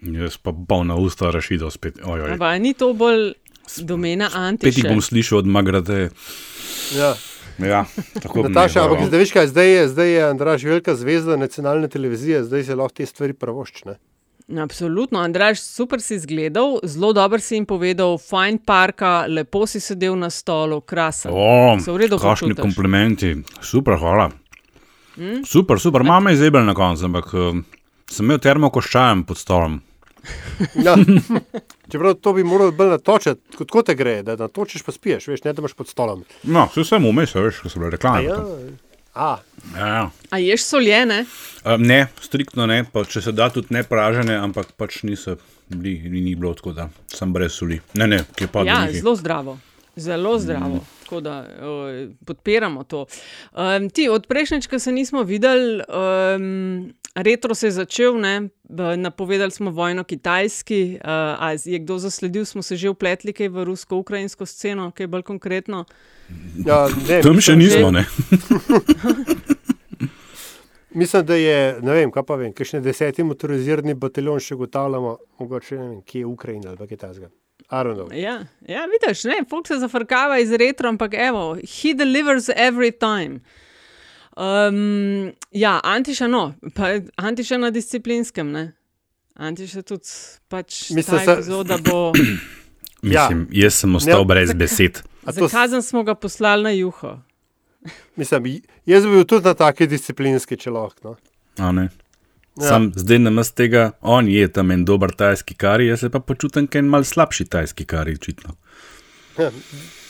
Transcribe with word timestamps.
Jaz 0.00 0.36
pa 0.38 0.52
polna 0.68 0.94
usta 0.96 1.30
rešitev 1.34 1.70
spet. 1.74 1.98
Ojoj. 2.04 2.32
Ampak 2.32 2.60
ni 2.62 2.74
to 2.74 2.92
bolj 2.94 3.32
domena 3.82 4.30
Spet 4.56 4.78
jih 4.78 4.86
bom 4.88 5.02
slišal 5.02 5.42
od 5.42 5.46
Magrade. 5.46 6.10
Ja. 6.96 7.14
Ja, 7.58 7.84
tako 8.22 8.42
bi 8.42 8.48
Nataša, 8.48 8.84
ampak 8.86 9.08
zdaj 9.08 9.18
veš 9.18 9.32
kaj, 9.34 9.46
zdaj 9.50 9.68
je, 9.68 9.88
zdaj 9.90 10.08
je 10.12 10.20
Andraš 10.22 10.62
velika 10.62 10.94
zvezda 10.94 11.36
nacionalne 11.36 11.88
televizije, 11.88 12.44
zdaj 12.44 12.62
se 12.64 12.74
lahko 12.78 12.94
te 12.94 13.06
stvari 13.06 13.34
pravoščne. 13.34 13.96
Absolutno, 14.62 15.18
Andraš, 15.18 15.60
super 15.60 16.00
si 16.00 16.14
izgledal, 16.14 16.78
zelo 16.86 17.10
dobro 17.12 17.40
si 17.42 17.56
jim 17.58 17.66
povedal, 17.66 18.14
fajn 18.18 18.60
parka, 18.62 19.24
lepo 19.28 19.66
si 19.66 19.80
sedel 19.82 20.14
na 20.16 20.30
stolu, 20.30 20.80
krasen. 20.80 21.34
O, 21.34 21.74
kakšni 22.14 22.54
komplimenti, 22.54 23.34
super, 23.60 23.98
hvala. 23.98 24.30
Mm? 25.18 25.42
Super, 25.44 25.82
super, 25.82 26.06
mama 26.06 26.30
je 26.30 26.44
zebel 26.44 26.64
na 26.64 26.78
koncu, 26.78 27.10
ampak 27.10 27.34
uh, 27.34 27.58
sem 28.06 28.24
imel 28.24 28.38
termo 28.38 28.70
koščajem 28.70 29.26
pod 29.26 29.42
stolom. 29.42 29.80
Ja. 30.74 30.96
Čeprav 31.92 32.14
to 32.20 32.32
bi 32.36 32.44
moral 32.44 32.72
bolj 32.76 32.90
natočiti, 32.96 33.56
kot 33.56 33.70
ko 33.70 33.82
te 33.82 33.94
gre, 33.94 34.18
da 34.22 34.36
natočiš 34.36 34.82
pa 34.84 34.92
spiješ, 34.92 35.28
veš, 35.32 35.44
ne 35.44 35.52
da 35.52 35.62
imaš 35.64 35.76
pod 35.78 35.88
stolom. 35.88 36.24
No, 36.42 36.66
vse 36.72 36.84
sem 36.84 37.06
vmes, 37.06 37.34
veš, 37.34 37.62
ko 37.64 37.72
so 37.72 37.80
bile 37.80 37.94
reklame. 37.96 38.24
Ja. 38.26 38.36
Ja. 38.36 38.76
A, 39.18 39.30
Ja, 39.74 39.86
ja. 39.86 40.10
A 40.30 40.38
ješ 40.38 40.62
soljene? 40.62 41.24
Uh, 41.64 41.74
ne, 41.78 42.06
striktno 42.22 42.66
ne, 42.70 42.84
pa 42.92 43.02
če 43.04 43.22
se 43.24 43.32
da 43.32 43.48
tudi 43.50 43.74
ne 43.74 43.82
pražene, 43.82 44.36
ampak 44.38 44.70
pač 44.78 45.02
niso 45.02 45.36
bili, 45.68 45.96
ni, 46.10 46.20
ni 46.20 46.34
bilo 46.38 46.54
tako, 46.54 46.72
da 46.76 46.88
sem 47.12 47.32
brez 47.34 47.56
soli. 47.58 47.80
Ne, 47.98 48.06
ne, 48.06 48.20
ki 48.36 48.46
je 48.46 48.52
pa 48.52 48.62
Ja, 48.68 48.84
zelo 48.92 49.16
zdravo. 49.18 49.58
Zelo 49.98 50.36
zdravo. 50.38 50.78
Mm. 50.84 50.97
Tako 51.08 51.20
da 51.24 51.46
o, 51.62 51.88
podpiramo 52.26 52.84
to. 52.84 53.06
Um, 53.56 53.88
ti, 53.90 54.08
od 54.12 54.26
prejšnjič, 54.28 54.66
ko 54.68 54.78
se 54.78 54.92
nismo 54.92 55.22
videli, 55.22 55.80
um, 55.88 56.92
retro 57.14 57.54
se 57.54 57.66
je 57.66 57.70
začel, 57.80 58.20
ne? 58.20 58.48
Napovedali 58.96 59.50
smo 59.50 59.70
vojno 59.70 60.04
Kitajski. 60.04 60.98
Uh, 61.00 61.08
a 61.08 61.54
je 61.64 61.78
kdo 61.78 61.98
zasledil, 61.98 62.44
smo 62.44 62.62
se 62.62 62.76
že 62.76 62.92
upletli 62.92 63.32
kaj 63.32 63.48
v 63.48 63.64
rusko-ukrajinsko 63.64 64.46
sceno, 64.46 64.90
kaj 64.92 65.06
bolj 65.06 65.22
konkretno? 65.22 65.84
ja, 66.66 66.84
ne, 67.08 67.22
Tam 67.24 67.40
še 67.40 67.56
mislim, 67.56 67.58
nismo, 67.58 67.90
ne. 67.90 68.04
Mislim, 70.98 71.26
da 71.26 71.34
je, 71.34 71.80
ne 71.82 71.92
vem, 71.92 72.10
kaj 72.12 72.22
pa 72.28 72.36
vem, 72.36 72.52
kakšne 72.52 72.80
deseti 72.84 73.24
motorizirani 73.24 73.94
bataljon 73.94 74.40
še 74.40 74.56
ugotavljamo, 74.60 75.16
mogoče 75.40 75.76
ne 75.76 75.88
vem, 75.88 76.00
kje 76.02 76.26
je 76.26 76.26
Ukrajina 76.26 76.68
ali 76.72 76.80
pa 76.80 76.88
kaj 76.90 77.06
tasga. 77.08 77.32
Aronov. 77.68 78.12
Ja, 78.16 78.44
ja 78.68 78.86
vidiš, 78.86 79.24
ne, 79.24 79.42
folk 79.50 79.66
se 79.66 79.76
zafrkava 79.78 80.38
iz 80.38 80.52
retro, 80.52 80.88
ampak 80.88 81.14
evo, 81.14 81.54
he 81.56 81.94
delivers 81.94 82.48
every 82.48 82.92
time. 82.92 83.40
Um, 84.36 85.32
ja, 85.50 85.80
Antiša, 85.84 86.26
no, 86.26 86.54
pa 86.74 86.84
Antiša 87.16 87.58
na 87.58 87.70
disciplinskem, 87.70 88.52
ne. 88.52 88.72
Antiša 89.34 89.82
tudi 89.82 90.08
pač 90.48 90.90
Mislim, 90.90 91.18
ta 91.18 91.24
se- 91.24 91.32
epizoda 91.32 91.78
bo. 91.78 92.12
Mislim, 93.02 93.46
jaz 93.52 93.74
sem 93.74 93.94
ostal 93.94 94.20
Ne. 94.20 94.24
brez 94.24 94.54
besed. 94.54 95.02
A 95.24 95.32
to 95.32 95.48
kazen 95.48 95.82
smo 95.82 96.02
ga 96.02 96.14
poslali 96.14 96.62
na 96.62 96.70
juho. 96.70 97.18
Mislim, 98.16 98.62
jaz 98.86 99.04
bi 99.06 99.10
bil 99.10 99.24
tudi 99.24 99.44
na 99.44 99.54
taki 99.54 99.86
disciplinski, 99.86 100.56
če 100.56 100.70
lahko. 100.70 101.14
No. 101.58 101.68
a 101.68 101.72
ne. 101.72 101.88
Ja. 102.60 102.68
Sam 102.68 102.90
zdaj 102.96 103.18
namesto 103.18 103.54
tega, 103.54 103.90
on 104.00 104.28
je 104.28 104.48
tam 104.52 104.70
en 104.70 104.84
dober 104.84 105.12
tajski 105.14 105.54
kari, 105.54 105.86
jaz 105.86 106.00
se 106.00 106.10
pa 106.10 106.20
počutim, 106.20 106.66
kot 106.66 106.80
en 106.80 106.90
mal 106.90 107.04
slabši 107.04 107.44
tajski 107.44 107.86
kari, 107.86 108.16
očitno. 108.18 108.56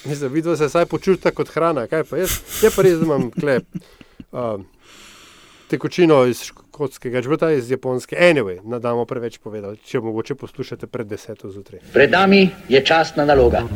Mislim, 0.05 0.33
vidno 0.33 0.57
se 0.57 0.67
vsaj 0.67 0.87
počuti 0.87 1.31
kot 1.35 1.49
hrana. 1.53 1.87
Kaj 1.87 2.05
pa 2.09 2.17
jaz? 2.17 2.39
Je 2.63 2.71
pa 2.73 2.83
res, 2.83 3.03
imam 3.03 3.31
klep. 3.31 3.67
Um, 4.33 4.65
tekočino 5.69 6.23
iz 6.29 6.43
škotskega, 6.49 7.23
če 7.23 7.29
bo 7.29 7.37
ta 7.41 7.51
iz 7.53 7.71
japonske. 7.71 8.17
Anyway, 8.17 8.63
ne 8.65 8.81
damo 8.81 9.05
preveč 9.09 9.39
povedati, 9.45 9.83
če 9.85 10.01
mogoče 10.05 10.39
poslušate 10.41 10.89
pred 10.89 11.09
deseto 11.11 11.53
zjutraj. 11.53 11.83
Pred 11.93 12.15
nami 12.17 12.47
je 12.69 12.85
častna 12.85 13.29
naloga. 13.29 13.67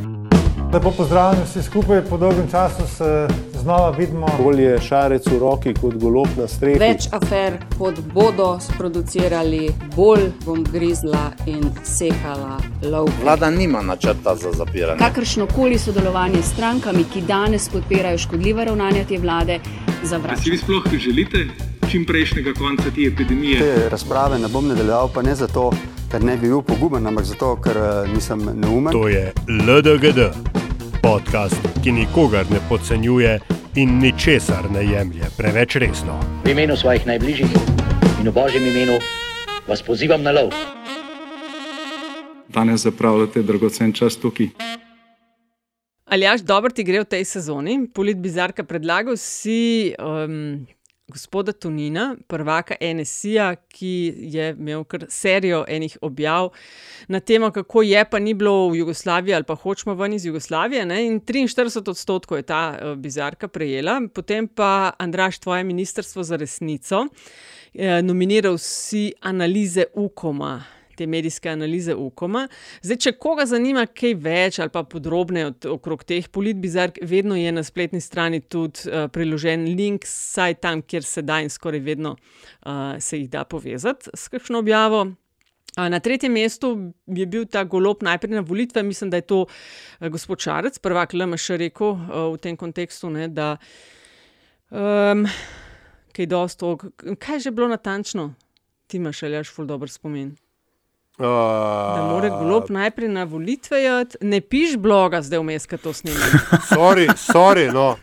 Lepo 0.73 0.95
pozdravljeni 0.97 1.45
vsi 1.45 1.62
skupaj, 1.69 2.05
po 2.09 2.17
dolgem 2.17 2.48
času 2.51 2.89
se 2.97 3.52
znova 3.62 3.91
vidimo. 3.91 4.27
Bolje 4.42 4.78
šarec 4.80 5.27
v 5.27 5.39
roki 5.39 5.74
kot 5.74 5.95
golob 5.95 6.28
na 6.36 6.48
strehi. 6.48 6.78
Več 6.78 7.06
afer, 7.12 7.58
kot 7.78 8.00
bodo 8.14 8.58
sproducirali, 8.61 9.70
bolj 9.96 10.28
bom 10.45 10.64
grizla 10.64 11.30
in 11.46 11.62
sekala 11.84 12.58
lov. 12.83 13.11
Vlada 13.22 13.51
nima 13.51 13.83
načrta 13.83 14.34
za 14.36 14.52
zapiranje. 14.52 14.98
Kakršno 14.98 15.46
koli 15.46 15.78
sodelovanje 15.78 16.42
s 16.42 16.52
strankami, 16.52 17.05
ki 17.05 17.22
danes 17.22 17.68
podpirajo 17.68 18.18
škodljiva 18.18 18.64
ravnanja 18.64 19.05
te 19.08 19.18
vlade, 19.18 19.61
Si 20.02 20.08
zavračam. 20.08 20.51
vi 20.51 20.58
sploh 20.58 20.83
želite 20.98 21.46
čim 21.90 22.05
prejšnjega 22.06 22.52
konca 22.58 22.90
te 22.95 23.02
epidemije? 23.06 23.58
Te 23.58 23.89
razprave 23.89 24.39
ne 24.39 24.48
bom 24.48 24.68
nadaljeval, 24.68 25.08
pa 25.14 25.22
ne 25.22 25.34
zato, 25.34 25.70
ker 26.11 26.24
ne 26.24 26.36
bi 26.36 26.48
bil 26.48 26.62
poguben, 26.62 27.06
ampak 27.06 27.24
zato, 27.24 27.56
ker 27.56 27.77
eh, 27.77 28.12
nisem 28.14 28.40
neumen. 28.55 28.92
To 28.92 29.08
je 29.08 29.33
LDGD, 29.48 30.18
podcast, 31.02 31.58
ki 31.83 31.92
nikogar 31.92 32.46
ne 32.51 32.61
podcenjuje 32.68 33.39
in 33.77 33.98
ničesar 33.98 34.70
ne 34.70 34.85
jemlje 34.86 35.27
preveč 35.36 35.77
resno. 35.77 36.20
V 36.45 36.55
imenu 36.55 36.77
svojih 36.77 37.07
najbližjih 37.07 37.51
in 38.23 38.29
v 38.29 38.33
božjem 38.33 38.67
imenu 38.67 38.98
vas 39.67 39.83
pozivam 39.83 40.23
na 40.23 40.30
lov. 40.30 40.55
Danes 42.48 42.86
zapravljate 42.86 43.42
dragocen 43.42 43.92
čas 43.92 44.17
tukaj. 44.17 44.52
Ali 46.05 46.24
jaš, 46.24 46.40
dobro 46.40 46.70
ti 46.70 46.85
gre 46.85 47.01
v 47.01 47.08
tej 47.08 47.24
sezoni? 47.24 47.89
Polit 47.89 48.19
Bizarka 48.20 48.64
predlagal 48.64 49.17
si 49.17 49.95
um, 49.96 50.67
gospoda 51.12 51.52
Tonina, 51.52 52.17
prvaka 52.27 52.74
NSI-ja, 52.80 53.52
ki 53.68 53.92
je 54.34 54.50
imel 54.56 54.84
kar 54.89 55.06
serijo 55.08 55.62
enih 55.68 55.98
objav 56.00 56.50
na 57.08 57.20
temo, 57.20 57.50
kako 57.52 57.83
je 57.83 58.05
pa 58.11 58.18
ni 58.18 58.34
bilo 58.34 58.68
v 58.70 58.80
Jugoslaviji 58.80 59.34
ali 59.34 59.45
pa 59.45 59.55
hočemo 59.55 59.95
ven 59.95 60.12
iz 60.17 60.27
Jugoslavije. 60.27 60.86
Ne? 60.86 61.06
In 61.06 61.20
43 61.20 61.90
odstotkov 61.90 62.39
je 62.39 62.42
ta 62.42 62.62
uh, 62.72 62.96
Bizarka 62.96 63.48
prejela, 63.48 64.01
potem 64.14 64.48
pa 64.48 64.92
Andraš, 64.98 65.39
tvoje 65.39 65.64
ministrstvo 65.64 66.22
za 66.22 66.36
resnico, 66.36 67.06
eh, 67.74 68.02
nominiral 68.02 68.58
si 68.58 69.12
analize 69.20 69.84
UKOM-a. 69.95 70.82
Te 70.97 71.07
medijske 71.07 71.48
analize 71.48 71.95
UKOM-a. 71.95 72.47
Zdaj, 72.83 72.97
če 72.97 73.13
koga 73.13 73.47
zanima 73.47 73.86
kaj 73.86 74.14
več 74.14 74.58
ali 74.58 74.70
pa 74.70 74.83
podrobneje 74.85 75.47
od- 75.47 75.67
okrog 75.67 76.05
teh 76.05 76.29
politbizark, 76.29 76.98
vedno 77.03 77.36
je 77.36 77.53
na 77.53 77.63
spletni 77.63 78.01
strani 78.01 78.41
tudi 78.41 78.86
uh, 78.91 79.08
priložen 79.13 79.64
link, 79.77 80.05
saj 80.07 80.55
tam, 80.55 80.83
kjer 80.83 81.05
se 81.05 81.23
da 81.23 81.41
in 81.41 81.51
skoraj 81.51 81.81
vedno 81.81 82.17
uh, 82.17 83.01
se 83.01 83.19
jih 83.19 83.31
da 83.31 83.45
povezati 83.45 84.11
s 84.14 84.29
kakšno 84.29 84.58
objavo. 84.58 85.07
A, 85.77 85.89
Na 85.89 86.01
tretjem 86.01 86.33
mestu 86.33 86.92
je 87.07 87.25
bil 87.27 87.47
ta 87.48 87.64
golob 87.64 88.02
najprej 88.05 88.35
na 88.35 88.41
volitve, 88.45 88.83
mislim, 88.83 89.11
da 89.11 89.17
je 89.17 89.27
to 89.27 89.47
eh, 90.01 90.08
gospod 90.08 90.39
Šarec, 90.45 90.79
prvak 90.79 91.14
LMŠ 91.17 91.51
rekel 91.57 91.95
eh, 91.97 92.13
v 92.35 92.36
tem 92.36 92.57
kontekstu, 92.57 93.08
ne, 93.11 93.29
da 93.29 93.57
um, 94.69 95.25
kaj 96.13 96.27
dosto, 96.29 96.77
kaj 97.19 97.36
je 97.36 97.41
že 97.41 97.51
bilo 97.51 97.69
natančno, 97.73 98.35
ti 98.86 98.97
imaš 99.01 99.23
ali 99.23 99.41
jaš 99.41 99.48
ful 99.55 99.64
dober 99.67 99.89
spomin. 99.89 100.35
Uh, 101.22 101.96
Da 101.96 102.02
mora 102.10 102.28
golob 102.28 102.70
najprej 102.70 103.08
na 103.08 103.24
volitve 103.24 103.78
ne 104.20 104.40
piš 104.40 104.77
bloga, 104.77 105.22
zdaj 105.22 105.38
vmes, 105.38 105.66
ko 105.70 105.77
to 105.77 105.92
snemi. 105.92 106.18
Sorry, 106.68 107.06
sorry, 107.16 107.68
no. 107.72 107.96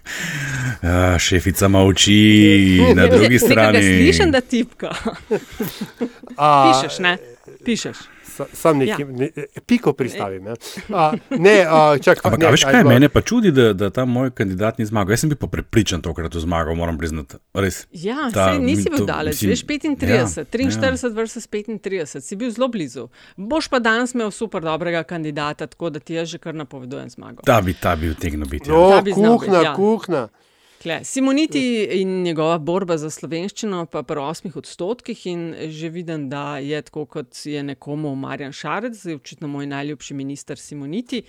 Ja, 0.83 1.19
šefica 1.19 1.67
molči 1.67 2.79
na 2.95 3.07
drugi 3.07 3.39
strani. 3.39 3.79
Ne 3.79 3.97
slišim, 3.97 4.31
da 4.31 4.41
tipka. 4.41 4.93
A, 6.37 6.71
Pišeš, 6.71 6.99
ne? 6.99 7.17
Pišeš. 7.65 7.97
Sa- 8.39 8.47
Sam 8.53 8.77
nekaj, 8.77 9.01
ja. 9.01 9.07
ne, 9.09 9.27
piko 9.61 9.91
pristavim. 9.93 10.45
Ja. 10.45 10.55
A, 10.89 11.03
ne, 11.31 11.57
a, 11.61 11.79
čak, 11.97 12.21
Ampak, 12.21 12.39
ne, 12.39 12.47
veš 12.49 12.63
aj 12.63 12.71
kaj, 12.71 12.81
bilo- 12.81 12.89
mene 12.91 13.09
pa 13.09 13.21
čudi, 13.21 13.51
da, 13.51 13.73
da 13.73 13.89
ta 13.91 14.05
moj 14.07 14.31
kandidat 14.31 14.77
ni 14.77 14.85
zmagal. 14.85 15.11
Jaz 15.11 15.19
sem 15.19 15.29
bil 15.29 15.37
pa 15.37 15.47
prepričan 15.49 15.99
tokrat 15.99 16.31
v 16.31 16.39
zmago, 16.39 16.71
moram 16.73 16.95
priznati. 16.95 17.35
Res. 17.53 17.83
Ja, 17.91 18.29
Ta- 18.29 18.49
sej 18.49 18.59
nisi 18.61 18.85
to- 18.85 18.95
bil 18.95 19.05
daleč, 19.05 19.35
mislim, 19.35 19.51
veš 19.51 19.63
35, 19.65 20.07
ja, 20.09 20.45
43 20.45 21.11
versus 21.11 21.43
35, 21.45 22.21
si 22.21 22.35
bil 22.35 22.49
zelo 22.49 22.67
blizu. 22.67 23.09
Boš 23.35 23.67
pa 23.67 23.79
danes 23.79 24.13
imel 24.13 24.31
super 24.31 24.61
dobrega 24.61 25.03
kandidata, 25.03 25.67
tako 25.67 25.89
da 25.89 25.99
ti 25.99 26.13
jaz 26.13 26.29
že 26.29 26.37
kar 26.37 26.55
napovedujem 26.55 27.09
zmago. 27.09 27.43
Ta 27.43 27.61
bi, 27.61 27.73
ta 27.73 27.95
bi 27.95 28.09
utegnil 28.09 28.47
biti. 28.47 28.69
No, 28.69 28.79
Ja. 28.81 28.89
Ta 28.91 29.01
bi 29.01 29.11
kuhna, 29.11 29.35
biti, 29.35 29.65
ja. 29.65 29.73
kuhna. 29.75 30.27
Kle. 30.81 31.03
Simoniti 31.03 31.87
in 31.91 32.21
njegova 32.23 32.57
borba 32.57 32.95
za 32.97 33.09
slovenščino 33.11 33.81
pa 33.91 34.03
pri 34.03 34.21
8 34.23 34.57
odstotkih 34.57 35.25
in 35.27 35.41
že 35.67 35.89
vidim, 35.89 36.29
da 36.31 36.57
je 36.63 36.81
tako, 36.81 37.03
kot 37.05 37.35
je 37.45 37.63
nekomu 37.63 38.13
Marjan 38.15 38.55
Šarec, 38.55 38.95
zdaj 38.95 39.15
očitno 39.19 39.47
moj 39.47 39.67
najljubši 39.67 40.13
minister 40.13 40.57
Simoniti, 40.57 41.23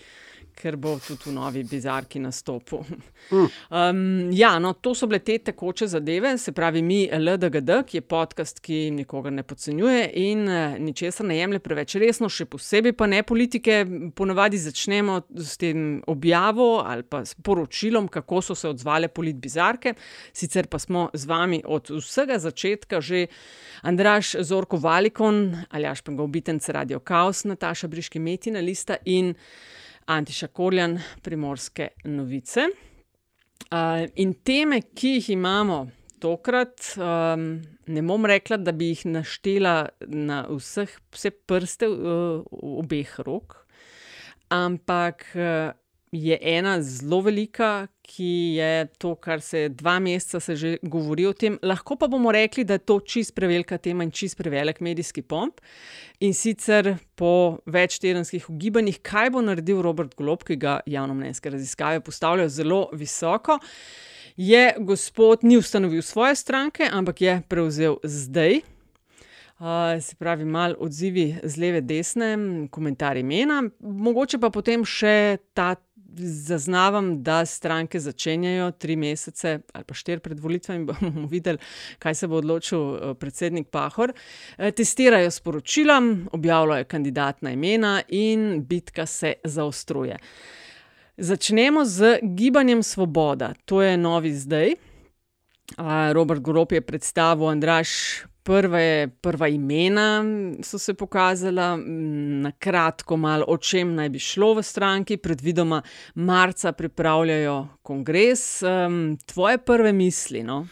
ker 0.61 0.77
bo 0.77 0.99
tudi 1.01 1.31
v 1.31 1.35
novi 1.37 1.65
bizarki 1.65 2.21
nastopil. 2.21 2.85
Um, 3.31 4.31
ja, 4.33 4.53
no, 4.59 4.73
to 4.83 4.93
so 4.97 5.09
bile 5.09 5.21
te 5.25 5.39
tekoče 5.51 5.87
zadeve, 5.89 6.35
se 6.39 6.53
pravi, 6.57 6.83
mi 6.83 7.01
LDGD, 7.13 7.81
ki 7.89 8.01
je 8.01 8.05
podcast, 8.05 8.61
ki 8.65 8.81
nikogar 8.95 9.33
ne 9.33 9.45
podcenjuje 9.47 10.05
in 10.21 10.45
uh, 10.49 10.77
ničesar 10.81 11.29
ne 11.29 11.39
jemlje 11.39 11.63
preveč 11.65 11.97
resno, 12.01 12.29
še 12.33 12.49
posebej 12.51 12.95
pa 12.99 13.09
ne 13.11 13.23
politike. 13.27 13.83
Ponavadi 14.17 14.61
začnemo 14.61 15.21
s 15.39 15.57
tem 15.61 16.01
objavo 16.11 16.69
ali 16.85 17.05
pa 17.07 17.23
s 17.25 17.35
poročilom, 17.35 18.09
kako 18.13 18.43
so 18.45 18.59
se 18.59 18.69
odzvale 18.69 19.09
politbizarke. 19.09 19.95
Sicer 20.37 20.69
pa 20.71 20.81
smo 20.83 21.09
z 21.15 21.31
vami 21.31 21.63
od 21.65 21.93
vsega 21.97 22.39
začetka 22.41 23.01
že 23.01 23.27
Andraš 23.83 24.35
Zorko 24.45 24.77
Valikon, 24.77 25.57
Aljaš 25.71 26.03
Pengovitenc, 26.03 26.69
Radio 26.69 27.01
Chaos, 27.01 27.45
Nataša 27.45 27.89
Briški 27.89 28.21
Metina 28.21 28.61
Lista 28.61 28.97
in 29.05 29.35
Antiša 30.11 30.49
Korjan, 30.51 30.99
Primorske 31.23 31.89
novice. 32.05 32.67
Uh, 33.71 34.09
in 34.19 34.35
teme, 34.43 34.81
ki 34.83 35.13
jih 35.19 35.29
imamo 35.37 35.85
tokrat, 36.21 36.97
um, 36.99 37.45
ne 37.87 38.03
bom 38.03 38.27
rekla, 38.27 38.59
da 38.59 38.75
bi 38.75 38.91
jih 38.91 39.05
naštela 39.15 39.75
na 40.11 40.41
vseh, 40.49 40.97
vse 41.15 41.31
prste 41.31 41.87
uh, 41.87 42.43
obeh 42.51 43.13
rok, 43.23 43.61
ampak 44.51 45.29
uh, 45.39 45.71
je 46.13 46.39
ena 46.43 46.83
zelo 46.83 47.21
velika, 47.21 47.87
ki 48.03 48.57
je 48.59 48.87
to, 48.99 49.15
kar 49.15 49.41
se 49.41 49.69
dva 49.69 49.99
meseca 50.03 50.41
se 50.41 50.57
že 50.57 50.77
govori 50.83 51.27
o 51.27 51.33
tem. 51.33 51.59
Lahko 51.63 51.97
pa 51.97 52.09
bomo 52.11 52.33
rekli, 52.33 52.65
da 52.65 52.75
je 52.75 52.85
to 52.85 52.99
čist 53.01 53.35
prevelika 53.35 53.79
tema 53.79 54.05
in 54.05 54.11
čist 54.11 54.37
prevelik 54.39 54.81
medijski 54.81 55.23
pomp. 55.23 55.61
In 56.21 56.35
sicer 56.35 56.97
po 57.15 57.61
večtedenskih 57.67 58.51
ugibanjih, 58.51 58.99
kaj 59.03 59.31
bo 59.31 59.43
naredil 59.43 59.83
Robert 59.83 60.17
Golob, 60.19 60.43
ki 60.43 60.57
ga 60.57 60.81
javnomnenjske 60.87 61.51
raziskave 61.51 62.01
postavljajo 62.01 62.49
zelo 62.49 62.83
visoko. 62.93 63.59
Je 64.37 64.75
gospod 64.79 65.45
ni 65.45 65.57
ustanovil 65.57 66.03
svoje 66.03 66.35
stranke, 66.35 66.89
ampak 66.91 67.21
je 67.23 67.43
prevzel 67.49 67.97
zdaj. 68.03 68.61
Uh, 69.61 70.01
se 70.01 70.17
pravi, 70.17 70.45
malo 70.45 70.75
odzivi 70.79 71.37
z 71.43 71.57
leve, 71.61 71.81
desne, 71.81 72.39
komentarji 72.71 73.21
imena, 73.21 73.59
mogoče 73.81 74.39
pa 74.41 74.49
potem 74.51 74.87
še 74.89 75.37
ta 75.53 75.75
zaznavam, 76.17 77.23
da 77.23 77.47
stranke 77.47 78.01
začenjajo 78.01 78.71
tri 78.71 78.97
mesece 78.97 79.59
ali 79.73 79.85
pa 79.85 79.95
štiri 79.95 80.21
pred 80.21 80.41
volitvami, 80.41 80.85
bomo 80.89 81.27
videli, 81.27 81.59
kaj 81.99 82.15
se 82.15 82.27
bo 82.27 82.37
odločil 82.37 82.81
eh, 82.95 83.15
predsednik 83.15 83.69
Pahor. 83.71 84.13
Eh, 84.59 84.71
testirajo 84.71 85.31
sporočila, 85.31 86.01
objavljajo 86.33 86.85
kandidatna 86.85 87.51
imena 87.51 88.03
in 88.09 88.65
bitka 88.67 89.07
se 89.07 89.35
zaostruje. 89.45 90.19
Začnemo 91.17 91.85
z 91.85 92.19
gibanjem 92.23 92.83
Svoboda, 92.83 93.55
to 93.65 93.83
je 93.83 93.97
novi 93.97 94.33
zdaj. 94.35 94.75
Robert 96.13 96.41
Gorop 96.41 96.73
je 96.73 96.81
predstavil 96.81 97.49
Andraš 97.49 97.91
prve, 98.43 99.09
prva 99.21 99.49
imena 99.49 100.25
so 100.63 100.79
se 100.79 100.95
pokazala, 100.95 101.77
na 101.77 102.53
kratko, 102.59 103.17
malo 103.17 103.45
o 103.49 103.57
čem 103.57 103.95
naj 103.95 104.09
bi 104.09 104.19
šlo 104.19 104.55
v 104.59 104.63
stranki, 104.63 105.17
predvidoma 105.17 105.83
marca 106.15 106.73
pripravljajo 106.73 107.69
kongres. 107.83 108.63
Tvoje 109.27 109.59
prve 109.59 109.93
misli? 109.93 110.43
No? 110.43 110.67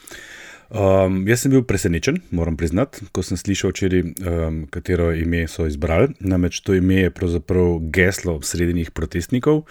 Um, 0.68 1.22
jaz 1.28 1.46
sem 1.46 1.52
bil 1.52 1.62
presenečen, 1.64 2.18
moram 2.30 2.56
priznati, 2.56 3.06
ko 3.12 3.22
sem 3.24 3.38
slišal 3.40 3.72
včeraj, 3.72 4.02
um, 4.04 4.58
katero 4.68 5.14
ime 5.16 5.46
so 5.48 5.64
izbrali. 5.64 6.12
Namreč 6.20 6.60
to 6.60 6.76
ime 6.76 7.06
je 7.06 7.10
pravzaprav 7.10 7.78
geslo 7.94 8.36
srednjih 8.42 8.90
protestnikov. 8.90 9.62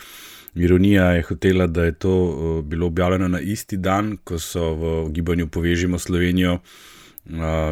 Ironija 0.57 1.11
je 1.13 1.21
hotela, 1.27 1.67
da 1.67 1.85
je 1.85 1.93
to 2.01 2.15
uh, 2.25 2.65
bilo 2.65 2.87
objavljeno 2.87 3.27
na 3.27 3.39
isti 3.39 3.77
dan, 3.77 4.15
ko 4.23 4.39
so 4.41 4.73
v 4.73 5.11
gibanju 5.13 5.47
Povežimo 5.47 5.99
Slovenijo 5.99 6.59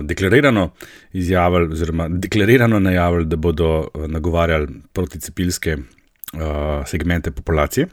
deklarirano 0.03 0.69
izjavili, 1.13 1.73
oziroma 1.73 2.09
deklarirano 2.09 2.79
najavili, 2.79 3.25
da 3.25 3.35
bodo 3.35 3.87
nagovarjali 4.07 4.67
proticepilske 4.93 5.77
uh, 5.77 6.87
segmente 6.87 7.31
populacije. 7.31 7.87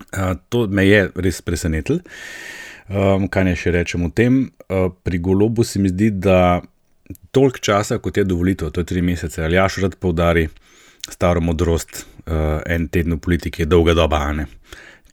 Uh, 0.00 0.36
to 0.48 0.66
me 0.66 0.86
je 0.86 1.10
res 1.14 1.42
presenetilo. 1.42 1.98
Um, 2.88 3.28
kaj 3.30 3.46
naj 3.46 3.56
še 3.62 3.72
rečem 3.72 4.02
o 4.04 4.10
tem? 4.10 4.42
Uh, 4.66 4.90
pri 5.02 5.18
golobu 5.22 5.64
se 5.64 5.78
mi 5.78 5.88
zdi, 5.88 6.10
da 6.10 6.60
toliko 7.30 7.62
časa, 7.62 7.98
kot 8.02 8.16
je 8.16 8.24
dovolito, 8.24 8.70
to 8.70 8.82
je 8.82 8.90
tri 8.90 9.02
mesece, 9.02 9.44
ali 9.44 9.56
jaš 9.56 9.78
rad 9.84 9.96
poudari 10.00 10.48
staro 11.08 11.40
modrost, 11.40 12.04
uh, 12.26 12.60
en 12.66 12.88
teden 12.88 13.16
v 13.16 13.22
politiki 13.22 13.62
je 13.62 13.70
dolga 13.70 13.94
doba, 13.94 14.24
ne? 14.36 14.48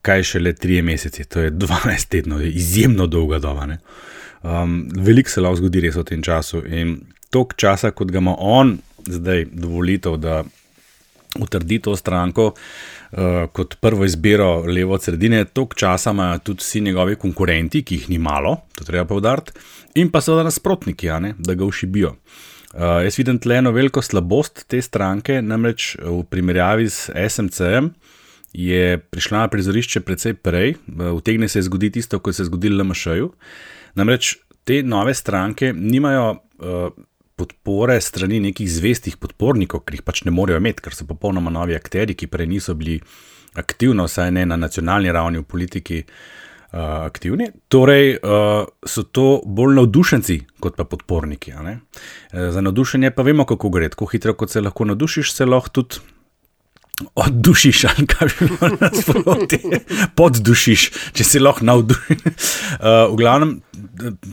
kaj 0.01 0.23
še 0.23 0.39
le 0.39 0.53
tri 0.55 0.77
mesece, 0.81 1.25
to 1.27 1.41
je 1.43 1.51
12 1.51 2.07
tednov, 2.07 2.41
je 2.41 2.53
izjemno 2.55 3.07
dolga 3.11 3.39
doba. 3.43 3.65
Ne? 3.67 3.81
Um, 4.43 4.87
veliko 4.95 5.29
se 5.29 5.41
lahko 5.41 5.59
zgodi 5.59 5.81
res 5.83 5.97
v 5.99 6.05
tem 6.07 6.21
času. 6.23 6.61
In 6.67 6.99
toliko 7.29 7.57
časa, 7.59 7.91
kot 7.91 8.11
ga 8.11 8.21
ima 8.21 8.35
on 8.39 8.77
zdaj 9.09 9.45
dovolitev, 9.51 10.15
da 10.19 10.43
utrdi 11.39 11.79
to 11.83 11.95
stranko 11.95 12.51
uh, 12.53 13.47
kot 13.53 13.75
prvo 13.81 14.05
izbiro 14.05 14.63
levo 14.65 14.95
od 14.95 15.03
sredine, 15.03 15.43
toliko 15.45 15.75
časa 15.75 16.11
imajo 16.15 16.39
tudi 16.39 16.63
vsi 16.63 16.81
njegovi 16.81 17.15
konkurenti, 17.15 17.83
ki 17.83 17.95
jih 17.95 18.09
ni 18.09 18.17
malo, 18.17 18.57
to 18.75 18.87
treba 18.87 19.05
povdariti, 19.05 19.51
in 19.95 20.11
pa 20.11 20.21
seveda 20.21 20.47
nasprotniki, 20.47 21.11
ne, 21.19 21.33
da 21.37 21.53
ga 21.53 21.65
ušibijo. 21.65 22.15
Uh, 22.73 23.01
jaz 23.03 23.17
vidim 23.17 23.39
tle 23.41 23.59
eno 23.59 23.71
veliko 23.73 24.01
slabost 24.01 24.67
te 24.69 24.81
stranke, 24.81 25.41
namreč 25.41 25.95
v 25.99 26.21
primerjavi 26.29 26.89
s 26.89 27.09
SMC-jem. 27.09 27.91
Je 28.53 28.97
prišla 28.97 29.43
na 29.43 29.49
prizorišče 29.49 30.01
precej 30.01 30.33
prej, 30.33 30.73
vtegne 30.89 31.47
se 31.47 31.61
zgoditi 31.61 32.01
isto, 32.01 32.17
kot 32.19 32.35
se 32.35 32.41
je 32.41 32.47
zgodilo 32.47 32.81
na 32.81 32.87
MŠ-ju. 32.89 33.27
Namreč 33.95 34.35
te 34.63 34.83
nove 34.83 35.13
stranke 35.13 35.73
nimajo 35.73 36.31
uh, 36.33 36.89
podpore 37.39 38.01
strani 38.01 38.39
nekih 38.43 38.67
zvestih 38.71 39.17
podpornikov, 39.17 39.85
ker 39.85 39.97
jih 39.97 40.03
pač 40.05 40.25
ne 40.27 40.33
morejo 40.35 40.59
imeti, 40.59 40.83
ker 40.85 40.95
so 40.95 41.07
popolnoma 41.07 41.53
novi 41.53 41.77
akteri, 41.77 42.17
ki 42.17 42.27
prej 42.27 42.49
niso 42.51 42.75
bili 42.77 42.99
aktivni, 43.57 44.03
vsaj 44.05 44.33
ne 44.35 44.45
na 44.49 44.59
nacionalni 44.59 45.15
ravni 45.15 45.41
v 45.41 45.47
politiki. 45.47 46.03
Uh, 46.69 47.07
aktivni. 47.07 47.47
Torej, 47.73 48.19
uh, 48.21 48.67
so 48.85 49.01
to 49.01 49.39
bolj 49.41 49.71
navdušenci 49.73 50.35
kot 50.61 50.75
pa 50.77 50.83
podporniki. 50.85 51.55
Uh, 51.57 51.71
za 52.53 52.61
navdušenje 52.61 53.09
pa 53.17 53.25
vemo, 53.25 53.47
kako 53.49 53.71
gre. 53.73 53.87
Tako 53.89 54.05
hitro, 54.11 54.35
kot 54.37 54.53
se 54.53 54.61
lahko 54.61 54.85
navdušiš, 54.85 55.31
se 55.33 55.47
lahko 55.49 55.73
tudi 55.79 55.97
oddušiš, 57.15 57.83
ali 57.89 58.07
kaj 58.07 58.27
bi 58.27 58.47
bilo 58.47 58.69
nasproti, 58.81 59.59
poddušiš, 60.15 60.85
če 61.15 61.25
si 61.25 61.41
lahko 61.41 61.65
navdušen. 61.65 62.21
Uh, 62.23 63.11
v 63.13 63.17
glavnem, 63.19 63.53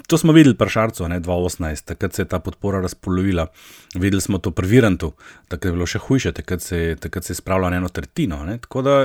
to 0.06 0.18
smo 0.18 0.34
videli 0.36 0.56
pri 0.58 0.72
Šarcu, 0.72 1.06
2018, 1.06 1.86
takrat 1.92 2.14
se 2.14 2.24
je 2.24 2.30
ta 2.30 2.40
podpora 2.42 2.80
razpolovila. 2.84 3.46
Videli 3.94 4.22
smo 4.22 4.38
to 4.38 4.50
pri 4.50 4.68
Virantu, 4.70 5.12
takrat 5.48 5.70
je 5.70 5.76
bilo 5.76 5.86
še 5.86 6.02
hujše, 6.02 6.34
takrat 6.36 6.62
se, 6.62 6.96
takrat 7.00 7.24
se 7.24 7.34
je 7.34 7.40
spravljalo 7.42 7.70
na 7.70 7.82
eno 7.82 7.88
tretjino. 7.88 8.42
Ne? 8.46 8.58
Tako 8.58 8.82
da 8.82 8.96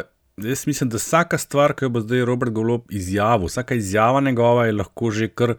jaz 0.41 0.67
mislim, 0.67 0.89
da 0.89 0.97
vsaka 0.97 1.37
stvar, 1.37 1.75
ki 1.77 1.85
jo 1.85 1.95
bo 1.95 2.01
zdaj 2.01 2.25
Robert 2.25 2.53
Golob 2.55 2.89
izjavil, 2.89 3.49
vsaka 3.51 3.77
izjava 3.77 4.21
njegova 4.21 4.65
je 4.65 4.77
lahko 4.79 5.11
že 5.11 5.27
kar 5.27 5.55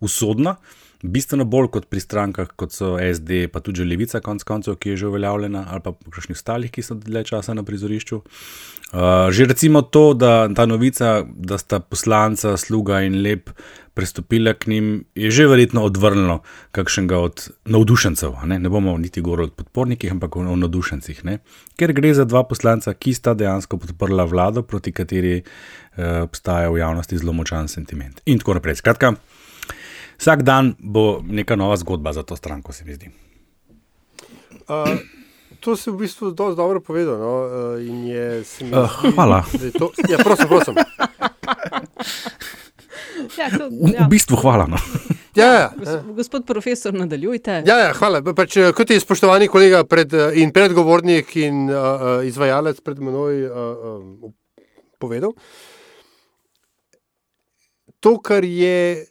usodna 0.00 0.56
bistveno 1.02 1.44
bolj 1.44 1.68
kot 1.74 1.88
pri 1.90 2.00
strankah, 2.00 2.50
kot 2.56 2.74
so 2.74 2.94
SD, 3.02 3.46
pa 3.52 3.60
tudi 3.60 3.84
Levica, 3.84 4.20
konc 4.22 4.44
koncev, 4.46 4.78
ki 4.78 4.94
je 4.94 5.02
že 5.02 5.10
uveljavljena, 5.10 5.64
ali 5.70 5.82
pa 5.82 5.92
kakšnih 5.92 6.38
ostalih, 6.38 6.70
ki 6.70 6.82
so 6.82 6.94
dlje 6.94 7.24
časa 7.32 7.54
na 7.58 7.64
prizorišču. 7.66 8.20
Uh, 8.92 9.30
že 9.32 9.48
recimo 9.48 9.82
to, 9.82 10.12
da 10.14 10.48
ta 10.54 10.66
novica, 10.66 11.22
da 11.24 11.58
sta 11.58 11.80
poslanca, 11.80 12.56
sluga 12.56 13.00
in 13.02 13.22
lep 13.24 13.50
pristopila 13.94 14.52
k 14.54 14.66
njim, 14.66 15.04
je 15.14 15.30
že 15.30 15.46
verjetno 15.48 15.82
odvrnilo 15.84 16.42
kakšnega 16.72 17.18
od 17.18 17.48
navdušencev. 17.64 18.36
Ne, 18.46 18.58
ne 18.58 18.68
bomo 18.68 18.96
niti 18.98 19.20
govorili 19.20 19.48
o 19.48 19.56
podpornikih, 19.56 20.12
ampak 20.12 20.36
o 20.36 20.44
navdušencih. 20.44 21.24
Ne? 21.24 21.38
Ker 21.76 21.92
gre 21.92 22.14
za 22.14 22.24
dva 22.24 22.44
poslanca, 22.44 22.94
ki 22.94 23.14
sta 23.14 23.34
dejansko 23.34 23.76
podprla 23.76 24.24
vlado, 24.24 24.62
proti 24.62 24.92
kateri 24.92 25.40
uh, 25.40 26.22
obstaja 26.22 26.70
v 26.70 26.78
javnosti 26.78 27.18
zelo 27.18 27.32
močan 27.32 27.68
sentiment. 27.68 28.20
In 28.26 28.38
tako 28.38 28.60
naprej. 28.60 28.80
Skratka, 28.84 29.16
vsak 30.18 30.42
dan 30.42 30.74
bo 30.78 31.22
neka 31.24 31.56
nova 31.56 31.76
zgodba 31.76 32.12
za 32.12 32.22
to 32.22 32.36
stranko, 32.36 32.72
se 32.72 32.84
mi 32.84 32.94
zdi. 32.94 33.10
Uh, 34.68 34.98
to 35.60 35.76
si 35.76 35.90
v 35.90 35.96
bistvu 35.96 36.34
zelo 36.36 36.54
dobro 36.54 36.80
povedal. 36.80 37.18
No? 37.18 37.32
Uh, 37.44 37.82
je, 38.08 38.42
zdi, 38.42 38.70
uh, 38.74 38.88
hvala. 39.14 39.44
To, 39.78 39.92
ja, 40.08 40.18
prosim, 40.18 40.48
prosim. 40.48 40.74
Ja, 43.38 43.46
to, 43.50 43.70
ja. 43.92 44.06
V 44.06 44.10
bistvu 44.10 44.36
hvala. 44.36 44.66
No. 44.66 44.76
Ja, 45.32 45.46
ja. 45.46 45.68
Gospod 46.12 46.44
profesor, 46.44 46.92
nadaljujte. 46.92 47.62
Ja, 47.64 47.78
ja, 47.78 47.92
hvala. 47.96 48.20
Pač, 48.36 48.58
kot 48.76 48.90
je 48.92 49.00
spoštovani 49.00 49.46
kolega 49.48 49.80
pred, 49.88 50.12
in 50.36 50.52
predgovornik 50.52 51.32
in 51.40 51.70
uh, 51.72 52.20
izvajalec 52.28 52.82
pred 52.84 53.00
menoj 53.00 53.38
uh, 53.48 53.54
uh, 53.56 54.34
povedal, 55.00 55.32
to, 58.04 58.18
kar 58.20 58.44
je 58.44 59.06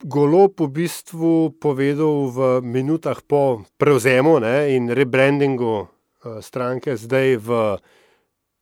Golop 0.00 0.64
v 0.64 0.80
bistvu 0.80 1.60
povedal 1.60 2.32
v 2.32 2.64
minutah 2.64 3.20
po 3.20 3.68
prevzemu 3.76 4.40
ne, 4.40 4.72
in 4.72 4.88
rebrandingu 4.88 5.84
uh, 5.84 6.40
stranke, 6.40 6.96
zdaj 6.96 7.36
v 7.36 7.76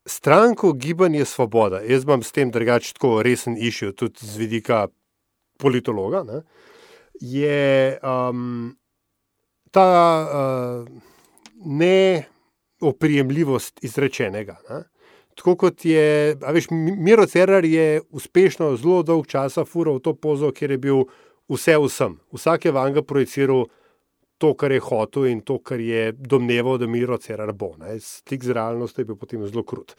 stranko 0.03 0.75
Gibanje 0.75 1.23
Svoboda, 1.23 1.79
jaz 1.87 2.03
imam 2.03 2.27
s 2.27 2.35
tem 2.35 2.51
drugače 2.51 2.99
tako 2.99 3.23
resen 3.23 3.55
išil, 3.55 3.95
tudi 3.95 4.19
z 4.19 4.35
vidika 4.35 4.91
politologa, 5.63 6.27
ne, 6.27 6.43
je 7.23 7.95
um, 8.03 8.75
ta 9.71 9.87
uh, 10.27 10.83
neoprijemljivost 11.63 13.79
izrečenega. 13.87 14.59
Ne. 14.71 14.91
Tako 15.39 15.55
kot 15.55 15.85
je, 15.87 16.35
veš, 16.35 16.67
Miro 16.75 17.23
Cerar 17.31 17.63
je 17.65 18.03
uspešno 18.11 18.75
zelo 18.77 19.03
dolg 19.07 19.27
časa 19.31 19.63
fural 19.65 20.03
to 20.03 20.15
pozo, 20.19 20.51
ker 20.51 20.71
je 20.75 20.79
bil 20.83 21.07
vse 21.49 21.77
vsem. 21.79 22.19
Vsak 22.33 22.65
je 22.65 22.73
vanga 22.73 23.03
projiciral 23.03 23.67
to, 24.39 24.55
kar 24.55 24.73
je 24.73 24.81
hotel 24.81 25.27
in 25.33 25.41
to, 25.41 25.59
kar 25.59 25.81
je 25.81 26.13
domneval, 26.13 26.79
da 26.79 26.87
Miro 26.87 27.19
Cerar 27.19 27.53
bo. 27.53 27.75
Ne. 27.79 27.99
Stik 28.01 28.45
z 28.45 28.55
realnostjo 28.55 29.03
je 29.03 29.11
bil 29.11 29.19
potem 29.19 29.47
zelo 29.47 29.65
krut. 29.67 29.97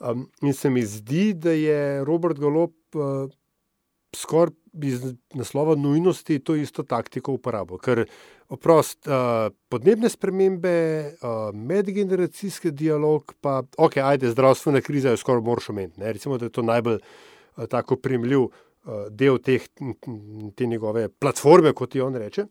Um, 0.00 0.28
in 0.42 0.54
se 0.56 0.70
mi 0.70 0.82
zdi, 0.82 1.32
da 1.34 1.52
je 1.52 2.04
Robert 2.04 2.38
Golop 2.38 2.74
uh, 2.96 3.28
skoraj 4.16 4.54
iz 4.82 5.02
naslova 5.34 5.74
nujnosti 5.74 6.38
to 6.38 6.54
isto 6.54 6.82
taktiko 6.82 7.34
uporabil. 7.36 7.78
Ker 7.78 8.04
oprost, 8.48 9.08
uh, 9.08 9.50
podnebne 9.68 10.08
spremembe, 10.08 10.72
uh, 11.20 11.50
medgeneracijski 11.54 12.72
dialog, 12.72 13.34
pa 13.40 13.62
ok, 13.78 13.96
ajde, 13.96 14.30
zdravstvena 14.32 14.80
kriza 14.80 15.12
je 15.12 15.20
skoraj 15.20 15.44
moraš 15.44 15.70
omeniti. 15.70 16.00
Recimo, 16.00 16.38
da 16.38 16.48
je 16.48 16.56
to 16.56 16.62
najbolj 16.62 16.98
uh, 17.00 17.66
tako 17.68 17.96
primljiv 17.96 18.48
del 19.10 19.38
teh, 19.44 19.66
te 20.56 20.66
njegove 20.66 21.08
platforme, 21.08 21.72
kot 21.76 21.92
ti 21.92 22.00
on 22.00 22.16
reče. 22.16 22.46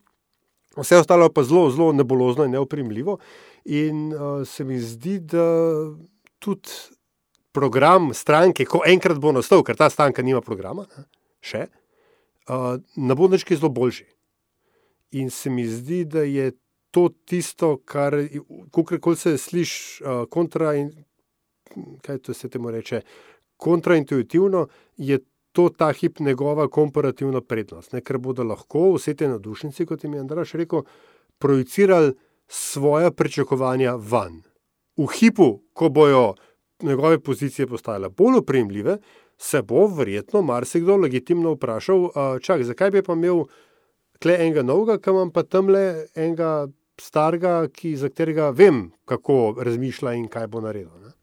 Vse 0.77 0.99
ostalo 1.01 1.29
pa 1.33 1.43
zelo, 1.43 1.69
zelo 1.71 1.91
nebolozno 1.93 2.45
in 2.45 2.51
neoprimljivo. 2.51 3.17
In 3.65 4.13
uh, 4.13 4.47
se 4.47 4.63
mi 4.63 4.79
zdi, 4.79 5.19
da 5.19 5.45
tudi 6.39 6.69
program 7.51 8.13
stranke, 8.13 8.65
ko 8.65 8.83
enkrat 8.85 9.17
bo 9.19 9.33
nastal, 9.35 9.63
ker 9.65 9.75
ta 9.75 9.89
stranka 9.89 10.23
nima 10.23 10.41
programa, 10.41 10.85
ne, 10.95 11.05
še, 11.41 11.65
uh, 12.47 12.77
ne 12.95 13.17
bo 13.17 13.27
nič 13.27 13.47
zelo 13.49 13.71
boljši. 13.73 14.05
In 15.19 15.33
se 15.33 15.49
mi 15.49 15.65
zdi, 15.65 16.03
da 16.05 16.23
je 16.23 16.51
to 16.93 17.09
tisto, 17.25 17.77
kar, 17.85 18.15
kako 18.71 19.15
se 19.15 19.37
sliši, 19.37 20.03
uh, 20.03 20.23
kontra, 20.29 20.75
kaj 22.05 22.21
to 22.21 22.33
se 22.33 22.49
temu 22.49 22.71
reče, 22.71 23.01
kontraintuitivno, 23.57 24.67
je 24.97 25.19
to 25.51 25.69
ta 25.69 25.91
hip 25.91 26.19
njegova 26.19 26.67
komparativna 26.67 27.41
prednost. 27.41 27.93
Ne? 27.93 28.01
Ker 28.01 28.17
bodo 28.17 28.43
lahko 28.43 28.93
vse 28.95 29.15
te 29.15 29.27
nadušnice, 29.27 29.85
kot 29.85 30.03
jim 30.03 30.13
je 30.13 30.19
Andraš 30.19 30.53
rekel, 30.53 30.83
projicirali 31.37 32.13
svoje 32.47 33.11
pričakovanja 33.11 33.95
van. 33.95 34.41
V 34.97 35.07
hipu, 35.19 35.61
ko 35.73 35.89
bojo 35.89 36.33
njegove 36.83 37.19
pozicije 37.19 37.67
postale 37.67 38.09
bolj 38.09 38.37
opremljive, 38.37 38.97
se 39.37 39.61
bo 39.61 39.87
verjetno 39.87 40.41
marsikdo 40.41 40.97
legitimno 40.97 41.53
vprašal, 41.53 42.09
čak, 42.41 42.63
zakaj 42.63 42.91
bi 42.91 43.03
pa 43.03 43.13
imel 43.13 43.45
tle 44.19 44.35
enega 44.35 44.63
novega, 44.63 44.97
kam 44.97 45.15
imam 45.15 45.31
pa 45.31 45.43
tam 45.43 45.69
le 45.69 46.07
enega 46.15 46.67
starega, 46.99 47.67
ki, 47.71 47.95
za 47.95 48.09
katerega 48.11 48.49
vem, 48.49 48.89
kako 49.07 49.55
razmišlja 49.63 50.13
in 50.19 50.27
kaj 50.27 50.47
bo 50.47 50.61
naredil. 50.61 50.91
Ne? 50.99 51.15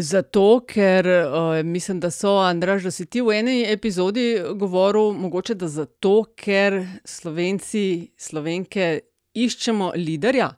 Zato, 0.00 0.60
ker 0.68 1.06
uh, 1.06 1.66
mislim, 1.66 2.00
da 2.00 2.10
so, 2.10 2.36
Andraž, 2.38 2.84
da 2.86 2.90
si 2.94 3.06
ti 3.06 3.20
v 3.20 3.34
eni 3.40 3.64
epizodi 3.66 4.36
govoril, 4.54 5.10
mogoče 5.18 5.56
da 5.58 5.68
zato, 5.68 6.20
ker 6.38 6.78
Slovenci, 7.04 8.12
Slovenke 8.14 9.00
iščemo 9.34 9.92
liderja 9.98 10.52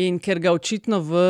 in 0.00 0.16
ker 0.16 0.40
ga 0.40 0.54
očitno 0.56 1.02
v 1.04 1.20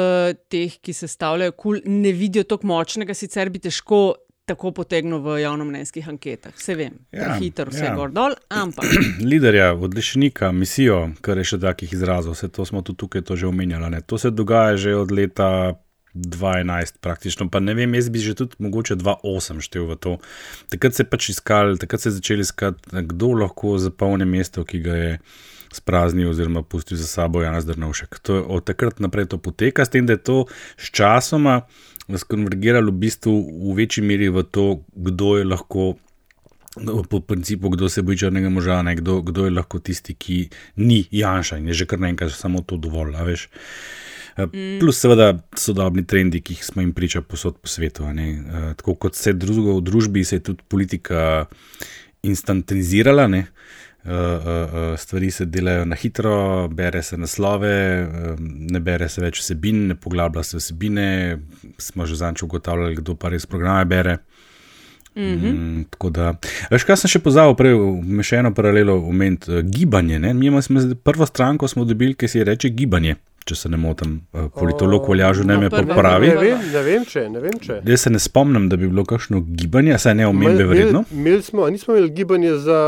teh, 0.47 0.79
ki 0.79 0.95
se 0.95 1.11
stavljajo 1.11 1.57
kul, 1.59 1.81
ne 1.91 2.13
vidijo 2.15 2.47
tako 2.47 2.71
močnega, 2.71 3.19
sicer 3.19 3.51
bi 3.51 3.59
težko 3.59 4.15
tako 4.47 4.71
potegnil 4.75 5.19
v 5.23 5.41
javnomnenjskih 5.43 6.07
anketah. 6.09 6.55
Vse 6.55 6.77
vem, 6.79 7.01
ja, 7.15 7.35
hitro, 7.39 7.71
vse 7.71 7.89
ja. 7.89 7.95
gor 7.99 8.15
dol, 8.15 8.35
ampak. 8.55 8.87
Liderja, 9.33 9.73
odličnika, 9.75 10.53
misijo, 10.55 11.09
kar 11.23 11.43
je 11.43 11.51
še 11.51 11.59
takih 11.63 11.99
izrazov, 11.99 12.39
vse 12.39 12.51
to 12.55 12.67
smo 12.69 12.87
tudi 12.87 13.03
tukaj 13.03 13.27
to 13.27 13.39
že 13.39 13.51
omenjali. 13.51 14.03
To 14.07 14.19
se 14.19 14.31
dogaja 14.31 14.79
že 14.79 14.95
od 14.95 15.11
leta 15.11 15.49
2011, 16.15 16.99
praktično, 17.01 17.49
pa 17.49 17.61
ne 17.61 17.75
vem, 17.75 17.95
jaz 17.95 18.11
bi 18.13 18.21
že 18.21 18.35
tudi 18.35 18.59
mogoče 18.59 18.97
2008 18.97 19.61
štel 19.65 19.87
v 19.89 19.97
to. 19.97 20.19
Takrat 20.69 20.95
se 20.95 21.03
je 21.03 21.09
pač 21.09 21.29
iskal, 21.33 21.77
takrat 21.81 22.01
se 22.01 22.09
je 22.09 22.19
začeli 22.19 22.45
iskati, 22.45 22.93
kdo 22.93 23.33
lahko 23.33 23.79
zapolni 23.79 24.29
mesto, 24.29 24.65
ki 24.65 24.81
ga 24.85 24.97
je 24.97 25.15
spraznil 25.73 26.31
oziroma 26.31 26.63
pustil 26.63 27.01
za 27.01 27.09
sabo 27.09 27.43
Janas 27.43 27.65
Drnovšek. 27.65 28.19
To 28.29 28.37
je 28.37 28.43
od 28.45 28.65
takrat 28.65 29.01
naprej 29.01 29.33
to 29.33 29.39
poteka, 29.39 29.85
s 29.85 29.89
tem, 29.89 30.07
da 30.07 30.13
je 30.13 30.25
to 30.25 30.39
sčasoma 30.77 31.63
skonvergiralo 32.13 32.93
v 32.93 32.99
bistvu 33.09 33.33
v 33.73 33.77
večji 33.81 34.05
meri 34.05 34.29
v 34.29 34.45
to, 34.45 34.85
kdo 34.93 35.37
je 35.41 35.45
lahko. 35.45 35.97
Po 37.09 37.21
principu, 37.21 37.69
kdo 37.69 37.89
se 37.93 38.01
boji 38.01 38.19
črnega 38.25 38.49
moža, 38.49 38.81
ne, 38.83 38.97
kdo, 38.97 39.21
kdo 39.21 39.45
je 39.45 39.53
lahko 39.53 39.77
tisti, 39.79 40.15
ki 40.17 40.49
ni 40.81 41.05
Janša 41.13 41.59
in 41.61 41.69
je 41.69 41.85
že 41.85 41.87
kar 41.87 42.01
nekaj, 42.01 42.33
samo 42.33 42.65
to 42.65 42.81
dovolj. 42.81 43.13
Mm. 43.13 44.12
Plus, 44.81 44.97
seveda, 44.97 45.35
sodobni 45.59 46.05
trendi, 46.09 46.41
ki 46.41 46.55
smo 46.65 46.83
jim 46.83 46.93
priča 46.97 47.21
posod 47.23 47.59
po 47.61 47.69
svetu. 47.69 48.05
Uh, 48.05 48.73
tako 48.77 48.95
kot 48.95 49.17
vse 49.17 49.33
drugo 49.37 49.77
v 49.77 49.85
družbi, 49.85 50.25
se 50.25 50.37
je 50.37 50.47
tudi 50.51 50.65
politika 50.69 51.47
instantanizirala. 52.23 53.27
Ne? 53.29 53.47
Uh, 54.05 54.11
uh, 54.11 54.99
stvari 54.99 55.31
se 55.31 55.45
delajo 55.47 55.85
na 55.85 55.97
hitro, 55.97 56.69
bere 56.69 57.03
se 57.03 57.17
naslove, 57.17 57.75
uh, 58.03 58.41
ne 58.41 58.81
bere 58.81 59.09
se 59.09 59.23
več 59.23 59.43
vsebin, 59.43 59.87
ne 59.93 59.95
poglablja 59.95 60.43
se 60.43 60.59
vsebine. 60.59 61.39
Smo 61.79 62.07
že 62.07 62.17
zanč 62.17 62.43
ugotavljali, 62.43 62.97
kdo 62.99 63.15
pa 63.15 63.31
res 63.31 63.47
programe 63.47 63.85
bere. 63.85 64.17
Mm 65.15 65.21
-hmm. 65.21 65.53
mm, 65.53 65.85
tako 65.91 66.11
da, 66.11 66.35
veš, 66.71 66.85
kaj 66.85 66.97
sem 66.97 67.11
še 67.11 67.19
pozabil, 67.19 67.55
prej 67.55 67.75
vmešeno 67.75 68.55
paralelo 68.55 68.97
omeniti, 68.97 69.53
uh, 69.53 69.61
gibanje. 69.61 70.19
Ne? 70.19 70.35
Mi 70.35 70.63
smo 70.63 70.81
prvo 71.05 71.27
stranko 71.27 71.67
dobili, 71.85 72.15
ki 72.15 72.29
se 72.29 72.45
reče 72.45 72.69
gibanje 72.69 73.17
če 73.45 73.57
se 73.57 73.69
ne 73.69 73.79
motim, 73.81 74.21
eh, 74.35 74.49
politolog 74.55 75.09
Voljažu 75.09 75.45
ne 75.45 75.59
me 75.59 75.71
popravi. 75.71 76.29
Ne, 76.29 76.35
ne, 76.35 76.71
ne, 76.73 76.83
vem, 76.87 77.05
če, 77.09 77.27
ne 77.31 77.43
vem, 77.43 77.59
če. 77.63 77.81
Jaz 77.89 78.07
se 78.07 78.13
ne 78.13 78.21
spomnim, 78.23 78.69
da 78.73 78.79
bi 78.81 78.89
bilo 78.91 79.05
kakšno 79.09 79.43
gibanje, 79.59 79.99
saj 79.99 80.17
ne 80.21 80.29
omembe 80.31 80.67
vredno. 80.71 81.05
Imeli 81.13 81.43
smo, 81.43 81.69
nismo 81.71 81.97
imeli 81.97 82.11
gibanje 82.11 82.57
za 82.63 82.79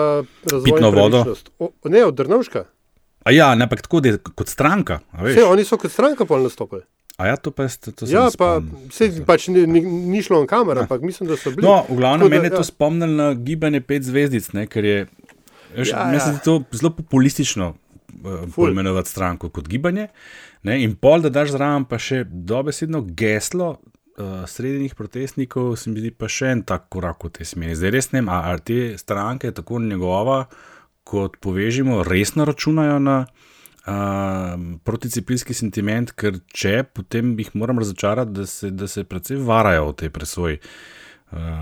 razvoj. 0.50 0.64
Pitno 0.70 0.90
vodo. 0.94 1.24
O, 1.58 1.70
ne, 1.90 2.04
od 2.04 2.16
Drnovška. 2.18 2.64
A 3.24 3.32
ja, 3.32 3.54
ne, 3.54 3.68
pa 3.70 3.76
tako, 3.80 4.02
da 4.04 4.12
je 4.12 4.18
kot 4.18 4.48
stranka. 4.52 5.00
Vse, 5.22 5.44
oni 5.48 5.64
so 5.64 5.80
kot 5.80 5.92
stranka 5.92 6.28
pol 6.28 6.44
nastopili. 6.44 6.84
A 7.16 7.28
ja, 7.30 7.36
to 7.38 7.52
pa 7.54 7.68
je 7.68 7.92
to. 7.94 8.06
Ja, 8.10 8.26
pa 8.38 8.58
se 8.90 9.06
pač 9.26 9.46
ni, 9.48 9.62
ni, 9.70 9.80
ni 9.80 10.22
šlo 10.22 10.42
na 10.42 10.50
kamero, 10.50 10.82
ja. 10.82 10.88
ampak 10.88 11.04
mislim, 11.06 11.30
da 11.30 11.38
so 11.38 11.52
bili. 11.54 11.62
No, 11.62 11.84
v 11.88 12.00
glavnem, 12.00 12.26
meni 12.30 12.50
je 12.50 12.56
to 12.56 12.64
ja. 12.64 12.70
spomnilo 12.72 13.14
na 13.14 13.28
gibanje 13.38 13.80
pet 13.86 14.02
zvezdic, 14.02 14.50
ne, 14.52 14.66
ker 14.66 14.84
je. 14.84 15.06
Veš, 15.76 15.90
ja, 15.94 16.08
mislim, 16.10 16.34
ja. 16.34 16.38
je 16.38 16.44
to 16.44 16.56
zelo 16.74 16.90
populistično 16.94 17.72
poimenovati 18.54 19.10
stranko 19.10 19.50
kot 19.54 19.68
gibanje. 19.68 20.08
Ne, 20.62 20.78
in 20.82 20.96
pol, 20.96 21.24
da 21.24 21.32
daš 21.32 21.54
zraven 21.54 21.86
pa 21.88 21.98
še 22.00 22.24
dobesedno 22.24 23.02
geslo 23.16 23.70
uh, 23.74 24.44
srednjih 24.48 24.94
protestnikov, 24.98 25.74
se 25.80 25.92
mi 25.92 26.02
zdi 26.02 26.12
pa 26.16 26.30
še 26.30 26.54
en 26.56 26.64
tak 26.66 26.88
korak 26.92 27.26
v 27.28 27.34
tej 27.38 27.50
smeri. 27.52 27.76
Zdaj 27.78 27.94
res 27.94 28.10
ne 28.12 28.22
vem, 28.22 28.32
ali 28.32 28.64
te 28.64 28.80
stranke, 29.00 29.52
tako 29.54 29.82
njegova, 29.84 30.44
kot 31.04 31.36
povežimo, 31.44 32.02
resno 32.08 32.48
računajo 32.48 32.98
na 33.04 33.20
uh, 33.28 34.56
proticiplinski 34.88 35.56
sentiment, 35.56 36.14
ker 36.16 36.40
če 36.48 36.82
potem 36.96 37.36
jih 37.38 37.52
moram 37.60 37.82
razočarati, 37.84 38.32
da 38.32 38.48
se, 38.48 38.72
da 38.72 38.88
se 38.88 39.04
predvsej 39.04 39.42
varajo 39.44 39.90
v 39.92 39.98
tej 40.00 40.14
presoji. 40.16 40.60
Uh, 40.64 41.03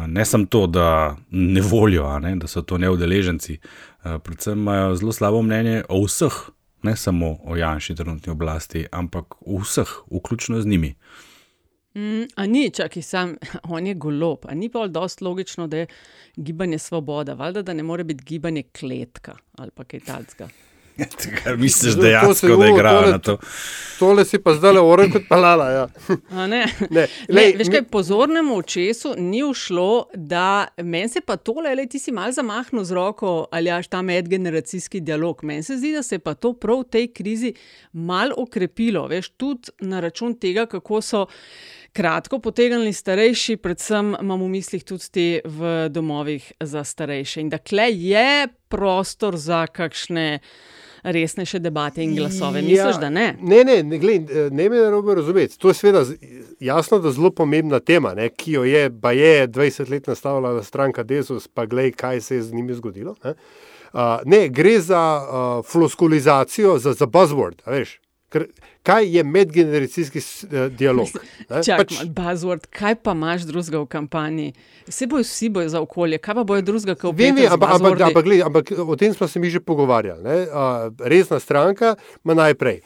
ne 0.06 0.24
samo 0.24 0.46
to, 0.46 0.66
da 0.66 1.16
ne 1.30 1.60
volijo, 1.60 2.18
ne, 2.18 2.36
da 2.36 2.46
so 2.46 2.62
to 2.62 2.78
neudeleženci, 2.78 3.58
uh, 3.58 4.18
predvsem 4.24 4.58
imajo 4.58 4.94
zelo 4.96 5.12
slabo 5.12 5.42
mnenje 5.42 5.82
o 5.88 6.04
vseh 6.04 6.32
ne 6.82 6.96
samo 6.96 7.38
o 7.44 7.56
Janši 7.56 7.94
trenutni 7.94 8.32
oblasti, 8.32 8.86
ampak 8.92 9.34
vseh, 9.46 9.88
vključno 10.10 10.60
z 10.60 10.66
njimi. 10.66 10.94
Mm, 11.94 12.22
a 12.34 12.46
ni, 12.46 12.70
čakaj, 12.70 13.02
sam, 13.02 13.36
on 13.76 13.86
je 13.86 13.94
golob, 13.94 14.38
a 14.48 14.54
ni 14.54 14.68
pa 14.68 14.86
dost 14.86 15.20
logično, 15.20 15.66
da 15.66 15.76
je 15.76 15.86
gibanje 16.36 16.78
svoboda, 16.78 17.34
valjda, 17.34 17.62
da 17.62 17.74
ne 17.74 17.82
more 17.82 18.04
biti 18.04 18.24
gibanje 18.24 18.62
kletka 18.62 19.36
ali 19.58 19.70
kaj 19.86 20.00
takega. 20.00 20.48
Kar 21.44 21.56
misliš, 21.56 21.94
da 21.94 22.06
je 22.06 22.12
dejansko, 22.12 22.56
da 22.56 22.64
je 22.64 22.70
igra 22.70 22.92
na 23.10 23.18
to. 23.18 23.38
Tole 23.98 24.24
si 24.24 24.38
pa 24.42 24.54
zdaj 24.54 24.72
le 24.74 24.80
oren 24.82 25.12
kot 25.12 25.28
palala. 25.28 25.68
Ja. 25.70 25.86
Ne, 26.32 26.46
ne. 26.48 26.64
Ne, 26.90 27.06
lej, 27.28 27.52
veš 27.60 27.70
kaj, 27.70 27.84
pozornemu 27.92 28.56
očesu 28.58 29.14
ni 29.18 29.42
ušlo, 29.46 30.08
da 30.14 30.66
meni 30.82 31.08
se 31.08 31.20
pa 31.20 31.36
tole, 31.36 31.74
le 31.76 31.86
ti 31.86 32.00
si 32.02 32.12
mal 32.12 32.32
zamahnil 32.32 32.84
z 32.84 32.96
roko, 32.96 33.34
ali 33.50 33.70
jaš 33.70 33.88
ta 33.92 34.02
medgeneracijski 34.02 35.00
dialog. 35.00 35.44
Meni 35.46 35.62
se 35.62 35.76
zdi, 35.78 35.92
da 35.94 36.02
se 36.02 36.18
je 36.18 36.24
pa 36.24 36.34
to 36.34 36.52
prav 36.52 36.82
v 36.82 36.88
tej 36.90 37.12
krizi 37.14 37.54
mal 37.92 38.34
okrepilo, 38.36 39.06
veš, 39.08 39.32
tudi 39.36 39.72
na 39.86 40.00
račun 40.00 40.34
tega, 40.34 40.66
kako 40.66 41.02
so. 41.02 41.26
Kratko 41.92 42.38
potegnili 42.40 42.88
starejši, 42.96 43.58
predvsem 43.60 44.14
imamo 44.16 44.46
v 44.46 44.52
mislih 44.54 44.84
tudi 44.88 45.08
te 45.12 45.24
v 45.44 45.72
domovih 45.92 46.46
za 46.64 46.86
starejše. 46.88 47.42
In 47.44 47.50
da 47.52 47.58
kle 47.60 47.90
je 47.92 48.46
prostor 48.72 49.36
za 49.36 49.66
kakšne 49.68 50.40
resnejše 51.02 51.58
debate 51.58 52.04
in 52.04 52.16
glasove. 52.16 52.62
Misliš, 52.62 52.78
ja, 52.78 52.98
da 53.00 53.10
ne? 53.10 53.36
Ne, 53.40 53.64
ne, 53.64 53.82
ne, 53.82 53.98
gled, 53.98 54.30
ne 54.50 54.68
me 54.68 54.76
narobe 54.76 55.14
razumeti. 55.14 55.58
To 55.58 55.68
je 55.68 55.74
seveda 55.74 56.04
jasno, 56.60 56.98
da 56.98 57.10
zelo 57.10 57.30
pomembna 57.30 57.80
tema, 57.80 58.14
ne, 58.14 58.28
ki 58.28 58.52
jo 58.52 58.64
je, 58.64 58.90
pa 59.00 59.12
je 59.12 59.48
20 59.48 59.90
let 59.90 60.06
nastavljala 60.06 60.62
stranka 60.62 61.02
Desus, 61.02 61.48
pa 61.48 61.66
glej, 61.66 61.92
kaj 61.92 62.20
se 62.20 62.36
je 62.36 62.42
z 62.42 62.54
njimi 62.54 62.74
zgodilo. 62.74 63.14
Ne, 63.24 63.34
uh, 63.92 64.00
ne 64.24 64.48
gre 64.48 64.80
za 64.80 65.22
uh, 65.22 65.66
floskulizacijo, 65.72 66.78
za, 66.78 66.92
za 66.92 67.06
buzzword. 67.06 67.62
Veš, 67.66 67.98
Ker, 68.32 68.46
kaj 68.82 69.08
je 69.16 69.24
medgeneracijski 69.24 70.18
uh, 70.18 70.66
dialog? 70.72 71.10
Čakaj, 71.66 71.84
pač... 71.84 71.98
buzzword, 72.16 72.68
kaj 72.72 72.96
pa 73.04 73.12
imaš 73.16 73.44
drugega 73.48 73.82
v 73.82 73.88
kampanji? 73.92 74.52
Vse 74.88 75.06
bojo 75.10 75.26
vsi 75.26 75.50
bojo 75.52 75.68
za 75.68 75.82
okolje, 75.84 76.18
kaj 76.22 76.40
pa 76.40 76.46
bojo 76.48 76.64
drugega, 76.64 76.96
kot 76.96 77.18
vem. 77.18 77.42
Ampak, 77.44 77.76
ampak, 77.76 78.06
ampak, 78.08 78.32
ampak 78.46 78.72
o 78.80 78.96
tem 78.96 79.12
smo 79.14 79.28
se 79.28 79.42
mi 79.42 79.52
že 79.52 79.60
pogovarjali. 79.60 80.24
Uh, 80.24 80.88
resna 81.04 81.40
stranka 81.40 81.94
ima 82.24 82.34
najprej 82.34 82.80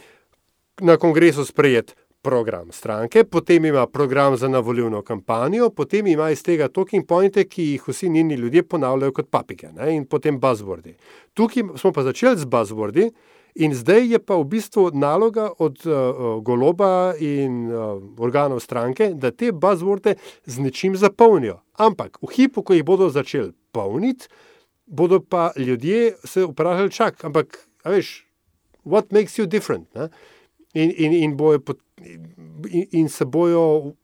na 0.80 0.96
kongresu 0.96 1.44
sprejet 1.44 1.94
program 2.26 2.72
stranke, 2.72 3.24
potem 3.24 3.64
ima 3.64 3.86
program 3.86 4.36
za 4.36 4.48
navoljivno 4.48 5.02
kampanjo, 5.02 5.70
potem 5.70 6.06
ima 6.06 6.30
iz 6.30 6.42
tega 6.42 6.68
talking 6.68 7.06
pointe, 7.06 7.44
ki 7.44 7.62
jih 7.62 7.88
vsi 7.88 8.08
njeni 8.10 8.34
ljudje 8.34 8.62
ponavljajo 8.62 9.12
kot 9.12 9.30
papike 9.30 9.70
ne? 9.72 9.94
in 9.94 10.04
potem 10.06 10.40
buzzwordi. 10.40 10.96
Tukaj 11.34 11.62
smo 11.76 11.92
pa 11.92 12.02
začeli 12.02 12.36
z 12.36 12.44
buzzwordi. 12.50 13.10
In 13.56 13.72
zdaj 13.72 14.04
je 14.12 14.18
pa 14.20 14.36
v 14.36 14.44
bistvu 14.52 14.90
naloga 14.92 15.48
od 15.58 15.80
uh, 15.88 15.94
goloba 16.44 17.16
in 17.16 17.70
uh, 17.72 17.96
organov 18.20 18.60
stranke, 18.60 19.14
da 19.16 19.30
te 19.32 19.48
buzzworde 19.52 20.16
z 20.44 20.60
nečim 20.60 20.96
zapolnijo. 20.96 21.62
Ampak 21.80 22.20
v 22.20 22.28
hipu, 22.36 22.60
ko 22.60 22.76
jih 22.76 22.84
bodo 22.84 23.08
začeli 23.08 23.54
polniti, 23.72 24.28
bodo 24.86 25.20
pa 25.24 25.52
ljudje 25.56 26.14
se 26.24 26.44
vprašali, 26.44 26.92
čak, 26.92 27.24
ampak, 27.24 27.56
veš, 27.84 28.26
what 28.84 29.08
makes 29.12 29.38
you 29.38 29.46
different? 29.46 29.88
In, 30.74 30.92
in, 30.92 31.12
in, 31.12 31.36
pot, 31.36 31.80
in, 32.68 32.86
in 32.92 33.08
se 33.08 33.24
bojo 33.24 33.96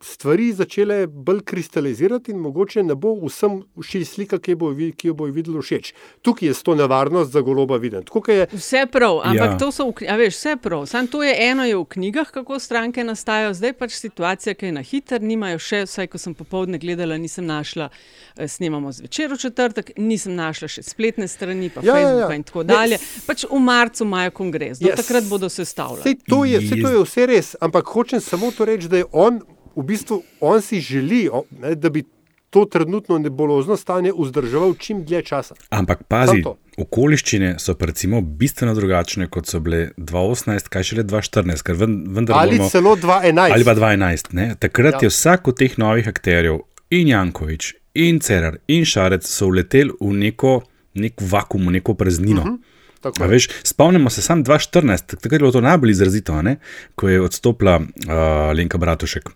stvari 0.00 0.52
začele 0.52 1.06
bolj 1.06 1.40
kristalizirati, 1.44 2.30
in 2.30 2.38
mogoče 2.38 2.82
ne 2.82 2.94
bo 2.94 3.14
vsem 3.26 3.62
všeč 3.82 4.06
slika, 4.06 4.38
ki, 4.38 4.54
bo, 4.54 4.70
ki 4.74 5.10
jo 5.10 5.14
bo 5.14 5.26
videlo 5.26 5.62
všeč. 5.62 5.92
Tukaj 6.22 6.48
je 6.48 6.54
to 6.62 6.74
nevarnost 6.78 7.32
za 7.32 7.40
goloba 7.40 7.76
videti. 7.76 8.12
Je... 8.28 8.46
Vse 8.52 8.86
prav, 8.92 9.20
ampak 9.24 9.50
ja. 9.50 9.58
to 9.58 9.72
so, 9.72 9.88
a 10.08 10.16
veš, 10.16 10.36
vse 10.36 10.56
prav. 10.62 10.86
Sam 10.86 11.06
to 11.06 11.22
je 11.22 11.34
eno 11.50 11.64
je 11.64 11.76
v 11.76 11.84
knjigah, 11.84 12.30
kako 12.30 12.58
stranke 12.58 13.04
nastajajo, 13.04 13.54
zdaj 13.54 13.72
pač 13.72 13.96
situacija, 13.98 14.54
ki 14.54 14.70
je 14.70 14.72
na 14.72 14.82
hiter, 14.82 15.22
nimajo 15.22 15.58
še, 15.58 15.82
vsaj 15.88 16.06
ko 16.12 16.22
sem 16.22 16.34
popovdne 16.34 16.78
gledala, 16.78 17.18
nisem 17.18 17.46
našla, 17.46 17.90
eh, 18.36 18.48
snemamo 18.48 18.92
zvečer 18.92 19.34
v 19.34 19.40
četrtek, 19.42 19.92
nisem 19.98 20.38
našla 20.38 20.68
še 20.68 20.86
spletne 20.86 21.28
strani, 21.28 21.70
pa 21.74 21.82
ja, 21.82 21.94
Facebook 21.94 22.30
ja, 22.30 22.30
ja. 22.30 22.38
in 22.38 22.46
tako 22.46 22.62
dalje. 22.62 23.02
Yes. 23.02 23.26
Pač 23.26 23.46
v 23.50 23.62
marcu 23.62 24.06
imajo 24.06 24.30
kongres, 24.30 24.78
do 24.78 24.92
yes. 24.92 25.02
takrat 25.02 25.26
bodo 25.26 25.48
se 25.48 25.64
stavljali. 25.64 26.06
Vse 26.06 26.14
to, 26.22 26.42
to 26.86 26.94
je 26.94 27.04
vse 27.04 27.26
res, 27.26 27.54
ampak 27.60 27.86
hočem 27.90 28.20
samo 28.22 28.54
to 28.54 28.68
reči, 28.68 28.88
da 28.88 29.02
je 29.02 29.10
on 29.12 29.42
v 29.78 29.86
bistvu 29.86 30.22
on 30.40 30.62
si 30.62 30.80
želi, 30.80 31.28
ne, 31.60 31.74
da 31.74 31.90
bi 31.90 32.04
to 32.50 32.64
trenutno 32.64 33.18
nebolozno 33.18 33.76
stanje 33.76 34.12
vzdrževal 34.18 34.74
čim 34.74 35.04
dlje 35.04 35.22
časa. 35.22 35.54
Ampak 35.70 36.02
pazi, 36.08 36.42
okoliščine 36.78 37.54
so 37.60 37.74
recimo 37.80 38.20
bistveno 38.20 38.74
drugačne, 38.74 39.28
kot 39.28 39.46
so 39.46 39.60
bile 39.60 39.90
2018, 39.96 40.70
kaj 40.72 40.88
šele 40.90 41.04
2014. 41.04 42.32
Ali 42.32 42.58
bomo, 42.58 42.70
celo 42.70 42.96
2011. 42.96 43.52
Ali 43.52 43.64
pa 43.64 43.74
2011. 43.74 44.56
Takrat 44.58 45.02
ja. 45.02 45.06
je 45.06 45.12
vsak 45.12 45.48
od 45.48 45.58
teh 45.58 45.78
novih 45.78 46.08
akterjev, 46.08 46.62
in 46.90 47.12
Jankovič, 47.12 47.74
in 47.94 48.20
Cerar, 48.24 48.58
in 48.66 48.84
Šarec, 48.88 49.28
so 49.28 49.50
uleteli 49.52 49.92
v 50.00 50.14
neko, 50.24 50.60
nek 50.98 51.20
vakum, 51.20 51.68
v 51.68 51.78
neko 51.78 51.94
praznino. 51.94 52.42
Uh 52.42 52.48
-huh. 52.48 53.28
Veš, 53.28 53.48
spomnimo 53.62 54.10
se, 54.10 54.22
samo 54.22 54.42
2014, 54.42 55.06
takrat 55.06 55.32
je 55.32 55.38
bilo 55.38 55.52
to 55.52 55.60
najbolj 55.60 55.90
izrazito, 55.90 56.42
ne? 56.42 56.56
ko 56.94 57.08
je 57.08 57.20
odstopila 57.20 57.76
uh, 57.76 58.56
Lenka 58.56 58.78
Bratušek. 58.78 59.30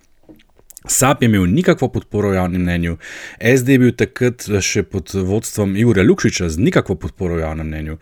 SAP 0.87 1.23
je 1.23 1.29
imel 1.29 1.47
nikakvo 1.47 1.89
podporo 1.89 2.33
v 2.33 2.35
javnem 2.35 2.63
mnenju, 2.63 2.97
SD 3.39 3.77
je 3.77 3.79
bil 3.79 3.93
takrat 3.95 4.47
še 4.61 4.83
pod 4.83 5.15
vodstvom 5.15 5.77
Jurja 5.79 6.03
Lukšiča 6.03 6.51
z 6.51 6.59
nikakvo 6.59 6.97
podporo 6.99 7.39
v 7.39 7.45
javnem 7.45 7.71
mnenju, 7.71 7.99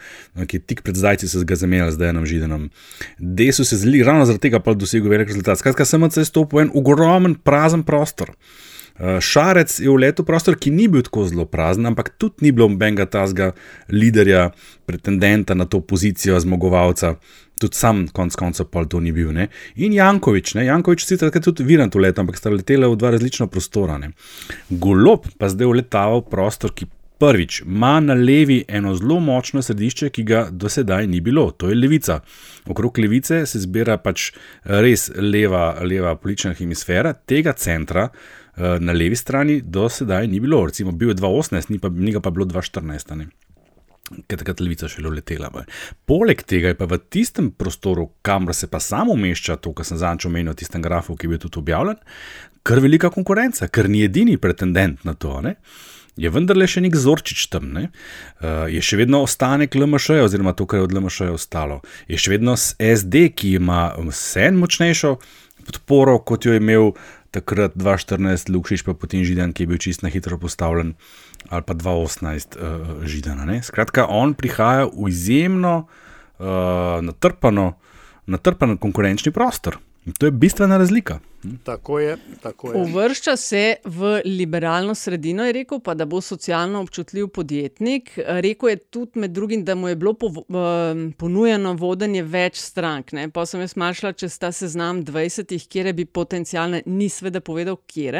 ki 0.46 0.60
je 0.60 0.64
tik 0.72 0.82
pred 0.86 0.96
zdajci 0.96 1.28
se 1.28 1.44
ga 1.44 1.58
zamenjal 1.60 1.92
z 1.92 2.00
Dejanom 2.00 2.26
Židanom. 2.26 2.70
Desu 3.18 3.64
se 3.68 3.76
zli, 3.76 4.00
ravno 4.06 4.24
zaradi 4.24 4.48
tega 4.48 4.62
pa 4.64 4.74
dosegel 4.74 5.12
velik 5.12 5.28
rezultat. 5.28 5.60
Skratka, 5.60 5.84
sem 5.84 6.10
se 6.10 6.24
stopil 6.24 6.60
v 6.60 6.66
en 6.66 6.74
ogromen 6.74 7.36
prazen 7.36 7.84
prostor. 7.84 8.32
Eh, 9.00 9.20
Šarec 9.20 9.80
je 9.80 9.88
v 9.88 9.96
letu 9.96 10.24
prostor, 10.28 10.58
ki 10.60 10.68
ni 10.70 10.84
bil 10.88 11.00
tako 11.00 11.24
zelo 11.24 11.46
prazen, 11.48 11.88
ampak 11.88 12.12
tudi 12.20 12.44
ni 12.44 12.52
bilo 12.52 12.68
nobenega 12.68 13.08
tazga 13.08 13.52
liderja, 13.88 14.50
pretendenta 14.84 15.56
na 15.56 15.64
to 15.64 15.80
pozicijo 15.80 16.36
zmagovalca 16.40 17.16
tudi 17.60 17.76
sam, 17.76 18.06
konec 18.12 18.36
koncev, 18.40 18.70
pa 18.72 18.84
to 18.84 19.00
ni 19.00 19.12
bil. 19.12 19.32
Ne? 19.36 19.48
In 19.76 19.94
Jankovič, 19.96 20.54
ne? 20.58 20.64
Jankovič 20.68 21.04
sicer 21.04 21.28
takrat 21.28 21.50
tudi 21.50 21.66
viran 21.68 21.92
to 21.92 22.00
leto, 22.02 22.24
ampak 22.24 22.40
sta 22.40 22.52
letela 22.52 22.88
v 22.88 22.96
dva 23.00 23.12
različna 23.16 23.50
prostora. 23.52 23.98
Ne? 24.00 24.14
Golob 24.70 25.28
pa 25.38 25.50
zdaj 25.52 25.68
uletava 25.68 26.22
v 26.22 26.26
prostor, 26.32 26.74
ki 26.74 26.88
prvič 27.20 27.60
ima 27.66 27.98
na 28.00 28.14
levi 28.16 28.64
eno 28.68 28.94
zelo 28.96 29.20
močno 29.20 29.62
središče, 29.62 30.08
ki 30.08 30.22
ga 30.24 30.46
do 30.50 30.68
sedaj 30.72 31.06
ni 31.06 31.20
bilo, 31.20 31.50
to 31.50 31.68
je 31.68 31.76
levica. 31.76 32.20
Okrog 32.66 32.98
levice 32.98 33.44
se 33.46 33.60
zbira 33.60 33.98
pač 34.00 34.30
res 34.64 35.10
leva, 35.16 35.74
leva 35.84 36.14
politična 36.16 36.54
hemisfera, 36.56 37.12
tega 37.12 37.52
centra. 37.52 38.08
Eh, 38.56 38.78
na 38.80 38.92
levi 38.92 39.16
strani 39.16 39.60
do 39.60 39.88
sedaj 39.88 40.26
ni 40.28 40.40
bilo, 40.40 40.64
recimo 40.66 40.92
bil 40.92 41.12
je 41.12 41.20
2018, 41.20 41.70
ni, 41.70 41.78
pa, 41.78 41.88
ni 41.88 42.12
ga 42.12 42.20
pa 42.20 42.30
bilo 42.30 42.48
2014 42.48 43.49
ker 44.26 44.40
takrat 44.40 44.60
levica 44.62 44.88
še 44.90 45.02
letela. 45.04 45.50
Poleg 46.08 46.42
tega 46.48 46.72
je 46.72 46.78
pa 46.78 46.88
v 46.90 46.98
tistem 47.12 47.50
prostoru, 47.54 48.10
kamor 48.26 48.54
se 48.56 48.66
pa 48.70 48.80
samo 48.82 49.14
umešča 49.14 49.60
to, 49.62 49.72
kar 49.76 49.86
sem 49.86 50.00
zadnjič 50.00 50.26
omenil, 50.26 50.56
tistem 50.58 50.82
grafu, 50.82 51.16
ki 51.16 51.28
je 51.28 51.32
bil 51.34 51.42
tudi 51.42 51.62
objavljen, 51.62 52.00
kar 52.66 52.82
velika 52.82 53.10
konkurenca, 53.14 53.68
ker 53.68 53.88
ni 53.88 54.04
edini 54.04 54.36
pretendent 54.40 55.04
na 55.06 55.14
to. 55.14 55.38
Ne? 55.44 55.56
Je 56.20 56.28
vendarle 56.32 56.66
še 56.68 56.82
nek 56.84 56.96
zorčič 56.98 57.46
tam, 57.52 57.70
ne? 57.76 57.86
uh, 58.42 58.66
je 58.68 58.82
še 58.84 58.98
vedno 59.00 59.22
ostanek 59.24 59.78
LMŠ, 59.78 60.20
oziroma 60.26 60.56
to, 60.58 60.66
kar 60.68 60.82
je 60.82 60.88
od 60.88 60.96
LMŠ 60.96 61.30
ostalo. 61.36 61.80
Je 62.10 62.18
še 62.20 62.34
vedno 62.34 62.58
SD, 62.58 63.30
ki 63.32 63.54
ima 63.60 63.92
vse 63.96 64.50
močnejšo 64.58 65.14
podporo, 65.70 66.18
kot 66.26 66.44
jo 66.44 66.56
je 66.56 66.60
imel 66.60 66.92
takrat 67.30 67.78
2014, 67.78 68.50
Lukšič 68.50 68.82
pa 68.82 68.94
potem 68.94 69.22
Židan, 69.22 69.54
ki 69.54 69.64
je 69.64 69.70
bil 69.70 69.78
čist 69.78 70.02
na 70.02 70.10
hitro 70.10 70.38
postavljen 70.38 70.94
ali 71.48 71.62
pa 71.62 71.74
2018 71.74 72.58
uh, 72.58 73.06
Židana. 73.06 73.46
Ne? 73.46 73.62
Skratka, 73.62 74.06
on 74.10 74.34
prihaja 74.34 74.90
v 74.90 75.08
izjemno 75.08 75.86
uh, 75.86 77.00
natrpano, 77.00 77.80
natrpano 78.26 78.76
konkurenčni 78.76 79.32
prostor. 79.32 79.78
In 80.04 80.12
to 80.12 80.28
je 80.28 80.34
bistvena 80.34 80.76
razlika. 80.76 81.20
Tako 81.64 81.98
je, 81.98 82.16
tako 82.42 82.72
je. 82.72 82.82
Uvršča 82.82 83.36
se 83.36 83.74
v 83.84 84.20
liberalno 84.24 84.94
sredino, 84.94 85.44
je 85.44 85.52
rekel, 85.52 85.80
pa 85.80 85.94
da 85.94 86.04
bo 86.04 86.20
socialno 86.20 86.80
občutljiv 86.80 87.28
podjetnik. 87.28 88.10
Rekl 88.26 88.68
je 88.68 88.76
tudi 88.76 89.20
med 89.20 89.30
drugim, 89.30 89.64
da 89.64 89.74
mu 89.74 89.88
je 89.88 89.96
bilo 89.96 90.14
ponujeno 91.18 91.72
vodenje 91.72 92.22
več 92.22 92.60
strank. 92.60 93.12
Ne? 93.12 93.30
Pa 93.30 93.46
sem 93.46 93.60
jaz 93.60 93.72
mašla, 93.76 94.12
če 94.12 94.28
sta 94.28 94.50
seznam 94.52 95.00
20, 95.04 95.56
kjer 95.68 95.92
bi 95.96 96.04
potencijalne, 96.04 96.82
ni 96.86 97.08
sveda 97.08 97.40
povedal, 97.40 97.78
kje. 97.86 98.10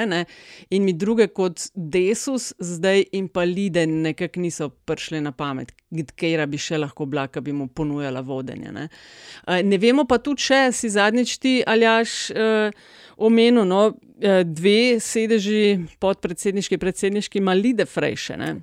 In 0.71 0.85
mi 0.85 0.93
druge 0.93 1.29
kot 1.29 1.67
Desus, 1.75 2.55
zdaj 2.59 3.05
in 3.13 3.29
pa 3.29 3.45
Lide, 3.45 3.85
nekako 3.87 4.41
niso 4.41 4.71
prišle 4.71 5.21
na 5.21 5.33
pamet, 5.33 5.75
kje 6.17 6.47
bi 6.47 6.59
še 6.59 6.79
lahko 6.79 7.05
bila, 7.07 7.27
ki 7.29 7.45
bi 7.45 7.53
mu 7.53 7.69
ponujala 7.69 8.25
vodenje. 8.25 8.73
Ne? 8.73 8.89
ne 9.65 9.79
vemo 9.79 10.07
pa 10.09 10.19
tudi, 10.19 10.49
če 10.49 10.63
si 10.73 10.89
zadnjič 10.89 11.37
ti 11.39 11.59
ali 11.67 11.85
jaš. 11.85 12.19
Uh, 12.31 12.99
omenil, 13.21 13.65
no, 13.69 13.95
eh, 14.21 14.43
dve 14.45 15.01
sedeži 15.01 15.79
podpredsedniški, 16.01 16.79
predsedniški, 16.79 17.41
malide 17.41 17.87
frejše. 17.87 18.37
Ne, 18.41 18.55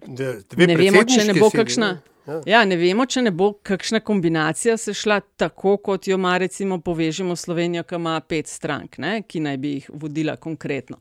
ne 0.57 0.75
vemo, 0.75 1.03
če 1.05 1.27
ne 1.29 1.37
bo 1.37 1.51
kakšna. 1.53 1.95
Sedi, 1.95 2.16
Ja. 2.27 2.41
ja, 2.45 2.61
ne 2.67 2.75
vemo, 2.75 3.05
če 3.07 3.21
ne 3.23 3.31
bo 3.31 3.53
kakšna 3.63 4.01
kombinacija 4.03 4.75
se 4.77 4.91
šla 4.93 5.21
tako, 5.39 5.77
kot 5.79 6.09
jo 6.09 6.17
ima, 6.19 6.33
recimo, 6.37 6.79
povežemo 6.83 7.35
Slovenijo, 7.39 7.85
ki 7.87 7.95
ima 7.95 8.17
pet 8.19 8.51
strank, 8.51 8.97
ne, 8.99 9.21
ki 9.23 9.39
naj 9.45 9.57
bi 9.63 9.71
jih 9.77 9.87
vodila 9.93 10.35
konkretno. 10.35 10.99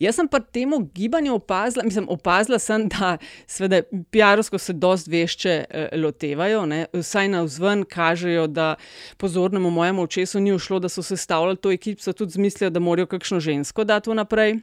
Jaz 0.00 0.16
sem 0.16 0.30
pa 0.32 0.40
temu 0.40 0.80
gibanju 0.94 1.34
opazila, 1.36 1.84
mislim, 1.84 2.08
opazila 2.08 2.58
sem, 2.62 2.88
da 2.88 3.18
seveda 3.46 3.82
PR-ovsko 4.14 4.58
se 4.58 4.72
dost 4.72 5.12
vešče 5.12 5.54
eh, 5.68 5.88
lotevajo, 6.00 6.64
ne, 6.66 6.86
vsaj 6.96 7.28
na 7.36 7.44
vzven 7.44 7.84
kažejo, 7.84 8.48
da 8.48 8.74
pozornemu 9.20 9.70
mojemu 9.70 10.08
očesu 10.08 10.40
ni 10.40 10.56
ušlo, 10.56 10.80
da 10.80 10.88
so 10.88 11.04
se 11.04 11.16
stavljali 11.16 11.60
to 11.60 11.72
ekipo, 11.72 12.02
so 12.02 12.16
tudi 12.16 12.38
zmislili, 12.40 12.72
da 12.72 12.80
morajo 12.80 13.12
kakšno 13.12 13.40
žensko 13.40 13.84
dati 13.84 14.14
naprej. 14.16 14.62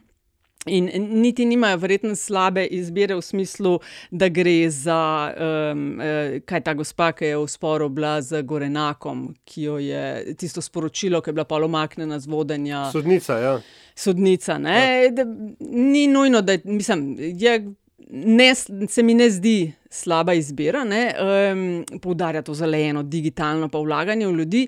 In 0.65 0.89
niti 1.21 1.45
nimajo 1.45 1.77
verjetno 1.77 2.15
slabe 2.15 2.65
izbire 2.65 3.15
v 3.15 3.21
smislu, 3.21 3.77
da 4.11 4.27
gre 4.29 4.69
za 4.69 5.31
um, 5.31 6.01
kaj 6.45 6.63
ta 6.63 6.73
gospa, 6.73 7.13
ki 7.15 7.25
je 7.25 7.37
v 7.37 7.47
sporu 7.47 7.87
bila 7.89 8.17
z 8.21 8.43
Gorenakom, 8.43 9.29
ki 9.47 9.63
jo 9.63 9.77
je 9.79 10.35
tisto 10.35 10.61
sporočilo, 10.61 11.21
ki 11.21 11.31
je 11.31 11.37
bila 11.39 11.47
pa 11.47 11.63
omaknjena 11.63 12.19
z 12.19 12.27
vodenja. 12.27 12.89
Sodnica, 12.91 13.39
ja. 13.39 13.55
Sodnica, 13.95 14.57
ne. 14.59 14.79
Ja. 15.03 15.11
Da, 15.11 15.25
ni 15.59 16.07
nujno, 16.07 16.41
da 16.41 16.57
mislim, 16.63 17.15
je 17.17 17.71
ne, 18.09 18.55
se 18.87 19.03
mi 19.03 19.13
ne 19.13 19.29
zdi 19.29 19.73
slaba 19.89 20.33
izbira, 20.37 20.83
um, 20.83 21.99
poudarja 22.01 22.41
to 22.45 22.53
zeleno, 22.53 23.03
digitalno, 23.03 23.69
pa 23.69 23.79
vlaganje 23.81 24.27
v 24.27 24.35
ljudi. 24.37 24.67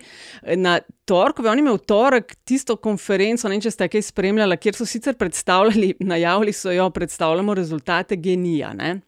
Na 0.58 0.80
torkovi, 1.06 1.50
oni 1.50 1.62
imajo 1.62 1.78
v 1.78 1.86
torek 1.86 2.36
tisto 2.44 2.76
konferenco, 2.82 3.48
ne 3.48 3.56
vem, 3.56 3.62
če 3.62 3.72
ste 3.72 3.90
kaj 3.92 4.08
spremljali, 4.10 4.58
kjer 4.58 4.80
so 4.80 4.88
sicer 4.90 5.18
predstavljali, 5.20 5.94
najavili 6.14 6.54
so 6.54 6.74
jo, 6.74 6.90
predstavljamo 6.90 7.54
rezultate 7.54 8.18
genija. 8.18 8.74
Ne? 8.74 9.00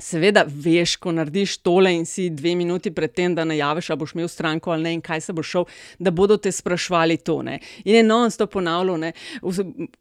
Seveda, 0.00 0.44
veš, 0.48 0.96
ko 0.96 1.12
narediš 1.12 1.58
tole 1.64 1.92
in 1.94 2.06
si 2.06 2.30
dve 2.30 2.54
minuti 2.56 2.90
pred 2.94 3.12
tem, 3.12 3.34
da 3.34 3.44
najaviš, 3.44 3.90
ali 3.90 3.98
boš 3.98 4.14
imel 4.14 4.28
stranko 4.28 4.72
ali 4.72 4.82
ne, 4.82 4.94
in 4.96 5.00
kaj 5.04 5.20
se 5.20 5.32
bo 5.32 5.42
šel, 5.42 5.66
da 5.98 6.10
bodo 6.10 6.36
te 6.36 6.52
sprašvali 6.52 7.16
to. 7.16 7.42
Ne. 7.42 7.58
In 7.84 7.94
je 7.94 8.02
non 8.02 8.30
stop 8.30 8.52
ponavljal, 8.52 8.98
ne. 8.98 9.12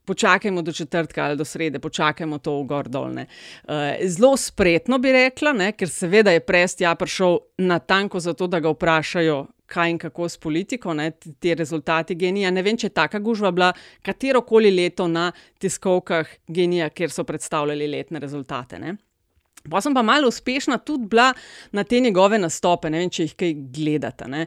počakajmo 0.05 0.61
do 0.61 0.71
četrtka 0.71 1.23
ali 1.23 1.37
do 1.37 1.45
srede, 1.45 1.79
počakajmo 1.79 2.37
to 2.37 2.59
v 2.61 2.65
gor 2.65 2.89
dol. 2.89 3.09
Uh, 3.09 3.25
zelo 4.05 4.37
spretno 4.37 4.97
bi 4.97 5.11
rekla, 5.11 5.53
ne, 5.53 5.71
ker 5.71 5.89
seveda 5.89 6.31
je 6.31 6.39
prest 6.39 6.81
ja 6.81 6.95
prišel 6.95 7.39
na 7.57 7.79
tanko 7.79 8.19
zato, 8.19 8.47
da 8.47 8.59
ga 8.59 8.69
vprašajo. 8.69 9.45
Kaj 9.69 9.89
in 9.91 9.97
kako 10.01 10.25
s 10.29 10.37
politiko, 10.41 10.93
ne, 10.97 11.11
ti 11.11 11.53
rezultati 11.55 12.15
genija. 12.15 12.49
Ne 12.51 12.63
vem, 12.65 12.77
če 12.77 12.87
je 12.87 12.93
taka 12.93 13.19
gužva 13.19 13.51
bila 13.51 13.67
katero 14.01 14.41
koli 14.41 14.71
leto 14.73 15.05
na 15.07 15.27
tiskovkah 15.61 16.31
genija, 16.47 16.89
kjer 16.89 17.13
so 17.13 17.23
predstavljali 17.23 17.87
letne 17.87 18.19
rezultate. 18.19 18.79
Ne. 18.79 18.95
Pa 19.67 19.81
sem 19.83 19.93
pa 19.93 20.01
malo 20.01 20.27
uspešna 20.31 20.77
tudi 20.77 21.09
bila 21.11 21.33
na 21.71 21.83
te 21.83 21.99
njegove 21.99 22.39
nastope, 22.39 22.89
ne 22.89 23.01
vem, 23.01 23.09
če 23.11 23.25
jih 23.25 23.35
kaj 23.35 23.53
gledate. 23.75 24.27
Ne. 24.31 24.45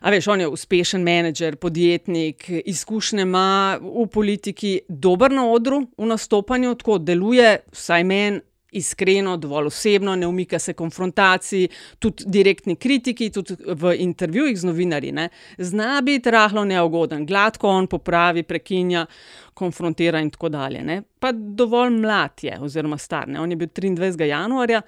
A 0.00 0.12
veš, 0.14 0.28
on 0.32 0.40
je 0.40 0.48
uspešen 0.48 1.04
menedžer, 1.04 1.58
podjetnik, 1.60 2.48
izkušnje 2.48 3.26
ima 3.28 3.76
v 3.82 4.06
politiki, 4.08 4.78
dober 4.88 5.32
na 5.32 5.44
odru, 5.50 5.84
v 5.98 6.08
nastopanju, 6.08 6.74
tako 6.80 6.98
deluje, 6.98 7.58
vsaj 7.72 8.08
meni, 8.08 8.40
iskreno, 8.74 9.36
dovolj 9.36 9.66
osebno, 9.66 10.16
ne 10.16 10.26
umika 10.26 10.58
se 10.58 10.72
konfrontaciji, 10.72 11.68
tudi 11.98 12.24
direktni 12.26 12.76
kritiki, 12.76 13.30
tudi 13.30 13.56
v 13.66 13.94
intervjujih 14.04 14.58
z 14.58 14.68
novinarji. 14.68 15.12
Ne. 15.12 15.28
Zna 15.58 16.00
biti 16.04 16.30
rahlo 16.30 16.64
neugoden, 16.64 17.26
gladko 17.26 17.68
on 17.68 17.86
popravi, 17.86 18.42
prekinja, 18.42 19.06
konfrontira 19.54 20.20
in 20.20 20.30
tako 20.30 20.48
dalje. 20.48 20.82
Ne. 20.84 21.02
Pa 21.18 21.32
dovolj 21.32 21.90
mlad 22.00 22.44
je, 22.46 22.58
oziroma 22.60 22.98
star. 22.98 23.28
Ne. 23.28 23.40
On 23.40 23.50
je 23.50 23.56
bil 23.56 23.68
23. 23.68 24.28
januarja, 24.28 24.82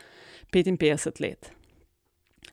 55 0.53 1.20
let. 1.20 1.53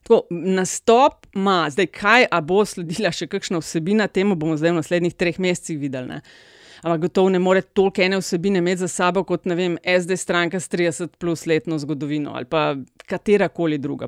Tako, 0.04 0.26
nastop 0.30 1.28
ima, 1.36 1.70
zdaj 1.72 1.88
kaj, 1.88 2.26
a 2.32 2.42
bo 2.42 2.66
sledila 2.68 3.12
še 3.16 3.30
kakšna 3.32 3.62
vsebina, 3.64 4.10
temu 4.12 4.36
bomo 4.36 4.58
zdaj 4.60 4.74
v 4.74 4.82
naslednjih 4.82 5.16
treh 5.16 5.40
mesecih 5.40 5.80
videli. 5.80 6.18
Ne 6.18 6.52
ampak 6.84 7.02
gotovo 7.08 7.30
ne 7.30 7.40
more 7.40 7.62
toliko 7.62 8.02
ene 8.02 8.20
vsebine 8.20 8.60
imeti 8.60 8.84
za 8.84 8.88
sabo 8.88 9.24
kot 9.24 9.46
ne 9.46 9.56
vem, 9.56 9.78
SD 9.88 10.18
stranka 10.20 10.60
s 10.60 10.70
30 10.70 11.16
plus 11.18 11.46
letno 11.46 11.80
zgodovino 11.80 12.36
ali 12.36 12.46
pa 12.46 12.76
katera 13.08 13.48
koli 13.50 13.78
druga. 13.78 14.08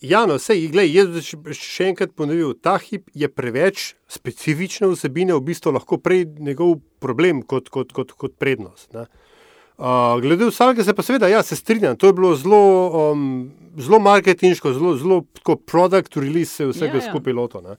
Ja, 0.00 0.24
no, 0.26 0.38
vse, 0.40 0.56
gled, 0.72 0.88
jaz 0.88 1.26
še 1.52 1.90
enkrat 1.90 2.14
ponovil, 2.16 2.54
ta 2.56 2.78
hip 2.80 3.10
je 3.12 3.28
preveč 3.28 3.90
specifične 4.08 4.88
vsebine, 4.94 5.34
v 5.36 5.44
bistvu 5.50 5.74
lahko 5.76 5.98
prej 6.00 6.24
njegov 6.40 6.78
problem 7.04 7.42
kot, 7.44 7.68
kot, 7.68 7.92
kot, 7.92 8.14
kot 8.16 8.38
prednost. 8.40 8.96
Uh, 8.96 10.16
glede 10.24 10.48
vsakega 10.48 10.86
se 10.88 10.94
pa 10.96 11.04
seveda, 11.04 11.28
ja, 11.28 11.42
se 11.44 11.56
strinjam, 11.56 11.98
to 12.00 12.08
je 12.08 12.16
bilo 12.16 12.32
zelo, 12.36 12.62
um, 13.12 13.26
zelo 13.76 14.00
marketinško, 14.00 14.72
zelo, 14.76 14.94
zelo 14.96 15.20
produkt 15.68 16.16
release 16.16 16.56
se 16.56 16.70
vsega 16.72 16.96
ja, 16.96 17.04
ja. 17.04 17.10
skupaj 17.12 17.36
loto. 17.36 17.60
Uh, 17.60 17.76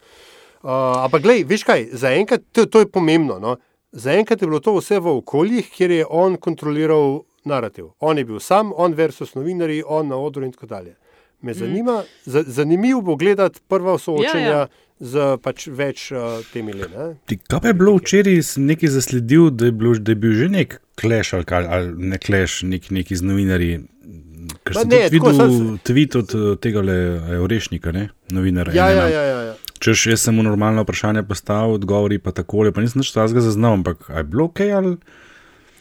Uh, 0.62 1.04
ampak, 1.06 1.24
gledaj, 1.24 1.44
veš 1.50 1.64
kaj, 1.66 1.88
zaenkrat 1.98 2.44
to, 2.52 2.66
to 2.66 2.84
je 2.84 2.88
pomembno. 2.88 3.40
No? 3.42 3.58
Zaenkrat 3.92 4.42
je 4.42 4.48
bilo 4.48 4.60
to 4.62 4.76
vse 4.78 5.00
v 5.00 5.18
okoljih, 5.18 5.70
kjer 5.74 5.92
je 5.92 6.06
on 6.10 6.38
kontroliral 6.38 7.24
narativ. 7.46 7.92
On 8.00 8.18
je 8.18 8.26
bil 8.26 8.40
sam, 8.40 8.72
on 8.78 8.94
versus 8.94 9.34
novinari, 9.36 9.82
on 9.88 10.08
na 10.08 10.18
odru 10.18 10.46
in 10.46 10.52
tako 10.52 10.66
dalje. 10.66 10.96
Me 11.42 11.52
mm. 11.52 11.56
zanima, 11.56 12.04
mm. 12.04 12.44
zanimivo 12.46 13.02
bo 13.02 13.16
gledati 13.16 13.60
prva 13.68 13.98
soočenja 13.98 14.48
ja, 14.48 14.58
ja. 14.58 14.68
z 15.00 15.38
pač 15.42 15.68
več 15.68 16.12
uh, 16.12 16.46
temi 16.54 16.72
ljudmi. 16.78 17.16
Kaj 17.50 17.70
je 17.70 17.74
bilo 17.74 17.96
včeraj, 17.98 18.38
nekaj 18.58 18.94
zasledil, 18.94 19.50
da 19.50 19.66
je, 19.66 19.72
bilo, 19.72 19.96
da 19.98 20.14
je 20.14 20.16
bil 20.16 20.38
že 20.38 20.50
nek 20.50 20.78
kleš 21.02 21.34
ali, 21.34 21.46
ali 21.50 22.12
ne 22.14 22.22
kleš, 22.22 22.62
nek, 22.70 22.92
neki 22.94 23.18
z 23.18 23.26
novinarji. 23.26 23.82
Ker 24.66 24.78
sem 24.78 24.94
videl 25.10 25.42
tweet 25.86 26.18
od 26.18 26.34
tega 26.62 26.82
le 26.86 26.98
Orešnika, 27.42 27.94
novinarja. 28.30 28.78
Ja, 28.78 28.90
ja, 28.90 29.08
ja, 29.10 29.26
ja, 29.26 29.42
ja. 29.50 29.56
Če 29.82 29.96
še 29.98 30.14
jaz 30.14 30.28
sem 30.28 30.36
mu 30.38 30.44
normalno 30.46 30.84
vprašanje 30.86 31.24
postavil, 31.26 31.80
odgovori 31.80 32.20
pa 32.22 32.34
tako, 32.38 32.68
pa 32.70 32.84
nisem 32.84 33.02
več 33.02 33.16
tega 33.16 33.42
zaznal, 33.42 33.80
ampak 33.80 34.06
je 34.14 34.24
bilo 34.30 34.46
ok 34.52 34.62
ali. 34.78 34.92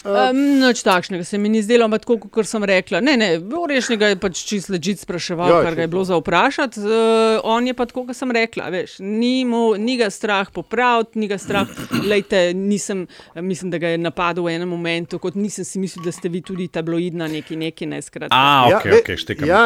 Um, 0.00 0.38
noč 0.56 0.80
takšnega 0.80 1.24
se 1.28 1.36
mi 1.38 1.50
ni 1.52 1.60
zdelo, 1.60 1.84
ampak 1.84 2.06
tako, 2.06 2.30
kot 2.32 2.48
sem 2.48 2.64
rekla. 2.64 3.02
Ne, 3.04 3.18
ne, 3.20 3.26
Orešnega 3.36 4.08
je 4.08 4.16
pač 4.16 4.38
čist 4.48 4.70
ležit 4.72 5.02
spraševal, 5.02 5.50
ja, 5.52 5.58
kar 5.66 5.74
ga 5.76 5.84
je 5.84 5.90
bilo 5.92 6.04
za 6.08 6.16
vprašati. 6.16 6.80
Uh, 6.80 7.40
on 7.44 7.66
je 7.68 7.74
pa 7.76 7.84
tako, 7.84 8.06
kot 8.08 8.16
sem 8.16 8.30
rekla, 8.32 8.70
veš, 8.72 8.94
ni, 9.04 9.44
mu, 9.44 9.74
ni 9.76 9.98
ga 10.00 10.08
strah 10.08 10.48
popraviti, 10.48 11.20
ni 11.20 11.28
ga 11.28 11.36
strah. 11.36 11.68
Lejte, 12.00 12.54
nisem, 12.56 13.02
mislim, 13.36 13.68
da 13.74 13.80
ga 13.82 13.90
je 13.92 13.98
napadel 14.00 14.46
v 14.46 14.54
enem 14.54 14.72
momentu, 14.72 15.18
kot 15.20 15.36
nisem 15.36 15.66
si 15.68 15.82
mislil, 15.82 16.06
da 16.06 16.14
ste 16.16 16.30
vi 16.32 16.40
tudi 16.40 16.70
tabloidna 16.72 17.28
neki, 17.28 17.58
neki 17.60 17.88
neskrat. 17.90 18.32
A, 18.32 18.70
ok, 18.70 18.86
ja, 18.88 19.00
ok, 19.02 19.10
štekam. 19.20 19.50
Ja, 19.50 19.60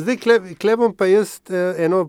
zdaj 0.00 0.16
klebom 0.56 0.94
pa 0.96 1.10
jaz 1.10 1.42
eh, 1.52 1.84
eno, 1.84 2.06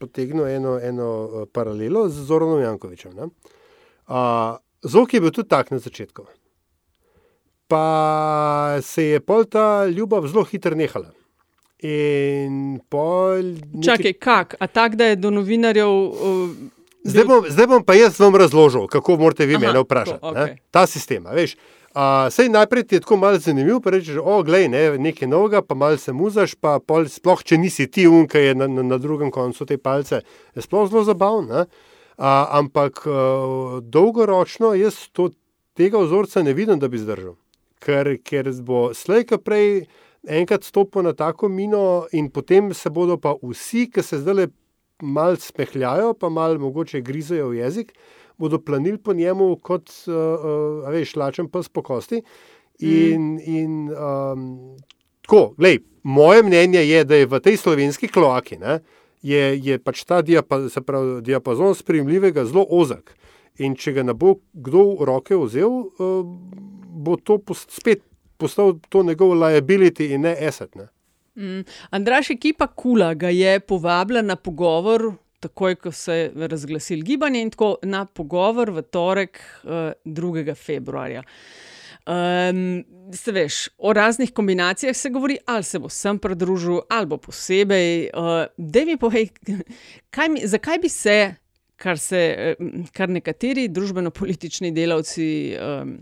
potegnil 0.00 0.48
eno, 0.48 0.78
eno 0.80 1.10
eh, 1.26 1.44
paralelo 1.52 2.06
z 2.08 2.24
Zoronom 2.24 2.64
Jankovičem. 2.64 3.20
Uh, 3.20 4.56
Zok 4.84 5.14
je 5.16 5.20
bil 5.20 5.32
tudi 5.32 5.48
tak 5.48 5.70
na 5.72 5.78
začetku 5.80 6.24
pa 7.68 8.78
se 8.82 9.04
je 9.04 9.20
pol 9.20 9.44
ta 9.44 9.86
ljubav 9.86 10.26
zelo 10.26 10.44
hitro 10.44 10.76
nehala. 10.76 11.10
Pol... 12.88 13.42
Čakaj, 13.84 14.12
kak? 14.12 14.56
A 14.60 14.66
tak, 14.66 14.96
da 14.96 15.12
je 15.12 15.16
do 15.16 15.30
novinarjev. 15.30 15.88
Uh, 15.88 16.50
zdaj, 17.04 17.24
bom, 17.28 17.44
zdaj 17.48 17.66
bom 17.66 17.84
pa 17.84 17.94
jaz 17.94 18.20
vam 18.20 18.36
razložil, 18.36 18.86
kako 18.88 19.18
morate 19.20 19.46
vi 19.46 19.58
Aha, 19.58 19.66
mene 19.66 19.82
vprašati. 19.84 20.20
To, 20.20 20.32
okay. 20.32 20.56
Ta 20.70 20.86
sistem, 20.86 21.28
veš. 21.32 21.56
Uh, 21.94 22.26
sej 22.32 22.48
najprej 22.50 22.86
ti 22.88 22.96
je 22.96 23.04
tako 23.04 23.16
malo 23.16 23.38
zanimivo, 23.38 23.78
pa 23.80 23.92
rečeš, 23.94 24.16
o, 24.18 24.40
glej, 24.42 24.66
ne, 24.68 24.98
nekaj 24.98 25.28
novega, 25.28 25.60
pa 25.62 25.76
malo 25.78 26.00
se 26.00 26.12
muzaš, 26.12 26.56
pa 26.58 26.80
pol, 26.82 27.06
sploh, 27.06 27.44
če 27.44 27.60
nisi 27.60 27.86
ti 27.86 28.08
unka, 28.08 28.40
je 28.40 28.56
na, 28.56 28.66
na, 28.66 28.82
na 28.82 28.98
drugem 28.98 29.30
koncu 29.30 29.66
te 29.68 29.78
palce, 29.78 30.24
je 30.56 30.64
sploh 30.64 30.88
zelo 30.90 31.04
zabavno. 31.04 31.68
Uh, 32.14 32.26
ampak 32.54 33.04
uh, 33.06 33.78
dolgoročno 33.82 34.72
jaz 34.78 35.04
to, 35.12 35.30
tega 35.74 36.00
vzorca 36.02 36.42
ne 36.42 36.54
vidim, 36.54 36.78
da 36.78 36.88
bi 36.88 36.98
zdržal 36.98 37.34
ker, 37.84 38.16
ker 38.24 38.50
bo 38.64 38.88
slej, 38.96 39.26
ki 39.28 39.38
prej 39.44 39.70
enkrat 40.24 40.64
stopil 40.64 41.04
na 41.04 41.12
tako 41.12 41.48
mino, 41.52 42.06
in 42.12 42.30
potem 42.32 42.72
se 42.74 42.90
bodo 42.90 43.18
pa 43.20 43.34
vsi, 43.42 43.88
ki 43.92 44.02
se 44.02 44.22
zdaj 44.22 44.34
le 44.34 44.46
malo 45.02 45.36
smehljajo, 45.36 46.14
pa 46.14 46.28
malo 46.28 46.58
mogoče 46.58 47.02
grizejo 47.04 47.50
v 47.52 47.60
jezik, 47.60 47.92
bodo 48.38 48.58
planili 48.58 48.98
po 48.98 49.14
njemu 49.14 49.56
kot, 49.62 49.90
uh, 50.06 50.14
uh, 50.14 50.90
veš, 50.90 51.16
lačen 51.16 51.48
pes 51.48 51.68
po 51.68 51.82
kosti. 51.82 52.22
In, 52.80 53.34
mm. 53.34 53.38
in 53.46 53.90
um, 53.92 54.76
tako, 55.22 55.54
glej, 55.58 55.78
moje 56.02 56.42
mnenje 56.42 56.82
je, 56.88 57.04
da 57.04 57.14
je 57.14 57.26
v 57.26 57.40
tej 57.40 57.56
slovenski 57.56 58.08
kloaki. 58.08 58.58
Ne, 58.58 58.80
Je, 59.24 59.56
je 59.56 59.78
pač 59.80 60.02
ta 60.04 60.18
diapazon, 60.20 60.84
pravi, 60.84 61.22
diapazon 61.24 61.72
sprejemljivega 61.72 62.42
zelo 62.44 62.66
ozek. 62.68 63.14
In 63.56 63.72
če 63.72 63.94
ga 63.96 64.02
ne 64.04 64.12
bo 64.12 64.34
kdo 64.52 64.82
v 64.98 65.06
roke 65.08 65.38
vzel, 65.40 65.88
uh, 65.96 66.26
bo 67.04 67.16
to 67.20 67.38
post, 67.38 67.70
spet 67.70 68.02
postal 68.40 68.78
to 68.88 69.02
njegov 69.02 69.36
liability 69.38 70.12
in 70.14 70.26
ne 70.26 70.36
asset. 70.48 70.74
Ne? 70.74 70.88
Mm. 71.36 71.64
Andraš 71.90 72.30
ekipa 72.30 72.66
Kula 72.66 73.14
ga 73.14 73.28
je 73.28 73.60
povabila 73.60 74.22
na 74.22 74.36
pogovor. 74.36 75.12
Takoj, 75.40 75.74
ko 75.76 75.92
se 75.92 76.14
je 76.14 76.48
razglasil 76.48 77.02
gibanje, 77.04 77.42
in 77.42 77.50
tako 77.52 77.74
na 77.82 78.06
pogovor 78.06 78.70
v 78.72 78.82
torek, 78.82 79.40
uh, 79.64 79.70
eh, 79.70 79.92
2. 80.04 80.54
februarja. 80.54 81.22
Um, 82.06 82.84
se 83.12 83.32
veš, 83.32 83.68
o 83.78 83.92
raznih 83.92 84.32
kombinacijah 84.32 84.96
se 84.96 85.10
govori, 85.10 85.36
ali 85.46 85.64
se 85.64 85.78
bo 85.78 85.88
sem 85.88 86.18
pridružil, 86.18 86.80
ali 86.88 87.06
bo 87.06 87.16
posebej. 87.16 88.08
Uh, 88.14 88.46
da 88.56 88.84
mi 88.84 88.96
povej, 88.96 89.28
mi, 90.30 90.46
zakaj 90.46 90.78
bi 90.78 90.88
se, 90.88 91.34
kar 91.76 91.98
se, 91.98 92.54
kar 92.92 93.08
nekateri 93.08 93.68
družbeno-politični 93.68 94.72
delavci. 94.72 95.28
Um, 95.60 95.98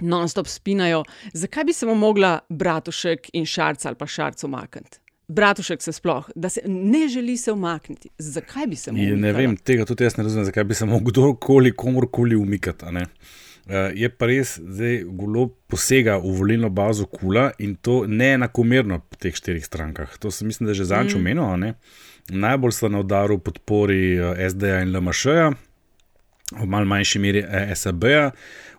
non-stop 0.00 0.46
spinajo, 0.46 1.04
zakaj 1.32 1.64
bi 1.64 1.72
se 1.72 1.86
mu 1.86 1.94
mogla 1.94 2.38
Bratušek 2.48 3.30
in 3.32 3.46
Šarc 3.46 3.86
ali 3.86 3.96
pa 3.96 4.06
Šarc 4.06 4.44
umakniti? 4.44 4.98
Bratušek 5.28 5.82
se 5.82 5.92
sploh, 5.92 6.28
da 6.34 6.48
se 6.48 6.60
ne 6.66 7.08
želi 7.08 7.36
se 7.36 7.52
umakniti. 7.52 8.08
Zakaj 8.18 8.66
bi 8.66 8.76
se 8.76 8.92
mu 8.92 8.98
umikala? 8.98 9.20
Ne 9.20 9.32
vem, 9.32 9.56
tega 9.56 9.84
tudi 9.84 10.04
jaz 10.04 10.16
ne 10.16 10.24
razumem, 10.24 10.44
zakaj 10.44 10.64
bi 10.64 10.74
se 10.74 10.86
mu 10.86 11.00
kdorkoli, 11.04 11.72
komorkoli 11.72 12.36
umikati. 12.36 12.84
Uh, 12.86 13.72
je 13.94 14.08
pa 14.08 14.26
res, 14.30 14.58
da 14.62 14.92
golo 15.18 15.48
posega 15.66 16.20
v 16.22 16.30
volilno 16.38 16.68
bazo 16.70 17.06
kula 17.10 17.48
in 17.58 17.74
to 17.74 18.04
ne 18.06 18.28
enakomerno 18.36 19.00
po 19.02 19.18
teh 19.18 19.34
štirih 19.34 19.64
strankah. 19.66 20.18
To 20.22 20.30
sem 20.30 20.46
mislim, 20.46 20.68
da 20.70 20.74
že 20.74 20.84
zadnjič 20.86 21.14
mm. 21.14 21.18
omenil. 21.18 21.74
Najbolj 22.30 22.72
sta 22.72 22.88
na 22.88 23.02
udaru 23.02 23.38
podpori 23.38 24.20
uh, 24.20 24.38
eh, 24.38 24.50
SD-ja 24.50 24.84
in 24.86 24.94
LMŠ-ja, 24.94 25.50
v 26.54 26.66
malo 26.70 26.86
manjši 26.86 27.18
meri 27.18 27.42
eh, 27.42 27.74
SAB-ja, 27.74 28.30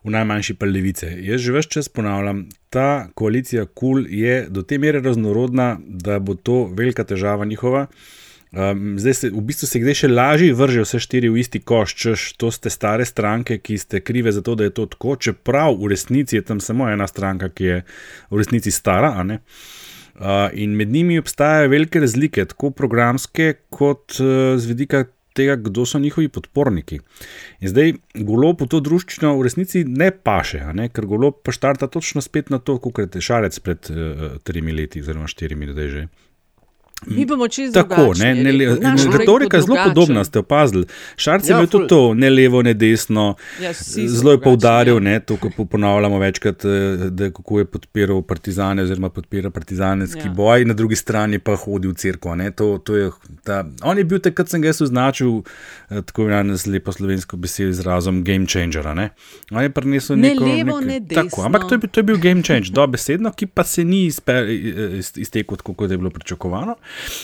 v 0.08 0.14
najmanjši 0.16 0.56
pa 0.56 0.70
levice. 0.70 1.10
Jaz 1.28 1.44
že 1.44 1.56
več 1.56 1.68
čas 1.76 1.90
ponavljam, 1.92 2.46
ta 2.72 3.10
koalicija 3.18 3.66
KUL 3.68 4.08
je 4.08 4.46
do 4.50 4.64
te 4.64 4.80
mere 4.80 5.04
raznorodna, 5.04 5.76
da 5.84 6.20
bo 6.20 6.36
to 6.36 6.64
velika 6.72 7.04
težava 7.04 7.46
njihova. 7.46 7.88
Um, 8.48 8.96
zdaj 8.96 9.14
se 9.14 9.30
v 9.30 9.42
bistvu 9.44 9.68
se 9.68 9.82
zdaj 9.84 9.98
še 10.00 10.08
lažje 10.08 10.54
vrže 10.56 10.86
vse 10.86 11.02
štiri 11.04 11.28
v 11.28 11.42
isti 11.44 11.60
koš, 11.60 11.94
češ 12.00 12.22
to 12.40 12.48
ste 12.56 12.72
stare 12.72 13.04
stranke, 13.06 13.58
ki 13.60 13.76
ste 13.76 14.00
krive 14.00 14.32
za 14.32 14.40
to, 14.42 14.56
da 14.56 14.70
je 14.70 14.72
to 14.72 14.86
tako, 14.88 15.18
čeprav 15.20 15.76
v 15.76 15.92
resnici 15.92 16.40
je 16.40 16.46
tam 16.48 16.64
samo 16.64 16.88
ena 16.88 17.10
stranka, 17.12 17.52
ki 17.52 17.68
je 17.68 17.82
v 18.32 18.40
resnici 18.40 18.72
stara. 18.72 19.12
Uh, 19.20 20.48
in 20.56 20.80
med 20.80 20.96
njimi 20.96 21.20
obstajajo 21.20 21.74
velike 21.76 22.00
razlike, 22.00 22.48
tako 22.56 22.72
programske, 22.72 23.54
kot 23.70 24.16
uh, 24.24 24.56
z 24.56 24.72
vidika 24.72 25.04
tega, 25.38 25.58
kdo 25.62 25.86
so 25.86 26.02
njihovi 26.02 26.30
podporniki. 26.34 27.00
In 27.62 27.72
zdaj 27.74 27.96
golob 28.28 28.64
v 28.64 28.70
to 28.72 28.82
družščino 28.84 29.36
v 29.38 29.46
resnici 29.48 29.84
ne 29.88 30.10
paše, 30.12 30.64
ne? 30.78 30.90
ker 30.94 31.08
golob 31.10 31.42
pa 31.46 31.54
štarta 31.56 31.90
točno 31.92 32.24
spet 32.26 32.52
na 32.54 32.60
to, 32.60 32.80
kot 32.84 33.16
je 33.16 33.24
šarec 33.24 33.60
pred 33.66 33.92
uh, 33.94 34.26
tremi 34.48 34.76
leti, 34.76 35.04
oziroma 35.06 35.30
štirimi, 35.32 35.70
da 35.74 35.86
je 35.86 35.94
že. 35.98 36.08
Mi 37.06 37.26
bomo 37.26 37.48
čisto 37.48 37.84
tako. 37.84 38.14
Ne, 38.20 38.36
ne, 38.36 38.52
retorika 39.18 39.58
je 39.58 39.64
zelo 39.64 39.78
podobna, 39.86 40.24
ste 40.24 40.40
opazili. 40.40 40.86
Šarc 41.16 41.50
je 41.50 41.52
ja, 41.52 41.58
bil 41.58 41.68
tudi 41.68 41.88
to, 41.88 42.14
ne 42.14 42.30
levo, 42.30 42.62
ne 42.62 42.74
desno. 42.74 43.36
Ja, 43.62 43.74
zelo 44.08 44.32
je 44.32 44.42
poudaril, 44.42 44.96
ja. 44.96 45.00
ne, 45.00 45.20
to, 45.20 45.38
ko 45.38 45.66
ponavljamo 45.66 46.20
večkrat, 46.20 46.66
eh, 46.66 46.70
da 47.10 47.30
kako 47.32 47.60
je 47.60 47.66
podpiral 47.66 48.22
partizane, 48.22 48.84
oziroma 48.84 49.10
podpiral 49.10 49.52
partizanski 49.52 50.20
ja. 50.26 50.32
boj, 50.32 50.66
na 50.66 50.74
drugi 50.74 50.96
strani 50.96 51.40
pa 51.40 51.56
hodil 51.56 51.92
v 51.92 51.96
crkvo. 51.96 52.36
To, 52.56 52.78
to 52.78 52.96
je, 52.96 53.12
ta, 53.44 53.66
on 53.82 53.98
je 53.98 54.04
bil 54.04 54.20
takrat, 54.20 54.50
sem 54.50 54.62
ga 54.62 54.74
jaz 54.74 54.82
označil, 54.82 55.42
eh, 55.90 56.02
tako 56.02 56.22
imenovano 56.22 56.58
z 56.58 56.66
lepo 56.66 56.92
slovensko 56.92 57.38
besedo, 57.38 57.70
izrazom 57.70 58.24
game 58.24 58.46
changer. 58.50 58.96
Ne, 58.96 59.10
on 59.52 59.64
je 59.64 59.70
prinesel 59.70 60.18
ne 60.18 60.30
neko, 60.30 60.46
levo, 60.46 60.64
neko, 60.64 60.82
ne 60.82 61.00
desno. 61.00 61.30
Tako, 61.30 61.46
ampak 61.46 61.70
to 61.70 61.76
je, 61.76 61.88
to 61.88 62.00
je 62.00 62.04
bil 62.04 62.18
game 62.18 62.44
changer, 62.44 62.74
dobesedno, 62.74 63.32
ki 63.32 63.46
pa 63.46 63.64
se 63.64 63.84
ni 63.84 64.08
iztekel 65.16 65.58
tako, 65.58 65.74
kot 65.74 65.92
je 65.92 65.98
bilo 65.98 66.10
pričakovano. 66.10 66.76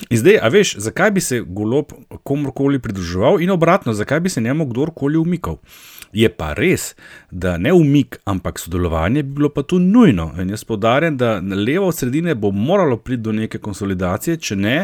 In 0.10 0.18
zdaj, 0.18 0.40
a 0.42 0.48
veš, 0.48 0.76
zakaj 0.78 1.12
bi 1.12 1.22
se 1.22 1.42
golob 1.42 1.94
komorkoli 2.24 2.80
pridruževal, 2.80 3.42
in 3.42 3.52
obratno, 3.52 3.94
zakaj 3.94 4.20
bi 4.20 4.30
se 4.30 4.42
njemu 4.42 4.66
kdorkoli 4.66 5.18
umikal. 5.18 5.58
Je 6.14 6.30
pa 6.30 6.52
res, 6.54 6.94
da 7.32 7.58
ne 7.58 7.74
umik, 7.74 8.20
ampak 8.30 8.60
sodelovanje 8.60 9.24
bi 9.24 9.34
bilo 9.40 9.50
pa 9.50 9.64
tu 9.64 9.80
nujno. 9.80 10.28
In 10.42 10.50
jaz 10.54 10.64
podarjam, 10.64 11.18
da 11.18 11.40
levo 11.42 11.88
od 11.88 11.98
sredine 11.98 12.36
bo 12.36 12.52
moralo 12.52 12.98
priti 12.98 13.22
do 13.22 13.32
neke 13.32 13.58
konsolidacije, 13.58 14.38
če 14.38 14.56
ne, 14.56 14.76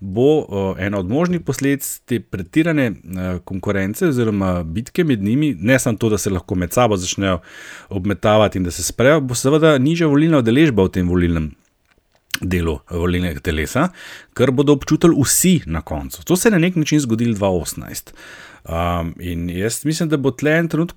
bo 0.00 0.28
uh, 0.38 0.78
ena 0.78 0.98
od 1.02 1.10
možnih 1.10 1.40
posledic 1.40 1.88
te 2.06 2.20
pretirane 2.20 2.90
uh, 2.90 3.40
konkurence 3.44 4.06
oziroma 4.08 4.62
bitke 4.62 5.04
med 5.04 5.22
njimi, 5.22 5.56
ne 5.60 5.78
samo 5.78 5.98
to, 5.98 6.08
da 6.08 6.18
se 6.18 6.30
lahko 6.30 6.54
med 6.54 6.72
sabo 6.72 6.96
začnejo 6.96 7.40
obmetavati 7.88 8.58
in 8.58 8.64
da 8.64 8.70
se 8.70 8.82
sprejo, 8.82 9.20
bo 9.20 9.34
seveda 9.34 9.78
nižja 9.78 10.06
volilna 10.06 10.38
udeležba 10.38 10.86
v 10.86 10.94
tem 10.98 11.08
volilnem 11.08 11.50
delu 12.40 12.78
volilnega 12.90 13.40
telesa, 13.40 13.88
kar 14.34 14.50
bodo 14.50 14.72
občutili 14.76 15.16
vsi 15.22 15.60
na 15.66 15.82
koncu. 15.82 16.24
To 16.24 16.36
se 16.36 16.48
je 16.48 16.52
na 16.52 16.58
nek 16.58 16.76
način 16.76 17.00
zgodilo 17.00 17.34
2018. 17.34 18.12
Um, 18.66 19.14
in 19.20 19.50
jaz 19.50 19.84
mislim, 19.84 20.08
da 20.08 20.16
bo 20.16 20.30
tle 20.30 20.56
en 20.58 20.68
trenutek 20.68 20.96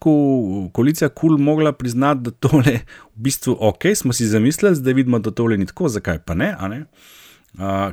koalicija 0.73 1.10
KUL 1.10 1.30
cool 1.30 1.38
mogla 1.38 1.71
priznati, 1.71 2.21
da 2.21 2.32
tole 2.32 2.80
v 3.15 3.21
bistvu 3.28 3.58
ok, 3.60 3.93
smo 3.95 4.13
si 4.13 4.28
zamislili, 4.28 4.75
zdaj 4.75 4.93
vidimo, 4.93 5.19
da 5.19 5.32
tole 5.32 5.58
ni 5.58 5.65
tako, 5.65 5.89
zakaj 5.89 6.19
pa 6.25 6.34
ne. 6.34 6.56
ne? 6.69 6.80
Uh, 6.80 7.18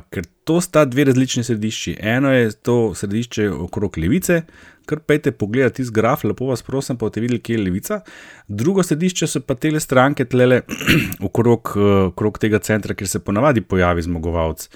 ker 0.09 0.25
to 0.43 0.61
sta 0.61 0.85
dve 0.85 1.03
različni 1.03 1.43
središči. 1.43 1.97
Eno 1.99 2.31
je 2.33 2.51
to 2.51 2.95
središče 2.95 3.49
okrog 3.49 3.97
levice, 3.97 4.41
kar 4.85 4.99
pejte 4.99 5.31
pogledati 5.31 5.81
iz 5.81 5.89
graf, 5.91 6.23
lepo 6.23 6.45
vas 6.45 6.63
prosim, 6.63 6.97
pa 6.97 7.05
boste 7.05 7.21
videli, 7.21 7.41
kje 7.41 7.57
je 7.57 7.63
levica. 7.63 7.99
Drugo 8.47 8.83
središče 8.83 9.27
so 9.27 9.41
pa 9.41 9.55
te 9.55 9.79
stranke 9.79 10.25
tlele 10.25 10.61
okrog, 11.27 11.73
uh, 11.75 12.07
okrog 12.07 12.39
tega 12.39 12.59
centra, 12.59 12.95
kjer 12.95 13.09
se 13.09 13.19
ponavadi 13.19 13.61
pojavi 13.61 14.01
zmagovalec, 14.01 14.69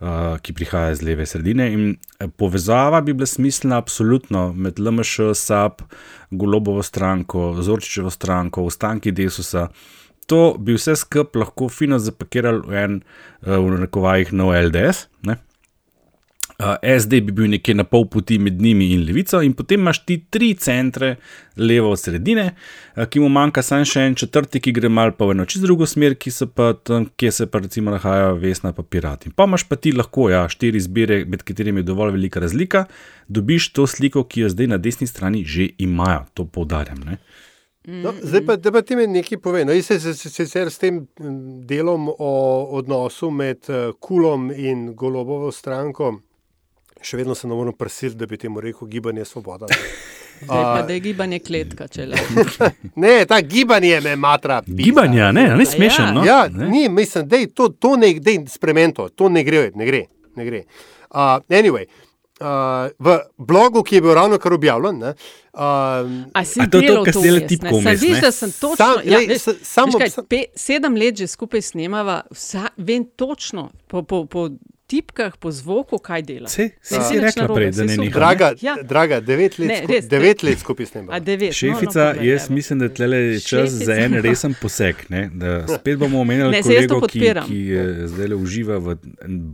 uh, 0.00 0.38
ki 0.42 0.52
prihaja 0.52 0.90
iz 0.96 1.02
leve 1.02 1.26
sredine. 1.26 1.72
In 1.72 1.96
povezava 2.36 3.00
bi 3.00 3.12
bila 3.12 3.26
smiselna 3.26 3.78
absolutno 3.78 4.52
med 4.52 4.80
LMŠ, 4.80 5.32
SAP, 5.34 5.82
Golobovo 6.30 6.82
stranko, 6.82 7.52
Zorčičevo 7.62 8.10
stranko, 8.10 8.64
ostanki 8.64 9.12
Desusa. 9.12 9.68
To 10.32 10.42
bi 10.58 10.76
vse 10.78 10.96
skupaj 10.96 11.44
lahko 11.44 11.68
fino 11.68 12.00
zapakirali 12.00 12.64
v 12.64 12.84
en, 12.84 13.00
v 13.44 13.80
rekovajih, 13.84 14.32
no 14.32 14.52
LDS. 14.56 15.06
Ne? 15.28 15.36
Uh, 16.62 16.76
SD 16.84 17.18
bi 17.26 17.32
bil 17.34 17.48
nekje 17.50 17.74
na 17.74 17.82
pol 17.88 18.04
poti 18.06 18.36
med 18.38 18.60
njimi 18.62 18.92
in 18.94 19.00
levico, 19.06 19.40
in 19.42 19.54
potem 19.56 19.80
imaš 19.80 20.02
ti 20.06 20.18
tri 20.30 20.52
centre, 20.54 21.16
levo 21.56 21.90
od 21.90 21.98
sredine, 21.98 22.44
uh, 22.52 23.06
ki 23.10 23.22
mu 23.22 23.30
manjka 23.32 23.64
samo 23.66 23.88
še 23.88 24.04
en 24.06 24.14
četrti, 24.20 24.60
ki 24.62 24.74
gre 24.76 24.90
mal 24.92 25.14
pa 25.16 25.26
v 25.26 25.34
eno 25.34 25.46
čisto 25.48 25.66
drugo 25.66 25.88
smer, 25.90 26.14
ki 26.20 26.30
se 26.30 26.46
pa 26.46 26.70
tam, 26.78 27.08
kjer 27.18 27.34
se 27.34 27.48
pa 27.50 27.64
recimo 27.64 27.90
nahajajo 27.90 28.36
vesna 28.44 28.70
pa 28.76 28.84
pirati. 28.86 29.32
Pa 29.34 29.48
imaš 29.48 29.64
pa 29.66 29.80
ti 29.80 29.94
lahko, 29.96 30.28
ja, 30.30 30.44
štiri 30.52 30.84
zbire, 30.84 31.22
med 31.26 31.42
katerimi 31.42 31.82
je 31.82 31.88
dovolj 31.88 32.14
velika 32.14 32.44
razlika, 32.44 32.84
dobiš 33.32 33.72
to 33.74 33.88
sliko, 33.90 34.22
ki 34.28 34.44
jo 34.44 34.52
zdaj 34.52 34.70
na 34.76 34.78
desni 34.78 35.10
strani 35.10 35.42
že 35.48 35.72
imajo, 35.82 36.28
to 36.36 36.46
poudarjam. 36.46 37.02
Ne? 37.08 37.18
No, 37.84 38.12
zdaj 38.22 38.44
pa, 38.46 38.56
pa 38.72 38.82
ti 38.82 38.96
mi 38.96 39.06
nekaj 39.10 39.38
pove. 39.42 39.64
No, 39.64 39.72
jaz 39.74 39.90
se 39.90 40.14
sicer 40.14 40.70
s 40.70 40.78
tem 40.78 41.06
delom 41.68 42.08
o 42.18 42.34
odnosu 42.78 43.30
med 43.30 43.66
Kulom 44.00 44.52
in 44.54 44.92
Golobovo 44.94 45.50
stranko 45.52 46.12
še 47.02 47.16
vedno 47.16 47.34
se 47.34 47.48
ne 47.48 47.54
morem 47.54 47.74
prisiliti, 47.78 48.18
da 48.18 48.26
bi 48.26 48.38
temu 48.38 48.60
rekel 48.60 48.88
gibanje 48.88 49.24
svoboda. 49.24 49.66
Zdaj 50.42 50.62
pa 50.62 50.82
da 50.86 50.92
je 50.92 51.00
gibanje 51.00 51.38
kletka, 51.38 51.86
če 51.86 52.06
le. 52.10 52.22
ne, 53.04 53.12
ta 53.30 53.38
gibanje 53.46 54.00
me 54.02 54.16
matra. 54.18 54.58
Gibanje, 54.66 55.28
ne, 55.32 55.44
ne 55.56 55.66
smešen. 55.66 56.16
No? 56.16 56.24
Ja, 56.26 56.48
ne. 56.50 56.66
ni, 56.70 56.88
mislim, 56.90 57.28
da 57.30 57.38
je 57.38 57.52
to, 57.54 57.68
to 57.68 57.94
ne, 57.96 58.10
da 58.18 58.34
je 58.34 58.42
spremento, 58.50 59.06
to 59.08 59.28
ne 59.30 59.44
gre, 59.46 59.68
ne 59.78 59.86
gre. 59.86 60.02
Ne 60.36 60.46
gre. 60.48 60.64
Uh, 61.12 61.38
anyway. 61.52 61.86
Uh, 61.86 62.11
v 62.98 63.16
blogu, 63.38 63.82
ki 63.82 63.98
je 63.98 64.02
bil 64.04 64.14
ravno 64.14 64.38
kar 64.38 64.52
objavljen. 64.52 64.98
Ne, 64.98 65.14
uh, 65.52 65.60
A 66.32 66.44
si 66.44 66.60
to, 66.70 66.80
to, 66.80 67.02
kar 67.04 67.14
ste 67.14 67.32
le 67.32 67.46
tipko 67.46 67.76
umeli? 67.76 68.00
Veš, 68.02 68.20
da 68.20 68.32
sem 68.32 68.52
točno. 68.52 68.76
Sam, 68.76 69.00
ja, 69.04 69.22
veš, 69.28 69.48
sam, 69.62 69.92
veš 69.92 70.16
kaj, 70.16 70.26
pe, 70.28 70.44
sedem 70.56 70.96
let 70.98 71.22
že 71.22 71.30
skupaj 71.30 71.62
snemava, 71.72 72.22
vsa, 72.30 72.68
vem 72.76 73.04
točno 73.16 73.70
po, 73.86 74.02
po, 74.02 74.24
po 74.26 74.48
tipkah, 74.92 75.36
po 75.40 75.50
zvoku, 75.50 75.98
kaj 75.98 76.22
dela. 76.28 76.48
Se, 76.52 76.68
se, 76.82 77.00
si 77.08 77.20
rekla 77.20 77.48
prej, 77.48 77.70
da 77.76 77.86
ne 77.88 77.96
nekaj. 77.96 78.12
Draga, 78.12 78.50
ja. 78.60 78.74
draga, 78.88 79.20
devet 79.24 79.56
let, 79.58 79.68
ne, 79.70 79.78
res, 79.88 80.08
devet 80.10 80.44
let 80.44 80.60
skupaj 80.60 80.90
snemamo. 80.90 81.20
Šefica, 81.52 82.10
no, 82.10 82.20
no, 82.20 82.26
jaz 82.28 82.48
mislim, 82.52 82.82
da 82.84 82.88
tle 82.92 83.08
je 83.16 83.38
čas 83.40 83.70
Šefica. 83.70 83.84
za 83.88 83.96
en 84.04 84.18
resen 84.24 84.56
poseg. 84.60 85.06
Ne? 85.12 85.22
Da 85.34 85.54
spet 85.68 86.00
bomo 86.02 86.20
omenjali 86.20 86.60
kolego, 86.62 87.00
ki, 87.08 87.24
ki 87.46 87.62
je 87.70 87.86
zdaj 88.12 88.36
uživa 88.36 88.80
v 88.82 88.98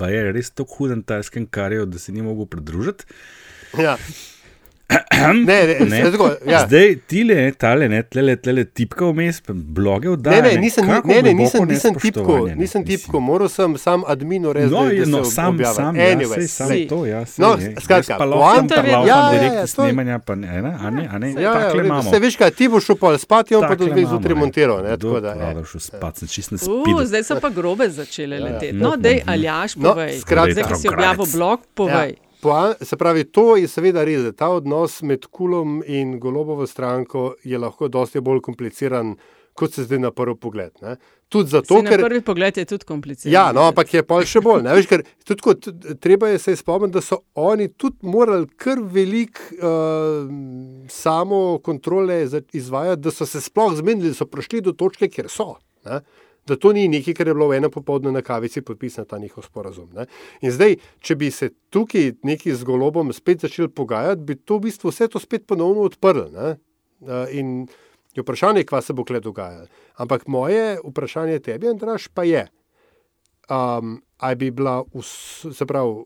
Bajer, 0.00 0.32
res 0.34 0.50
tako 0.50 0.82
hudem 0.82 1.04
tajskem 1.06 1.46
karju, 1.46 1.86
da 1.86 2.02
se 2.02 2.12
ni 2.12 2.24
mogel 2.26 2.50
pridružiti. 2.50 3.06
Ja. 3.78 3.94
Ne, 5.34 5.66
ne, 5.66 5.86
ne. 5.86 6.10
Tako, 6.10 6.30
ja. 6.46 6.66
Zdaj 6.66 6.94
ti 7.06 7.24
le, 7.24 7.52
tale, 7.52 7.88
ne, 7.88 8.02
tlele, 8.02 8.36
tlele, 8.36 8.64
tipka 8.64 9.04
vmes, 9.04 9.42
bloge 9.48 10.08
oddajajo. 10.08 10.42
Ne, 10.42 10.52
ne, 10.52 10.60
nisem, 10.60 10.86
ne, 10.86 11.22
ne, 11.22 11.34
nisem, 11.34 11.66
nisem 11.68 11.94
tipko, 11.94 12.36
nisem 12.56 12.84
tipko, 12.84 13.20
moral 13.20 13.50
sem 13.52 13.76
sam 13.78 14.04
admino 14.08 14.52
reči. 14.52 14.70
No, 14.72 14.86
je, 14.88 15.06
no, 15.06 15.24
sam, 15.24 15.58
sam, 15.74 15.96
anyway, 15.96 16.40
ja, 16.40 16.48
sam 16.48 16.72
to, 16.88 17.00
ja, 17.06 17.24
sej, 17.26 17.42
no, 17.44 17.50
skratka, 17.80 18.16
poanta 18.16 18.80
je, 18.80 18.92
ja, 18.92 19.18
ja, 19.34 19.42
ja, 19.54 19.66
snemanja, 19.66 20.18
pa 20.18 20.34
ne, 20.34 20.62
ne, 20.62 20.72
a 20.80 20.90
ne, 20.90 21.08
a 21.12 21.18
ne, 21.18 21.32
ja, 21.36 21.52
takle 21.52 21.82
ja, 21.82 21.84
imamo. 21.84 22.10
Se 22.10 22.20
veš 22.24 22.38
kaj, 22.40 22.50
ti 22.56 22.68
boš 22.72 22.88
upal 22.96 23.18
spati, 23.18 23.58
on 23.58 23.66
pa 23.68 23.76
do 23.76 23.90
dveh 23.90 24.08
zjutraj 24.08 24.38
montiral, 24.38 24.80
ne, 24.86 24.96
tako 24.96 25.20
da. 25.20 25.34
Ja, 25.36 25.50
šel 25.72 25.84
spat, 25.84 26.22
sem 26.22 26.32
čist 26.32 26.54
na 26.56 26.62
spidu. 26.62 26.96
Uh, 26.96 27.04
zdaj 27.04 27.26
so 27.28 27.36
pa 27.42 27.52
grobe 27.52 27.90
začele 27.92 28.40
leteti. 28.40 28.72
No, 28.78 28.94
dej, 28.96 29.20
Aljaš, 29.26 29.76
povej. 29.76 30.16
Zdaj, 30.24 30.64
ki 30.72 30.80
si 30.80 30.88
objavil 30.88 31.28
blog, 31.34 31.68
povej. 31.76 32.16
Se 32.80 32.96
pravi, 32.96 33.24
to 33.24 33.56
je 33.56 33.68
seveda 33.68 34.04
res, 34.06 34.22
da 34.22 34.32
ta 34.32 34.48
odnos 34.54 35.00
med 35.02 35.26
Kulom 35.26 35.80
in 35.86 36.18
Golobovo 36.20 36.66
stranko 36.66 37.32
je 37.44 37.58
lahko 37.58 37.88
dosti 37.88 38.20
bolj 38.20 38.40
kompliciran, 38.46 39.16
kot 39.58 39.74
se 39.74 39.84
zdaj 39.88 39.98
na 39.98 40.10
prvi 40.14 40.36
pogled. 40.38 40.70
Ne? 40.82 40.94
Tudi 41.28 41.50
zato, 41.50 41.80
ker. 41.82 41.98
Na 41.98 42.06
prvi 42.06 42.20
pogled 42.22 42.60
je 42.60 42.64
tudi 42.64 42.86
kompliciran. 42.86 43.32
Ja, 43.32 43.48
no, 43.52 43.66
ampak 43.72 43.90
je 43.94 44.04
pa 44.06 44.20
še 44.22 44.40
bolj. 44.44 44.68
Veš, 44.78 44.86
ker, 44.90 45.02
tudi, 45.26 45.44
kot, 45.44 45.66
treba 46.04 46.30
je 46.30 46.38
se 46.44 46.54
spomniti, 46.56 46.94
da 46.94 47.02
so 47.04 47.20
oni 47.34 47.68
tudi 47.74 48.06
morali 48.06 48.46
kar 48.56 48.80
velik 48.80 49.42
uh, 49.58 50.30
samo 50.94 51.58
kontrole 51.64 52.22
izvajati, 52.54 53.02
da 53.08 53.14
so 53.14 53.26
se 53.26 53.42
sploh 53.44 53.74
zmenili, 53.80 54.14
da 54.14 54.22
so 54.22 54.30
prišli 54.30 54.62
do 54.70 54.76
točke, 54.78 55.10
kjer 55.10 55.28
so. 55.32 55.56
Ne? 55.88 56.00
Da 56.48 56.56
to 56.56 56.72
ni 56.72 56.86
nekaj, 56.88 57.14
kar 57.14 57.28
je 57.28 57.34
bilo 57.36 57.50
eno 57.54 57.70
popoldne 57.70 58.12
na 58.12 58.22
kavici 58.24 58.62
podpisan 58.64 59.06
ta 59.08 59.18
njihov 59.18 59.44
sporazum. 59.44 59.90
Ne? 59.94 60.06
In 60.40 60.52
zdaj, 60.54 60.78
če 61.04 61.16
bi 61.20 61.30
se 61.34 61.50
tukaj 61.70 62.12
neki 62.26 62.54
z 62.54 62.64
golobom 62.64 63.12
spet 63.12 63.44
začeli 63.44 63.68
pogajati, 63.68 64.24
bi 64.24 64.38
to 64.38 64.58
v 64.58 64.68
bistvu 64.68 64.92
vse 64.92 65.08
to 65.12 65.20
spet 65.22 65.46
ponovno 65.46 65.86
odprli. 65.88 66.30
Ne? 66.32 66.56
In 67.36 67.68
je 68.16 68.24
vprašanje, 68.24 68.64
kva 68.66 68.82
se 68.82 68.96
bo 68.96 69.04
kle 69.04 69.20
dogajalo. 69.20 69.68
Ampak 70.02 70.26
moje 70.26 70.78
vprašanje 70.84 71.38
tebi, 71.44 71.68
Andraš, 71.68 72.08
pa 72.08 72.24
je, 72.24 72.46
um, 73.50 73.98
ali 74.16 74.36
bi 74.36 74.50
bila, 74.50 74.82
se 75.02 75.66
pravi, 75.66 76.04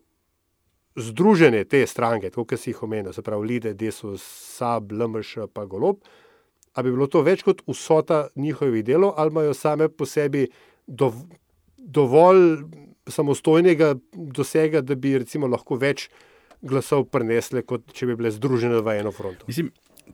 združenje 0.97 1.65
te 1.65 1.87
stranke, 1.87 2.31
kot 2.31 2.59
si 2.61 2.71
jih 2.71 2.83
omenil, 2.83 3.13
se 3.13 3.23
pravi, 3.23 3.47
Lide, 3.49 3.75
Desus, 3.75 4.23
Sab, 4.59 4.93
LMŠ, 4.93 5.49
pa 5.53 5.65
Golob, 5.65 6.03
ali 6.73 6.89
bi 6.89 6.97
bilo 6.97 7.07
to 7.07 7.23
več 7.23 7.45
kot 7.47 7.63
vsota 7.69 8.27
njihovih 8.37 8.85
delov, 8.85 9.15
ali 9.17 9.31
imajo 9.31 9.55
same 9.55 9.89
po 9.89 10.07
sebi 10.07 10.47
dov, 10.87 11.15
dovolj 11.77 12.65
samostojnega 13.07 13.95
dosega, 14.13 14.81
da 14.81 14.95
bi 14.95 15.19
recimo 15.19 15.51
lahko 15.51 15.77
več 15.77 16.09
glasov 16.63 17.09
prenesle, 17.11 17.65
kot 17.67 17.91
če 17.93 18.07
bi 18.07 18.19
bile 18.19 18.31
združene 18.31 18.81
v 18.83 18.99
eno 19.01 19.11
fronto. 19.13 19.47
Mislim, 19.51 19.73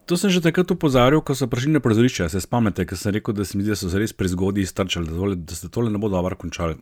to 0.08 0.16
sem 0.16 0.32
že 0.32 0.40
takrat 0.44 0.70
upozoril, 0.72 1.20
ko 1.20 1.36
so 1.36 1.48
prišli 1.50 1.76
na 1.76 1.82
prizorišče. 1.84 2.28
Se 2.32 2.40
spomnite, 2.40 2.86
ker 2.88 2.98
sem 2.98 3.14
rekel, 3.16 3.36
da 3.36 3.44
se 3.44 3.58
mi 3.58 3.66
zdi, 3.66 3.74
da 3.74 3.80
so 3.80 3.92
se 3.92 4.00
res 4.00 4.16
prezgodaj 4.16 4.64
iztrčali, 4.64 5.10
da, 5.10 5.18
tole, 5.20 5.36
da 5.36 5.58
se 5.58 5.68
tole 5.72 5.92
ne 5.92 6.00
bo 6.00 6.08
dobro 6.12 6.36
končali. 6.40 6.78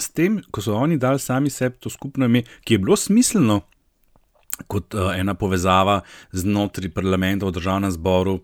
S 0.00 0.08
tem, 0.16 0.40
ko 0.50 0.64
so 0.64 0.78
oni 0.78 0.98
dali 1.00 1.20
sami 1.20 1.52
sebi 1.52 1.80
to 1.80 1.92
skupno 1.92 2.28
ime, 2.30 2.46
ki 2.64 2.78
je 2.78 2.82
bilo 2.82 2.96
smiselno 2.96 3.60
kot 4.68 4.92
uh, 4.92 5.12
ena 5.16 5.32
povezava 5.38 6.02
znotraj 6.36 6.90
parlamenta 6.92 7.48
v 7.48 7.54
državnem 7.56 7.92
zboru, 7.94 8.40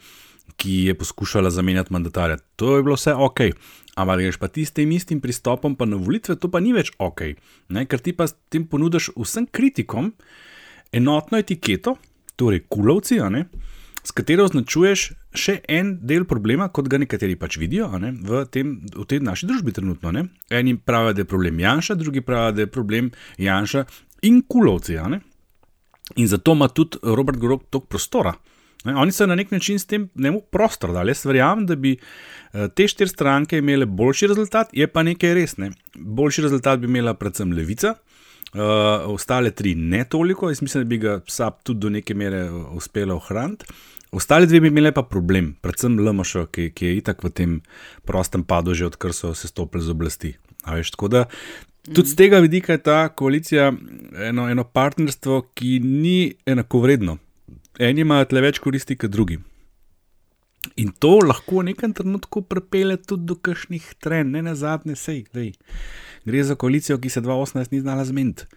ki 0.56 0.76
je 0.88 0.94
poskušala 0.98 1.50
zamenjati 1.50 1.92
mandatarja. 1.92 2.38
To 2.56 2.76
je 2.76 2.82
bilo 2.82 2.96
vse 2.96 3.14
ok. 3.14 3.40
Ampak, 3.96 4.20
greš 4.20 4.36
pa 4.36 4.48
ti 4.48 4.64
s 4.64 4.72
tem 4.76 4.90
istim 4.92 5.20
pristopom, 5.20 5.76
pa 5.76 5.86
na 5.88 5.96
volitve, 5.96 6.36
to 6.36 6.50
pa 6.52 6.60
ni 6.60 6.74
več 6.76 6.92
ok. 6.98 7.22
Ne? 7.72 7.86
Ker 7.88 8.00
ti 8.00 8.12
pa 8.12 8.26
s 8.28 8.36
tem 8.52 8.66
ponudiš 8.68 9.10
vsem 9.16 9.46
kritikom 9.48 10.12
enotno 10.92 11.38
etiketo, 11.38 11.96
torej 12.36 12.66
kulovci, 12.68 13.20
s 14.06 14.14
katero 14.14 14.44
označuješ 14.46 15.08
še 15.34 15.56
en 15.72 15.96
del 16.06 16.28
problema, 16.30 16.68
kot 16.70 16.86
ga 16.86 17.00
nekateri 17.02 17.34
pač 17.40 17.56
vidijo 17.58 17.88
ne? 17.98 18.12
v, 18.14 18.44
tem, 18.46 18.76
v 18.94 19.06
tej 19.08 19.18
naši 19.26 19.48
družbi 19.48 19.74
trenutno. 19.74 20.12
Ne? 20.14 20.28
Eni 20.52 20.76
pravijo, 20.78 21.16
da 21.16 21.24
je 21.24 21.30
problem 21.30 21.58
Janša, 21.58 21.96
drugi 21.98 22.22
pravijo, 22.22 22.54
da 22.54 22.66
je 22.66 22.70
problem 22.70 23.10
Janša 23.42 23.82
in 24.28 24.44
kulovci. 24.46 25.00
In 26.16 26.28
zato 26.30 26.54
ima 26.54 26.68
tudi 26.68 27.02
Robert 27.02 27.40
Grob 27.42 27.66
toliko 27.70 27.96
prostora. 27.96 28.36
Ne, 28.87 28.94
oni 28.94 29.12
so 29.12 29.27
na 29.27 29.35
nek 29.35 29.51
način 29.51 29.79
s 29.79 29.87
tem 29.87 30.09
njemu 30.14 30.40
prostor 30.51 30.92
dali. 30.94 31.11
Jaz 31.11 31.25
verjamem, 31.27 31.66
da 31.66 31.77
bi 31.77 31.96
uh, 31.96 32.66
te 32.75 32.87
štiri 32.88 33.11
stranke 33.11 33.59
imele 33.59 33.87
boljši 33.87 34.31
rezultat, 34.31 34.70
je 34.72 34.87
pa 34.87 35.03
nekaj 35.03 35.35
resne. 35.35 35.70
Boljši 35.94 36.46
rezultat 36.46 36.79
bi 36.81 36.87
imela 36.87 37.14
predvsem 37.14 37.53
levica, 37.53 37.94
uh, 38.55 38.61
ostale 39.11 39.51
tri 39.51 39.75
ne 39.75 40.05
toliko, 40.05 40.51
jaz 40.51 40.62
mislim, 40.62 40.85
da 40.85 40.88
bi 40.88 40.99
ga 40.99 41.20
SAP 41.27 41.62
tudi 41.62 41.81
do 41.81 41.90
neke 41.90 42.14
mere 42.14 42.46
uspela 42.51 43.14
ohraniti. 43.14 43.66
Ostale 44.16 44.46
dve 44.46 44.61
bi 44.61 44.68
imele 44.68 44.92
pa 44.94 45.03
problem, 45.03 45.57
predvsem 45.61 45.99
LMŠ, 46.01 46.46
ki, 46.53 46.70
ki 46.70 46.87
je 46.87 46.96
itak 47.01 47.25
v 47.25 47.31
tem 47.35 47.57
prostem 48.07 48.46
padu, 48.46 48.75
že 48.75 48.87
odkar 48.87 49.12
so 49.12 49.35
se 49.35 49.49
stopili 49.51 49.83
z 49.83 49.90
oblasti. 49.90 50.37
Veš, 50.66 50.94
tako 50.94 51.09
da 51.09 51.25
tudi 51.94 52.09
z 52.09 52.16
tega 52.16 52.38
vidika 52.38 52.72
je 52.72 52.83
ta 52.83 53.09
koalicija 53.09 53.72
eno, 54.29 54.49
eno 54.49 54.64
partnerstvo, 54.64 55.42
ki 55.55 55.79
ni 55.83 56.35
enakovredno. 56.46 57.18
Eni 57.78 58.00
imajo 58.00 58.30
tle 58.30 58.40
več 58.40 58.58
koristi 58.62 58.96
kot 58.96 59.12
drugi. 59.12 59.36
In 60.80 60.90
to 60.98 61.18
lahko 61.22 61.60
v 61.60 61.70
nekem 61.70 61.92
trenutku 61.94 62.42
pripelje 62.42 62.96
tudi 63.12 63.28
do 63.28 63.36
kakšnih 63.36 63.94
trenj, 64.02 64.32
ne 64.34 64.42
na 64.42 64.54
zadnje 64.58 64.96
sej. 64.98 65.24
Dej. 65.36 65.52
Gre 66.26 66.44
za 66.44 66.56
koalicijo, 66.58 66.98
ki 66.98 67.12
se 67.12 67.20
2018 67.22 67.72
ni 67.72 67.80
znala 67.80 68.04
zmeniti. 68.04 68.48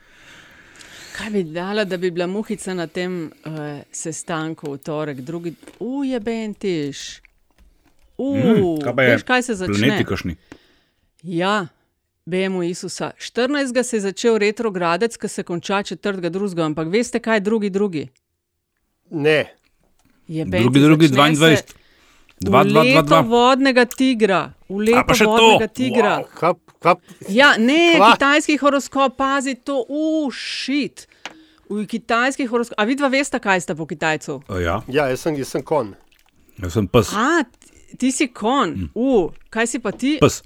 Kaj 1.17 1.29
bi 1.29 1.43
dala, 1.43 1.83
da 1.83 1.97
bi 1.97 2.11
bila 2.15 2.27
muhica 2.27 2.73
na 2.73 2.87
tem 2.87 3.25
uh, 3.27 3.81
sestanku 3.91 4.71
v 4.73 4.79
torek, 4.83 5.19
drugi, 5.21 5.53
uje, 5.83 6.19
bentiš. 6.19 7.19
Mm, 8.19 8.79
kaj 8.83 9.19
kaj 9.27 9.43
se 9.43 9.55
začne? 9.59 9.75
Planeti 9.75 10.07
kašni. 10.07 10.35
Ja, 11.23 11.67
bejemo 12.25 12.63
Isusa. 12.63 13.11
14. 13.19 13.83
se 13.83 13.97
je 13.97 14.01
začel 14.01 14.39
retrogradec, 14.39 15.17
ki 15.17 15.27
se 15.27 15.43
konča 15.43 15.83
4. 15.83 16.29
drugega, 16.29 16.65
ampak 16.65 16.87
veste, 16.87 17.19
kaj 17.19 17.37
je 17.37 17.45
drugi 17.47 17.69
drugi? 17.69 18.07
Ne. 19.11 19.45
Je 20.27 20.45
Drugi, 20.45 20.79
drugi, 20.79 21.07
22. 21.07 21.75
2, 22.39 22.63
2, 22.63 22.83
2, 22.93 23.03
2. 23.03 23.27
vodnega 23.27 23.83
tigra, 23.85 24.53
v 24.69 24.85
leto 24.87 25.11
še 25.13 25.25
to? 25.25 25.31
vodnega 25.33 25.67
tigra. 25.67 26.11
Wow, 26.21 26.27
kap, 26.39 26.57
kap, 26.79 27.01
Ja, 27.27 27.57
ne, 27.59 27.97
Kva? 27.97 28.13
kitajski 28.13 28.55
horoskop, 28.61 29.17
pazi 29.17 29.55
to, 29.59 29.83
ušit. 29.89 31.07
V 31.69 31.83
kitajskih 31.85 32.47
horoskopih, 32.49 32.79
a 32.79 32.87
vidva 32.87 33.09
veste, 33.11 33.37
kaj 33.37 33.61
sta 33.61 33.75
po 33.75 33.85
Kitajcu? 33.85 34.39
O, 34.47 34.57
ja, 34.57 34.79
ja, 34.87 35.09
jaz 35.11 35.19
sem, 35.21 35.35
jaz 35.37 35.51
sem 35.53 35.61
kon. 35.61 35.91
jaz 36.57 36.73
sem 36.73 36.87
pes. 36.87 37.11
A, 37.13 37.43
ti- 37.99 38.11
si 38.11 38.27
kon, 38.33 38.89
uh, 38.95 39.29
kaj 39.49 39.67
si 39.67 39.79
pa 39.83 39.91
ti? 39.91 40.15
Pes. 40.21 40.39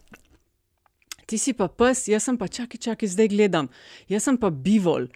Ti 1.29 1.37
si 1.37 1.53
pa 1.53 1.67
pes, 1.71 2.07
jaz 2.11 2.25
sem 2.25 2.35
pa 2.37 2.47
čakaj, 2.47 2.75
čakaj, 2.79 3.07
zdaj 3.07 3.27
gledam. 3.31 3.69
Jaz 4.09 4.23
sem 4.27 4.35
pa 4.37 4.49
bivol. 4.49 5.07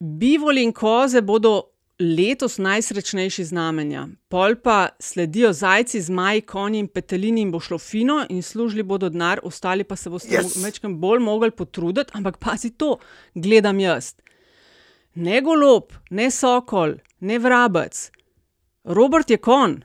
Bivol 0.00 0.56
in 0.62 0.72
koze 0.72 1.20
bodo 1.20 1.73
letos 2.04 2.58
najsrečnejši 2.58 3.44
znamenja. 3.44 4.06
Pol 4.28 4.54
pa 4.62 4.88
sledijo 5.00 5.52
zajci, 5.52 6.00
zmaji, 6.00 6.40
konji 6.40 6.78
in 6.78 6.88
petelini 6.88 7.40
in 7.40 7.50
bo 7.52 7.60
šlo 7.60 7.78
fino 7.78 8.20
in 8.28 8.42
služili 8.42 8.82
bodo 8.82 9.08
denar, 9.08 9.40
ostali 9.42 9.84
pa 9.84 9.96
se 9.96 10.10
boste 10.10 10.36
Yes! 10.36 10.56
mečkam 10.62 10.98
bolj 11.00 11.20
mogli 11.24 11.50
potruditi, 11.50 12.12
ampak 12.14 12.38
pazi 12.38 12.70
to, 12.70 12.98
gledam 13.34 13.80
jaz. 13.80 14.14
Ne 15.14 15.40
golob, 15.40 15.92
ne 16.10 16.30
sokol, 16.30 16.98
ne 17.20 17.38
vrabec. 17.38 18.10
Robert 18.84 19.30
je 19.30 19.36
kon. 19.36 19.84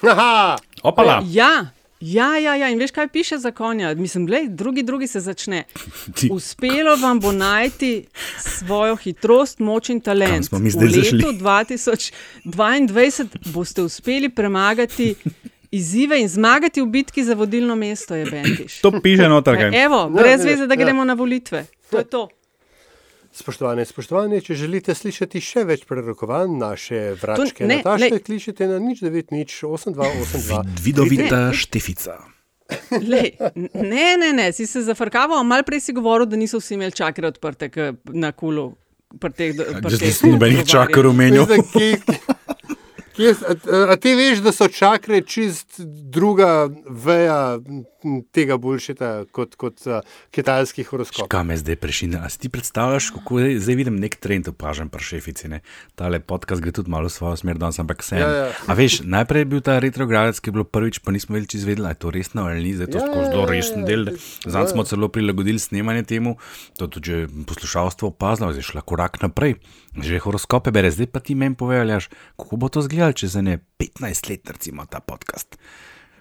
Haha, 0.00 0.56
Opala. 0.82 1.22
Ja, 1.26 1.66
ja, 2.00 2.36
ja, 2.38 2.56
ja. 2.56 2.68
In 2.68 2.78
veš, 2.78 2.90
kaj 2.90 3.08
piše 3.08 3.38
za 3.38 3.50
konja? 3.50 3.94
Mislim, 3.94 4.26
glej, 4.26 4.48
drugi, 4.48 4.82
drugi 4.82 5.06
se 5.06 5.20
začne. 5.20 5.64
Uspelo 6.30 6.96
vam 6.96 7.20
bo 7.20 7.32
najti 7.32 8.04
svojo 8.38 8.96
hitrost, 8.96 9.58
moč 9.58 9.88
in 9.88 10.00
talent. 10.00 10.46
smo 10.46 10.58
mi 10.58 10.70
zdaj 10.70 10.88
v 10.88 10.90
zašli? 10.90 11.18
letu 11.18 11.32
2022 12.44 13.26
boste 13.44 13.82
uspeli 13.82 14.28
premagati 14.28 15.14
izzive 15.70 16.20
in 16.20 16.28
zmagati 16.28 16.82
v 16.82 16.86
bitki 16.86 17.24
za 17.24 17.34
vodilno 17.34 17.76
mesto, 17.76 18.14
je 18.14 18.26
Bentiš. 18.26 18.80
To 18.80 19.00
piše 19.02 19.28
noter. 19.28 19.74
Evo, 19.74 20.08
Ne, 20.08 20.22
brez 20.22 20.44
ne, 20.44 20.50
veze, 20.50 20.66
da 20.66 20.74
ja. 20.74 20.84
gremo 20.84 21.04
na 21.04 21.14
volitve. 21.14 21.66
To 21.90 21.98
je 21.98 22.04
to. 22.04 22.28
Spoštovane, 23.32 23.84
spoštovane, 23.84 24.40
če 24.40 24.54
želite 24.56 24.90
slišati 24.92 25.38
še 25.40 25.62
več 25.64 25.84
prerokovanj 25.84 26.50
naše 26.52 26.98
vračke, 27.14 27.62
ne, 27.62 27.76
Nataše, 27.76 28.08
lej. 28.08 28.20
kličite 28.20 28.66
na 28.66 28.78
nič 28.78 29.00
9 29.00 29.30
nič 29.30 29.62
8282. 29.62 30.64
Vidovita 30.80 31.52
štefica. 31.54 32.18
Lej, 32.92 33.34
ne, 33.72 34.16
ne, 34.16 34.32
ne, 34.32 34.52
si 34.52 34.66
se 34.66 34.82
zafrkaval, 34.82 35.44
malo 35.44 35.62
prej 35.62 35.80
si 35.80 35.92
govoril, 35.92 36.26
da 36.26 36.36
niso 36.36 36.58
vsi 36.58 36.74
imeli 36.74 36.92
čakre 36.92 37.26
odprte 37.26 37.68
k- 37.68 37.92
na 38.08 38.32
kulu. 38.32 38.74
Jaz 39.12 39.34
teh 39.34 39.54
nisem 40.00 40.30
nobenih 40.32 40.62
čakar 40.64 41.06
omenil. 41.06 41.46
Kje, 43.20 43.34
a, 43.44 43.92
a 43.92 43.96
ti 44.00 44.14
veš, 44.16 44.40
da 44.40 44.52
so 44.52 44.68
čakre 44.72 45.20
čist 45.20 45.80
druga 45.84 46.68
veja 46.88 47.58
tega 48.32 48.56
bulšita 48.56 49.26
kot, 49.36 49.58
kot 49.60 49.82
uh, 49.84 50.00
kitajski 50.32 50.86
horoskop? 50.88 51.28
Kaj 51.28 51.44
me 51.44 51.56
zdaj 51.60 51.76
prešine? 51.76 52.20
A 52.24 52.30
si 52.32 52.40
ti 52.40 52.48
predstavljaš, 52.48 53.10
kako 53.18 53.42
je, 53.42 53.58
zdaj 53.60 53.76
vidim 53.76 53.98
nek 54.00 54.16
trend 54.16 54.48
opažen 54.48 54.88
pri 54.88 55.04
šefici? 55.04 55.50
Ne? 55.52 55.60
Tale 56.00 56.22
podcast 56.24 56.64
gre 56.64 56.72
tudi 56.72 56.88
malo 56.90 57.10
v 57.10 57.12
svojo 57.12 57.36
smer 57.36 57.60
danes, 57.60 57.76
ampak 57.82 58.00
vse. 58.00 58.22
Ja, 58.22 58.30
ja. 58.38 58.46
A 58.66 58.76
veš, 58.78 59.02
najprej 59.04 59.44
je 59.44 59.50
bil 59.52 59.60
ta 59.64 59.76
retrogradec, 59.84 60.40
ki 60.40 60.48
je 60.48 60.56
bilo 60.56 60.64
prvič, 60.64 61.02
pa 61.04 61.12
nismo 61.12 61.36
več 61.36 61.58
izvedeli, 61.60 61.90
ali 61.90 61.98
je 61.98 62.00
to 62.06 62.14
resno 62.14 62.46
ali 62.48 62.64
ni, 62.64 62.72
zdaj 62.78 62.88
je 62.88 62.94
to 62.96 63.04
Ja, 63.04 63.12
ja, 63.12 63.28
zelo 63.28 63.44
ja, 63.44 63.50
resen 63.52 63.84
ja, 63.84 63.90
del. 63.90 64.08
ja. 64.08 64.16
Zdaj 64.48 64.72
smo 64.72 64.86
celo 64.88 65.08
prilagodili 65.12 65.60
snemanje 65.60 66.08
temu, 66.08 66.36
to 66.80 66.88
tudi 66.88 67.26
poslušalstvo 67.28 68.14
opazilo, 68.14 68.52
zdaj 68.56 68.70
šla 68.72 68.80
korak 68.80 69.20
naprej. 69.20 69.58
Že 69.90 70.20
horoskope 70.22 70.70
bere, 70.70 70.88
zdaj 70.94 71.10
pa 71.10 71.18
ti 71.18 71.34
meni 71.34 71.58
povedal, 71.58 71.98
kako 72.38 72.56
bo 72.56 72.68
to 72.70 72.80
izgledalo 73.10 73.12
čez 73.12 73.36
ene 73.36 73.58
15 73.78 74.30
let, 74.30 74.50
recimo 74.50 74.86
ta 74.86 75.00
podcast. 75.00 75.56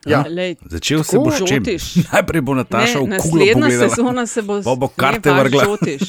Ja. 0.05 0.23
Lej, 0.25 0.55
Začel 0.61 1.03
se 1.03 1.17
bo 1.17 1.27
s 1.27 1.37
čim? 1.39 1.59
žotiš. 1.59 1.95
Najprej 2.13 2.41
bo 2.41 2.53
Nataša 2.53 2.99
Ne, 2.99 3.05
v 3.09 3.19
kuglo 3.19 3.39
naslednja 3.39 3.53
pogledala. 3.55 3.89
sezona 3.89 4.25
se 4.25 4.41
bo 4.41 4.53
bo 4.75 4.87
ne, 4.87 4.93
karte 4.95 5.29
vaš 5.29 5.39
vrgla. 5.41 5.63
Žotiš. 5.65 6.01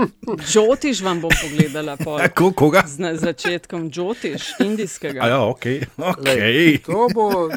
Žotiš 0.52 1.00
vam 1.00 1.20
bom 1.20 1.30
pogledala. 1.32 1.96
pol. 1.96 2.20
Ko, 2.30 2.52
koga? 2.52 2.84
Z 2.86 2.98
na 2.98 3.16
začetkom 3.16 3.90
Džotiš, 3.90 4.60
indijskega. 4.60 5.20
A 5.20 5.26
ja, 5.26 5.40
ok. 5.42 5.64
okay. 5.96 6.36
Lej, 6.36 6.78
to 6.78 7.08
bo. 7.08 7.48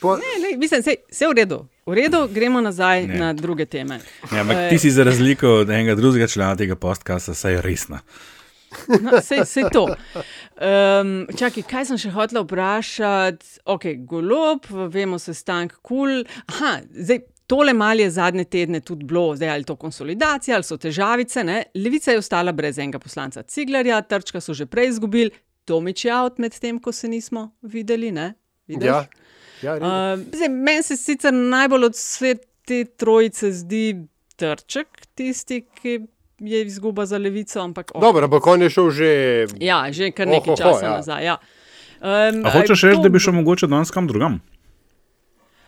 Po, 0.00 0.16
Ne, 0.16 0.24
lej, 0.40 0.56
mislim, 0.56 0.80
vse 0.80 0.96
je 1.20 1.28
v 1.28 1.34
redu. 1.34 1.66
V 1.84 1.92
redu, 1.92 2.28
gremo 2.28 2.60
nazaj 2.60 3.02
Ne. 3.02 3.06
ne. 3.08 3.20
na 3.20 3.32
druge 3.34 3.66
teme. 3.66 4.00
Ja, 4.30 4.40
ampak 4.40 4.56
Eh, 4.56 4.68
ti 4.70 4.78
si 4.78 4.90
za 4.90 5.04
razliko 5.04 5.48
od 5.58 5.70
enega 5.70 5.94
drugega 5.94 6.26
člana 6.26 6.56
tega 6.56 6.76
podcasta, 6.76 7.34
saj 7.34 7.60
resna. 7.60 8.00
No, 9.00 9.18
sej, 9.18 9.42
sej 9.44 9.64
to. 9.72 9.88
Um, 10.58 11.28
čakaj, 11.38 11.62
kaj 11.70 11.84
sem 11.86 11.98
še 12.02 12.10
hotel 12.10 12.42
vprašati? 12.42 13.60
Ok, 13.70 13.84
golob, 14.10 14.66
vemo, 14.90 15.20
sestank 15.22 15.76
kul. 15.82 16.24
Cool. 16.24 16.46
Aha, 16.54 16.78
zdaj. 16.92 17.26
Tole 17.48 17.72
malo 17.72 18.04
je 18.04 18.10
zadnje 18.12 18.42
tedne 18.44 18.82
tudi 18.84 19.06
bilo, 19.08 19.30
zdaj 19.32 19.48
ali 19.48 19.64
to 19.64 19.72
konsolidacija 19.80 20.52
ali 20.58 20.66
so 20.68 20.76
težavice. 20.76 21.40
Ne? 21.48 21.62
Levica 21.80 22.12
je 22.12 22.20
ostala 22.20 22.52
brez 22.52 22.76
enega 22.76 23.00
poslanca 23.00 23.40
Ciglarja, 23.40 24.02
Trčka 24.04 24.42
so 24.44 24.52
že 24.52 24.66
prej 24.68 24.90
izgubili, 24.90 25.32
Tomič 25.64 26.04
je 26.04 26.12
out 26.12 26.36
med 26.38 26.52
tem, 26.60 26.76
ko 26.76 26.92
se 26.92 27.08
nismo 27.08 27.46
videli. 27.62 28.12
Ja, 28.12 28.28
ja. 29.62 29.78
Uh, 29.80 30.20
zdaj, 30.28 30.48
meni 30.48 30.84
se 30.84 30.96
sicer 31.00 31.32
najbolj 31.32 31.88
od 31.88 31.96
vse 31.96 32.34
te 32.68 32.84
trojice 32.84 33.52
zdi 33.52 33.84
trček, 34.36 35.08
tisti, 35.16 35.62
ki 35.80 35.98
je 36.38 36.62
izguba 36.62 37.06
za 37.06 37.18
levico. 37.18 37.60
Ampak, 37.60 37.90
okay. 37.90 38.00
Dobro, 38.00 38.24
ampak 38.24 38.46
on 38.46 38.62
je 38.62 38.70
šel 38.70 38.90
že. 38.90 39.10
Ja, 39.60 39.92
že 39.92 40.10
kar 40.10 40.26
nekaj 40.26 40.52
Ohoho, 40.52 40.56
časa 40.56 40.84
ja. 40.84 40.90
nazaj. 40.92 41.24
Ja. 41.24 41.36
Um, 41.98 42.46
A 42.46 42.50
hočeš 42.50 42.82
reči, 42.84 43.00
da 43.02 43.08
bi 43.08 43.18
šel 43.18 43.32
mogoče 43.32 43.66
danes 43.66 43.90
kam 43.90 44.06
drugam? 44.06 44.38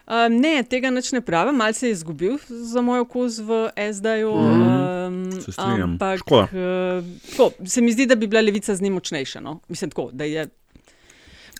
Um, 0.06 0.36
ne, 0.36 0.62
tega 0.62 0.90
neč 0.90 1.12
ne 1.12 1.20
pravim, 1.20 1.54
malce 1.54 1.86
je 1.86 1.92
izgubil 1.92 2.38
za 2.48 2.80
moj 2.80 3.00
okus 3.00 3.38
v 3.38 3.58
SD-ju. 3.92 4.30
Um, 4.30 5.32
Se 5.40 5.52
strinjam. 5.52 5.82
ampak 5.92 6.18
Škoda. 6.18 6.42
uh, 6.44 7.04
tako, 7.30 7.50
se 7.64 7.80
mi 7.80 7.92
zdi, 7.92 8.06
da 8.06 8.14
bi 8.14 8.26
bila 8.26 8.40
levica 8.40 8.74
z 8.74 8.80
njim 8.80 8.92
močnejša. 8.92 9.40
No? 9.40 9.60
Mislim, 9.68 9.90
tako, 9.90 10.10
da 10.12 10.24
je 10.24 10.48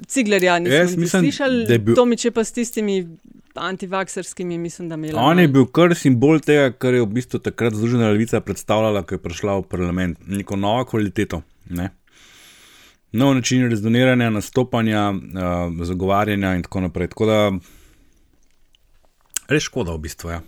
Ciglerja 0.07 0.59
nisem 0.59 0.87
niti 0.87 1.01
mislim, 1.01 1.23
slišal, 1.23 1.51
da 1.67 1.73
je 1.73 1.79
bil- 1.79 1.95
Tomiče 1.95 2.31
pa 2.31 2.45
s 2.45 2.53
tistimi 2.53 3.07
antivakserskimi, 3.55 4.59
mislim, 4.59 4.89
da 4.89 4.95
imela. 4.95 5.23
On 5.23 5.39
je 5.39 5.49
bil 5.49 5.67
kar 5.67 5.95
simbol 5.95 6.41
tega, 6.41 6.73
kar 6.73 6.95
je 6.95 7.03
v 7.03 7.09
bistvu 7.15 7.41
takrat 7.43 7.75
Združena 7.75 8.11
levica 8.11 8.41
predstavljala, 8.41 9.03
ko 9.03 9.17
je 9.17 9.23
prišla 9.23 9.59
v 9.59 9.67
parlament. 9.71 10.19
Neko 10.27 10.57
novo 10.57 10.85
kvaliteto. 10.85 11.43
Ne? 11.71 11.91
Nov 13.13 13.35
način 13.35 13.67
rezoniranja, 13.71 14.31
nastopanja, 14.31 15.11
uh, 15.11 15.85
zagovarjanja 15.87 16.55
in 16.55 16.63
tako 16.63 16.81
naprej. 16.87 17.11
Tako 17.15 17.27
da, 17.27 17.41
res 19.51 19.67
škoda 19.67 19.97
v 19.97 20.05
bistvu. 20.07 20.31
Ja. 20.31 20.43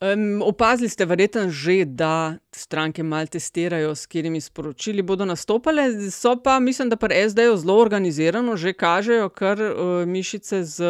Um, 0.00 0.42
opazili 0.42 0.88
ste 0.88 1.04
verjetno 1.04 1.50
že, 1.50 1.84
da 1.84 2.38
stranke 2.52 3.02
malo 3.02 3.26
testirajo, 3.26 3.94
s 3.94 4.06
katerimi 4.06 4.40
sporočili 4.40 5.02
bodo 5.02 5.24
nastopale. 5.24 6.10
So 6.10 6.36
pa, 6.36 6.58
mislim, 6.60 6.88
da 6.88 6.96
pri 6.96 7.28
SD-ju 7.28 7.56
zelo 7.56 7.74
organizirano, 7.76 8.56
že 8.56 8.72
kažejo 8.72 9.28
kar 9.28 9.58
uh, 9.58 9.72
mišice 10.06 10.62
z 10.64 10.84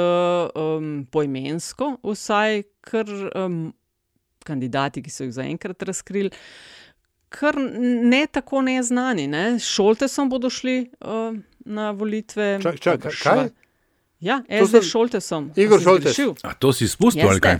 um, 0.55 1.07
poimensko, 1.11 1.97
vsaj 2.03 2.63
kar 2.81 3.07
um, 3.35 3.73
kandidati, 4.45 5.01
ki 5.03 5.11
so 5.11 5.25
jih 5.25 5.33
zaenkrat 5.33 5.83
razkrili. 5.83 6.29
Kar 7.31 7.57
ne 8.03 8.27
tako 8.27 8.61
neznani. 8.63 9.25
Ne? 9.27 9.57
S 9.59 9.65
Šoltesom 9.65 10.29
bodo 10.29 10.51
šli 10.51 10.91
uh, 11.01 11.33
na 11.61 11.91
volitve. 11.91 12.59
Čak- 12.61 12.77
čak- 12.79 13.09
kaj? 13.23 13.49
Ja, 14.21 14.43
To 14.43 14.67
SD 14.67 14.71
sem- 14.75 14.83
Igor 15.57 15.79
sem 15.79 15.85
Šoltes. 15.85 16.13
zgrešil? 16.13 16.35
A 16.43 16.53
to 16.53 16.73
si 16.73 16.89
spustil 16.89 17.25
ali 17.25 17.41
kaj? 17.41 17.57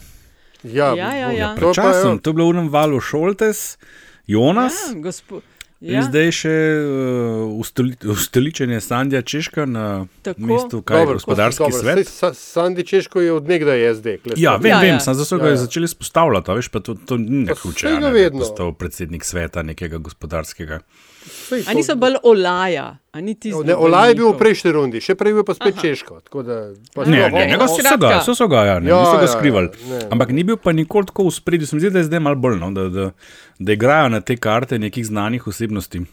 Ja, 0.65 0.93
Ja, 0.93 1.13
ja, 1.15 1.29
ja. 1.33 1.55
Prečasem, 1.55 2.13
je- 2.13 2.19
to 2.19 2.31
je 2.31 2.35
bilo 2.35 2.47
v 2.47 2.53
enem 2.53 2.69
valu 2.69 3.01
Šoltes, 3.01 3.79
Jonas. 4.27 4.75
Ja, 4.87 5.01
gospo, 5.01 5.41
In 5.81 5.93
ja. 5.93 6.03
zdaj 6.03 6.31
še 6.33 6.55
uh, 6.77 7.55
ustoli, 7.55 7.95
ustoličenje 8.05 8.81
Sandija 8.81 9.23
Češka 9.23 9.63
na 9.65 10.07
Tako. 10.23 10.41
mestu, 10.43 10.83
kaj 10.83 10.97
je 10.97 11.01
Dobro, 11.01 11.15
gospodarski 11.15 11.63
dobro, 11.65 11.79
svet. 11.79 12.09
Sa- 12.09 12.35
Sandi 12.35 12.83
Češko 12.83 13.21
je 13.21 13.33
odnegdaj 13.33 13.79
SD. 13.93 14.07
Ja, 14.37 14.57
vem, 14.57 14.67
Ja, 14.67 14.81
vem, 14.81 14.89
ja. 14.89 15.01
sem 15.01 15.15
zato 15.15 15.39
ga 15.39 15.45
Ja, 15.45 15.51
ja. 15.51 15.57
začeli 15.59 15.87
spostavljati, 15.87 16.51
a 16.51 16.55
veš, 16.55 16.69
pa 16.69 16.81
to, 16.81 16.95
to 16.97 17.17
ni 17.17 17.47
Pa 17.47 17.55
nehuče, 17.55 17.79
saj 17.81 17.93
a 17.93 17.95
ga 17.95 18.01
ne, 18.03 18.13
da 18.13 18.19
je 18.19 18.31
postal 18.33 18.73
predsednik 18.73 19.23
sveta 19.23 19.63
nekega 19.63 19.99
gospodarskega. 19.99 20.81
Saj 21.21 21.61
A 21.61 21.65
to- 21.65 21.75
niso 21.75 21.97
bolj 21.97 22.17
olaja, 22.23 22.85
a 23.13 23.19
tisti. 23.21 23.65
Ne, 23.65 23.75
Olaj 23.75 24.09
je 24.09 24.15
bil 24.15 24.29
v 24.29 24.39
prejšnji 24.39 24.71
rundi, 24.71 24.99
še 24.99 25.15
prej 25.15 25.31
je 25.31 25.35
bil 25.35 25.45
pa 25.45 25.55
spet 25.55 25.75
Aha. 25.75 25.83
Češko. 25.83 26.21
tako 26.21 26.43
Da, 26.43 26.57
pa 26.95 27.05
Ne, 27.05 27.29
ne, 27.29 27.57
o- 27.57 27.69
so, 27.69 27.97
ga, 27.97 28.21
so, 28.21 28.35
so 28.35 28.47
ga, 28.47 28.65
ja, 28.65 28.79
ne, 28.79 28.89
Ja, 28.89 28.99
niso 28.99 29.17
ga 29.17 29.23
ja, 29.23 29.29
skrivali. 29.29 29.69
ja, 29.81 29.89
ne. 29.91 30.09
Ampak 30.09 30.29
ni 30.31 30.43
bil 30.43 30.57
pa 30.57 30.73
nikoli 30.73 31.07
tako 31.07 31.25
v 31.25 31.33
spredju, 31.33 31.67
se 31.67 31.75
mi 31.75 31.81
zdi, 31.81 31.91
da 31.91 31.99
je 31.99 32.05
zdaj 32.05 32.21
malo 32.21 32.37
bolj, 32.37 32.57
no, 32.57 32.71
da, 32.71 32.89
da, 32.89 33.11
da 33.59 33.73
igrajo 33.73 34.09
na 34.11 34.21
te 34.21 34.37
karte 34.37 34.79
nekih 34.79 35.05
znanih 35.05 35.43
osebnosti. 35.45 36.05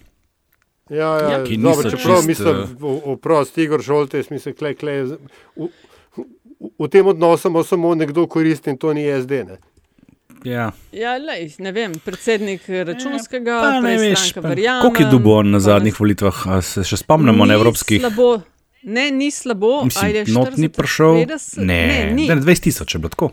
Ja, 0.87 0.97
ja, 0.97 1.29
Ja. 1.31 1.43
Ki 1.43 1.57
dobro, 1.57 1.69
niso 1.77 1.89
čeprav 1.91 2.15
čist, 2.17 2.27
mislim, 2.27 2.55
eh, 2.55 2.65
v- 2.75 3.01
oprost, 3.07 3.57
Igor 3.57 3.81
Šoltes, 3.81 4.29
mislim, 4.29 4.53
klej, 4.53 4.75
klej, 4.75 5.03
v, 5.03 5.17
v, 5.57 5.69
v 6.77 6.87
tem 6.87 7.05
odnosu 7.05 7.49
samo 7.63 7.93
nekdo 7.93 8.27
koristi 8.27 8.69
in 8.69 8.77
to 8.77 8.93
ni 8.93 9.03
SD. 9.03 9.43
Ne? 9.43 9.57
Ja. 10.45 10.71
Ja, 10.93 11.15
lej, 11.17 11.55
ne 11.59 11.71
vem, 11.71 11.93
predsednik 11.99 12.61
računskega, 12.69 13.55
Pa 13.57 13.69
ne 13.75 13.81
prej 13.87 13.97
veš, 14.03 14.19
stranka 14.19 14.41
pa 14.41 14.47
verjamem. 14.47 14.81
koliko 14.83 15.01
je 15.01 15.33
on 15.33 15.49
na 15.49 15.59
zadnjih 15.59 15.95
volitvah, 15.95 16.47
a 16.47 16.61
se 16.61 16.83
še 16.83 16.97
spomnimo 16.97 17.45
na 17.45 17.53
evropskih. 17.53 17.97
Slabo. 17.99 18.41
Ne, 18.83 19.09
ni 19.11 19.31
slabo. 19.31 19.83
Mislim, 19.83 20.05
ajde, 20.05 20.23
not 20.31 20.53
ni 20.53 20.69
40, 20.69 20.77
prišel. 20.77 21.13
50, 21.25 21.57
Ne, 21.57 21.81
ne, 21.87 22.11
ni. 22.13 22.27
ne 22.29 22.35
20 22.37 22.61
tisoč 22.61 22.93
je 22.93 22.99
bilo 22.99 23.09
tako. 23.09 23.31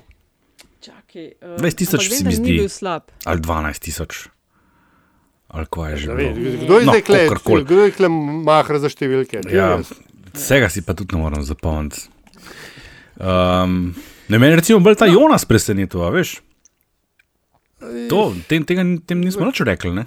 Čakaj, 0.80 1.26
uh, 1.42 1.60
20 1.60 1.74
tisoč 1.76 2.08
se 2.08 2.22
da 2.24 2.30
mi 2.30 2.34
zdi. 2.34 2.56
Ali 3.24 3.40
12 3.40 3.78
tisoč. 3.78 4.28
Ali 5.48 5.66
kaj 5.68 5.90
je 5.90 5.96
že 5.98 6.08
Ne 6.08 6.14
bilo. 6.16 6.56
Kdo 6.58 6.74
je 6.74 6.84
No, 6.86 6.92
zdaj 6.92 7.02
klej, 7.02 7.28
kakorkoli. 7.28 7.64
kdo 7.64 7.84
je 7.84 7.90
klej 7.92 8.08
mahra 8.40 8.78
za 8.78 8.88
številke? 8.88 9.44
Ja, 9.46 9.76
vsega 10.32 10.72
si 10.72 10.80
pa 10.80 10.94
tudi 10.94 11.12
ne 11.12 11.20
moram 11.20 11.44
zapomniti. 11.44 12.08
Um, 13.16 13.92
ne, 14.28 14.38
meni 14.38 14.56
recimo 14.56 14.80
bolj 14.80 14.96
ta 14.96 15.06
Jonas 15.06 15.44
presenetil, 15.44 16.00
veš. 16.10 16.40
To, 18.10 18.32
tem, 18.48 18.64
tega, 18.64 18.84
tem 19.06 19.20
nismo 19.20 19.46
nič 19.48 19.60
rekli. 19.66 19.92
Ne? 19.94 20.06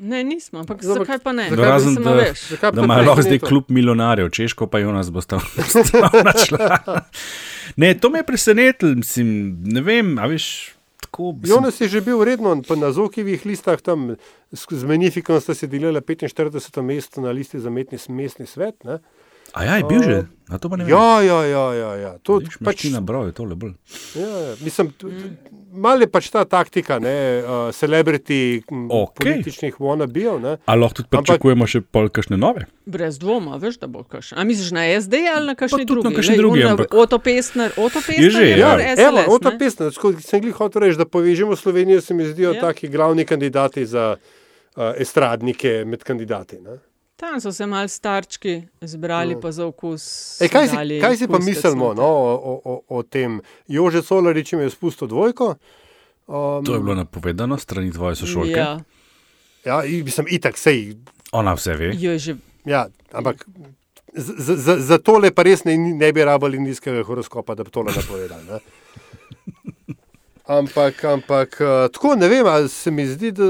Ne, 0.00 0.24
nismo, 0.24 0.62
ampak 0.64 0.80
Ampak 0.80 0.96
zakaj 0.96 1.18
pa 1.20 1.32
ne? 1.36 1.50
zakaj 1.50 1.70
Razen, 1.70 1.94
da, 2.00 2.12
veš. 2.16 2.44
Zakaj 2.54 2.72
da 2.72 2.80
pa 2.80 2.84
imajo 2.84 3.04
lahko 3.04 3.22
zdaj 3.22 3.38
klub 3.38 3.68
milijonarjev, 3.68 4.30
Češko 4.32 4.66
pa 4.66 4.80
Jonas 4.80 5.10
bo 5.12 5.20
stal 5.20 5.42
stalna 5.68 6.32
člana. 6.32 7.02
Ne, 7.76 7.92
to 8.00 8.10
me 8.10 8.18
je 8.18 8.26
presenetilo, 8.26 8.94
mislim, 8.96 9.58
ne 9.64 9.80
vem, 9.84 10.16
a 10.18 10.26
veš. 10.30 10.72
Tako, 11.04 11.32
mislim, 11.32 11.52
Jonas 11.52 11.80
je 11.80 11.88
že 11.88 12.00
bil 12.00 12.24
redno 12.24 12.62
pa 12.68 12.76
na 12.80 12.92
Zokivih 12.92 13.44
listah, 13.46 13.80
tam 13.80 14.16
z 14.52 14.84
Magnificom 14.84 15.40
sta 15.40 15.54
se 15.54 15.66
delila 15.66 16.00
45. 16.00 16.82
mesto 16.82 17.20
na 17.20 17.30
listi 17.30 17.60
za 17.60 17.70
metni 17.70 17.98
mestni 18.08 18.46
svet. 18.46 18.84
Ne? 18.84 18.98
A 19.52 19.64
ja, 19.64 19.76
je 19.76 19.84
bil 19.84 20.02
že, 20.02 20.18
a 20.48 20.58
to 20.58 20.68
pa 20.68 20.76
ne 20.76 20.84
vem. 20.84 20.90
Ja, 20.90 21.20
ja, 21.20 21.44
ja, 21.44 21.64
ja, 21.74 21.90
ja. 21.96 22.12
To, 22.20 22.36
Vidiš, 22.36 22.56
pač, 22.56 22.64
Martina 22.84 23.00
Bravo 23.00 23.26
je 23.26 23.32
tole 23.32 23.54
bolj. 23.54 23.74
ja, 24.14 24.26
ja. 24.26 24.54
Mislim, 24.60 24.90
malo 25.72 26.00
je 26.00 26.08
pač 26.08 26.28
ta 26.28 26.44
taktika, 26.44 26.98
ne, 26.98 27.14
uh, 27.38 27.50
celebrity, 27.70 28.62
Okej. 28.66 29.14
političnih 29.16 29.74
wannabejev. 29.76 30.38
ne. 30.38 30.56
A 30.60 30.74
lahko 30.74 30.94
tudi 30.96 31.08
Ampak- 31.08 31.24
pričakujemo 31.24 31.66
še 31.66 31.80
pol 31.82 32.08
kakšne 32.08 32.36
nove? 32.36 32.66
Brez 32.84 33.18
dvoma, 33.18 33.56
veš, 33.56 33.78
da 33.78 33.86
bo 33.86 34.02
kakšen. 34.02 34.34
A 34.34 34.44
misliš 34.44 34.70
na 34.70 34.84
SD 34.92 35.14
ali 35.26 35.46
na 35.46 35.54
kakšni 35.54 35.84
tudi 35.84 36.02
na 36.04 36.36
drugi, 36.36 36.64
ona 36.64 36.74
ampak- 36.74 36.94
Oto 36.94 37.18
Pestner, 37.18 37.70
Oto 37.72 38.00
Pestner 38.00 38.18
Je 38.20 38.30
že, 38.30 38.44
ja. 38.56 38.74
Evo, 38.74 39.18
SLS, 39.18 39.28
Ota 39.28 39.50
ne? 39.50 39.58
Pesna, 39.58 39.90
tako 39.90 40.12
sem 40.14 40.42
jih 40.42 40.54
hotel 40.54 40.82
reči, 40.82 40.98
da 40.98 41.06
povežemo 41.06 41.54
Slovenijo, 41.54 42.00
se 42.00 42.14
mi 42.14 42.24
zdijo 42.24 42.52
Ja. 42.52 42.60
taki 42.62 42.88
glavni 42.88 43.24
kandidati 43.24 43.86
za 43.86 44.16
uh, 44.16 44.82
estradnike 44.96 45.84
med 45.84 46.02
kandidati. 46.02 46.58
Ne? 46.58 46.78
Tam 47.20 47.36
so 47.36 47.52
se 47.52 47.66
mal 47.66 47.84
starčki 47.86 48.62
zbrali, 48.80 49.36
pa 49.36 49.52
za 49.52 49.66
okus. 49.66 50.04
Ej, 50.40 50.48
kaj, 50.48 50.66
si, 50.66 50.76
kaj 50.96 51.14
si 51.14 51.26
pa 51.26 51.36
mislimo 51.38 51.92
no, 51.92 52.02
o, 52.02 52.54
o, 52.64 52.74
o 52.90 53.02
tem? 53.02 53.36
Jože 53.68 54.00
Solarič 54.00 54.52
je 54.54 54.70
spustil 54.70 55.04
dvojko. 55.06 55.54
Um, 56.26 56.64
To 56.64 56.72
je 56.72 56.80
bilo 56.80 56.94
napovedano 56.96 57.58
strani 57.58 57.92
tvoje 57.92 58.16
sošolke. 58.16 58.50
Ja, 58.52 58.80
Ja, 59.60 59.84
in 59.84 60.00
mislim, 60.02 60.26
itak 60.30 60.56
sej. 60.56 60.96
Ona 61.30 61.52
vse 61.52 61.74
ve. 61.74 61.92
jo 61.92 62.16
že. 62.16 62.36
Ja, 62.64 62.86
ampak 63.12 63.44
z- 64.10 64.34
z- 64.38 64.56
za, 64.56 64.74
za 64.78 64.98
tole 64.98 65.30
pa 65.30 65.42
res 65.42 65.64
ne, 65.64 65.76
ne 65.76 66.08
bi 66.08 66.24
rabili 66.24 66.56
indijskega 66.56 67.02
horoskopa, 67.02 67.52
da 67.54 67.60
bi 67.60 67.70
tole 67.70 67.92
napovedali. 67.92 68.60
Ne? 70.50 70.58
Ampak, 70.58 71.04
ampak 71.04 71.60
uh, 71.60 71.88
tako 71.92 72.14
ne 72.14 72.28
vem, 72.28 72.46
ali 72.46 72.68
se 72.68 72.90
mi 72.90 73.06
zdi, 73.06 73.30
da 73.32 73.44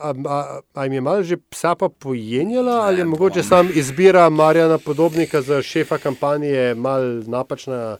a, 0.00 0.14
a, 0.26 0.60
a 0.74 0.84
jim 0.84 0.92
je 0.92 1.00
malo 1.00 1.22
že 1.22 1.36
psa 1.36 1.74
pa 1.74 1.88
pojenjala, 1.88 2.86
ali 2.86 2.98
je 2.98 3.04
mogoče 3.04 3.42
sam 3.42 3.68
izbira 3.74 4.28
Marjana 4.30 4.78
Podobnika 4.78 5.42
za 5.42 5.62
šefa 5.62 5.98
kampanje 5.98 6.74
mal 6.74 7.22
napačna 7.26 7.96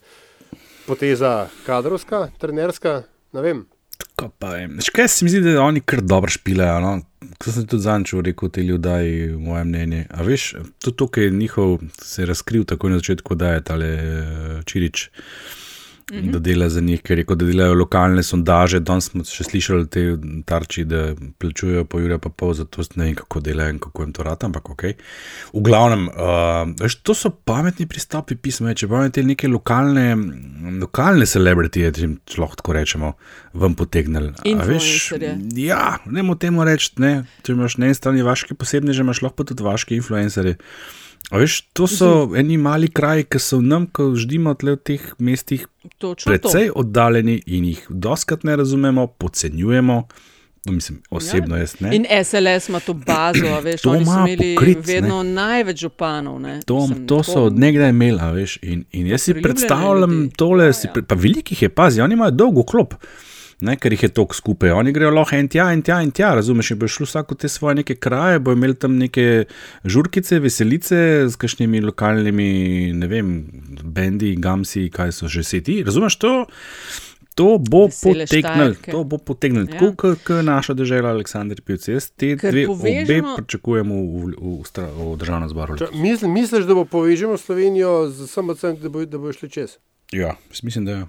poteza 0.86 1.48
kadrovska, 1.66 2.28
trenerska, 2.38 3.02
ne 3.32 3.40
vem. 3.40 3.66
Tako 3.98 4.30
pa 4.38 4.50
vem. 4.50 4.74
Veš, 4.76 4.90
Kaj 4.90 5.08
se 5.08 5.24
mi 5.24 5.30
zdi, 5.30 5.40
da 5.40 5.62
oni 5.62 5.80
kar 5.80 6.00
dobro 6.00 6.30
špilajo. 6.30 6.80
No? 6.80 7.00
Ko 7.38 7.52
sem 7.52 7.66
tudi 7.66 7.82
zančil, 7.82 8.22
rekel 8.24 8.50
te 8.50 8.62
ljudje, 8.62 9.36
moje 9.38 9.64
mnenje. 9.64 10.06
A 10.10 10.22
veš, 10.22 10.54
tudi 10.82 10.96
tukaj 10.96 11.24
je 11.24 11.30
njihov, 11.30 11.78
se 12.02 12.22
je 12.22 12.26
razkril 12.26 12.64
takoj 12.64 12.90
na 12.90 12.98
začetku, 12.98 13.34
da 13.34 13.52
je 13.52 13.64
tale 13.64 13.86
eh, 13.86 14.62
Čirič. 14.64 15.10
Mm 15.10 15.59
-hmm. 16.10 16.32
Da 16.32 16.38
dela 16.38 16.68
za 16.68 16.80
njih, 16.80 17.02
ker 17.02 17.18
je 17.18 17.22
rekel, 17.22 17.36
da 17.36 17.46
delajo 17.46 17.74
lokalne 17.74 18.22
sondaže. 18.22 18.80
Danes 18.80 19.10
smo 19.10 19.24
še 19.24 19.44
slišali 19.44 19.86
te 19.88 20.16
tarči, 20.46 20.84
da 20.84 21.14
plačujejo 21.38 21.84
po 21.84 22.00
Jurja 22.00 22.18
pa 22.18 22.28
pol, 22.28 22.54
zato 22.54 22.82
ne 22.94 23.04
vem, 23.04 23.14
kako 23.14 23.40
delajo 23.40 23.70
in 23.70 23.78
kako 23.78 24.02
jim 24.02 24.12
to 24.12 24.22
rata, 24.22 24.46
ampak 24.46 24.70
ok. 24.70 24.82
V 25.52 25.62
glavnem, 25.62 26.08
uh, 26.08 26.72
veš, 26.80 27.02
to 27.02 27.14
so 27.14 27.30
pametni 27.30 27.86
pristopi 27.86 28.36
pisma, 28.36 28.74
če 28.74 28.88
pa 28.88 29.04
imate 29.04 29.22
neke 29.22 29.48
lokalne, 29.48 30.16
lokalne 30.80 31.26
celebrity, 31.26 31.84
če 31.92 32.00
jim 32.00 32.16
lahko 32.38 32.56
tako 32.56 32.72
rečemo, 32.72 33.12
vam 33.52 33.74
potegnili. 33.74 34.32
Veš. 34.44 35.12
Ja, 35.56 35.98
ne 36.06 36.22
moremo 36.22 36.38
temu 36.38 36.64
reči, 36.64 36.94
ne. 37.02 37.24
Če 37.42 37.54
imaš 37.54 37.76
na 37.78 37.90
eni 37.90 37.98
strani 37.98 38.22
vaške 38.22 38.54
posebne, 38.54 38.94
že 38.94 39.02
imaš 39.02 39.22
lahko 39.22 39.44
tudi 39.44 39.64
vaške 39.66 39.96
influencerje. 39.96 40.56
A 41.30 41.38
veš, 41.38 41.60
to 41.72 41.86
so 41.86 42.08
eni 42.36 42.56
mali 42.56 42.88
kraji, 42.88 43.24
ki 43.24 43.38
so 43.38 43.60
nam, 43.60 43.86
ko 43.86 44.14
živimo 44.14 44.54
v 44.54 44.76
teh 44.76 45.14
mestih, 45.18 45.66
Točno 45.98 46.30
precej 46.30 46.66
to. 46.66 46.72
oddaljeni 46.76 47.42
in 47.46 47.64
jih 47.64 47.86
doskrat 47.88 48.44
ne 48.44 48.56
razumemo, 48.56 49.06
podcenjujemo. 49.08 50.06
No, 50.66 50.72
mislim, 50.72 51.02
osebno 51.10 51.56
jaz 51.56 51.80
ne. 51.80 51.96
In 51.96 52.04
SLS 52.24 52.68
ima 52.68 52.80
to 52.80 52.94
bazo, 52.94 53.60
veš, 53.62 53.80
To 53.80 53.94
ima 53.94 54.26
imeli 54.28 54.54
poklic, 54.54 54.76
ne. 54.78 54.82
vedno 54.84 55.22
največ 55.22 55.78
županov. 55.78 56.40
Ne? 56.40 56.60
To, 56.66 56.80
Mislim, 56.80 57.06
to 57.06 57.22
so 57.22 57.42
od 57.42 57.58
nekdaj 57.58 57.90
imeli, 57.90 58.20
veš. 58.34 58.58
In, 58.62 58.84
in 58.92 59.06
jaz 59.06 59.22
si 59.22 59.34
predstavljam 59.34 60.12
ljudi. 60.12 60.32
tole, 60.34 60.64
Ja, 60.64 60.72
si 60.72 60.86
ja. 60.86 61.02
pa 61.02 61.14
velikih 61.14 61.62
je, 61.62 61.68
pazi, 61.68 62.00
oni 62.00 62.14
imajo 62.14 62.30
dolgo 62.30 62.62
klop. 62.62 62.94
Ne, 63.60 63.76
ker 63.76 63.92
jih 63.92 64.02
je 64.02 64.08
toliko 64.10 64.34
skupaj. 64.34 64.70
Oni 64.72 64.92
grejo 64.92 65.10
lahko 65.10 65.36
en 65.36 65.48
tja, 65.48 65.68
en 65.70 65.82
tja, 65.82 66.00
en 66.00 66.10
tja, 66.10 66.34
razumeš, 66.34 66.70
in 66.70 66.78
bo 66.78 66.88
šlo 66.88 67.06
vsako 67.06 67.34
te 67.34 67.48
svoje 67.48 67.74
neke 67.74 67.94
kraje, 67.96 68.38
bo 68.38 68.52
imeli 68.52 68.74
tam 68.74 68.96
neke 68.96 69.44
žurkice, 69.86 70.38
veselice 70.38 70.98
z 71.26 71.36
kakšnimi 71.36 71.80
lokalnimi, 71.82 72.50
ne 72.94 73.06
vem, 73.06 73.30
bendi, 73.84 74.36
gamsi, 74.36 74.88
kaj 74.90 75.12
so 75.12 75.28
že 75.28 75.42
seti. 75.44 75.82
Razumeš 75.82 76.16
to? 76.16 76.34
To 77.34 77.58
bo 77.60 77.86
potegnilo, 77.88 78.74
to 78.82 79.04
bo 79.04 79.16
potegnilo, 79.18 79.64
Ja. 79.64 79.72
tako 79.72 79.92
kot 79.96 80.44
naša 80.44 80.74
država, 80.74 81.10
Aleksandr 81.10 81.60
Pivc. 81.62 81.88
Jaz 81.88 82.10
te 82.10 82.36
Ker 82.36 82.50
dve 82.50 82.66
povežemo- 82.66 83.06
obe 83.28 83.36
pričakujemo 83.36 83.94
v, 83.94 84.34
v, 84.34 84.56
v, 84.58 85.12
v 85.12 85.16
državnem 85.16 85.48
zboru. 85.48 85.78
Če, 85.78 85.88
misl, 85.94 86.26
misliš, 86.28 86.64
da 86.64 86.74
bo 86.74 86.84
povežemo 86.84 87.38
Slovenijo 87.38 88.10
z 88.10 88.26
SMC, 88.26 88.74
da 88.76 88.88
bo, 88.88 89.04
da 89.06 89.18
bo 89.18 89.32
šli 89.32 89.48
čez? 89.48 89.78
Ja, 90.12 90.34
mislim, 90.62 90.84
da 90.84 90.92
je. 90.92 91.06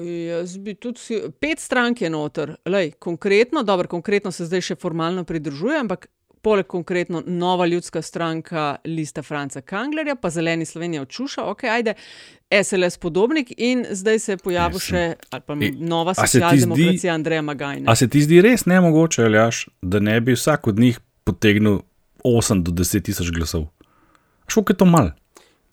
Jaz 0.00 0.56
bi 0.58 0.74
tudi 0.74 1.20
pet 1.40 1.60
strank 1.60 2.00
je 2.00 2.10
noter, 2.10 2.56
Lej, 2.64 2.94
konkretno, 2.98 3.62
dobro, 3.62 3.88
konkretno 3.88 4.32
se 4.32 4.46
zdaj 4.48 4.60
še 4.60 4.76
formalno 4.80 5.24
pridružuje, 5.28 5.80
ampak 5.80 6.06
poleg 6.42 6.66
konkretno 6.66 7.22
Nova 7.26 7.66
ljudska 7.66 8.02
stranka, 8.02 8.76
lista 8.84 9.22
Franca 9.22 9.60
Kanglerja, 9.60 10.16
pa 10.16 10.30
Zeleni 10.30 10.64
Slovenija 10.64 11.02
odčuša, 11.02 11.44
ok, 11.44 11.64
ajde, 11.64 11.94
SLS 12.64 12.98
podobnik 12.98 13.52
in 13.56 13.84
zdaj 13.90 14.18
se 14.18 14.32
je 14.32 14.36
pojavil 14.36 14.78
še 14.78 15.04
ali 15.30 15.42
pa 15.46 15.56
E, 15.60 15.70
nova 15.78 16.14
socialdemokracija 16.14 17.14
Andreja 17.14 17.42
Magajna. 17.42 17.90
A 17.90 17.94
se 17.96 18.08
ti 18.08 18.22
zdi 18.22 18.40
res 18.42 18.66
nemogoče, 18.66 19.24
Aljaš, 19.24 19.68
da 19.82 20.00
ne 20.00 20.20
bi 20.20 20.34
vsak 20.36 20.66
od 20.66 20.78
njih 20.78 21.00
potegnil 21.24 21.78
8 22.24 22.62
do 22.62 22.72
10 22.72 23.02
tisoč 23.02 23.30
glasov? 23.30 23.68
Šok 24.48 24.70
je 24.70 24.76
to 24.76 24.84
mal. 24.84 25.12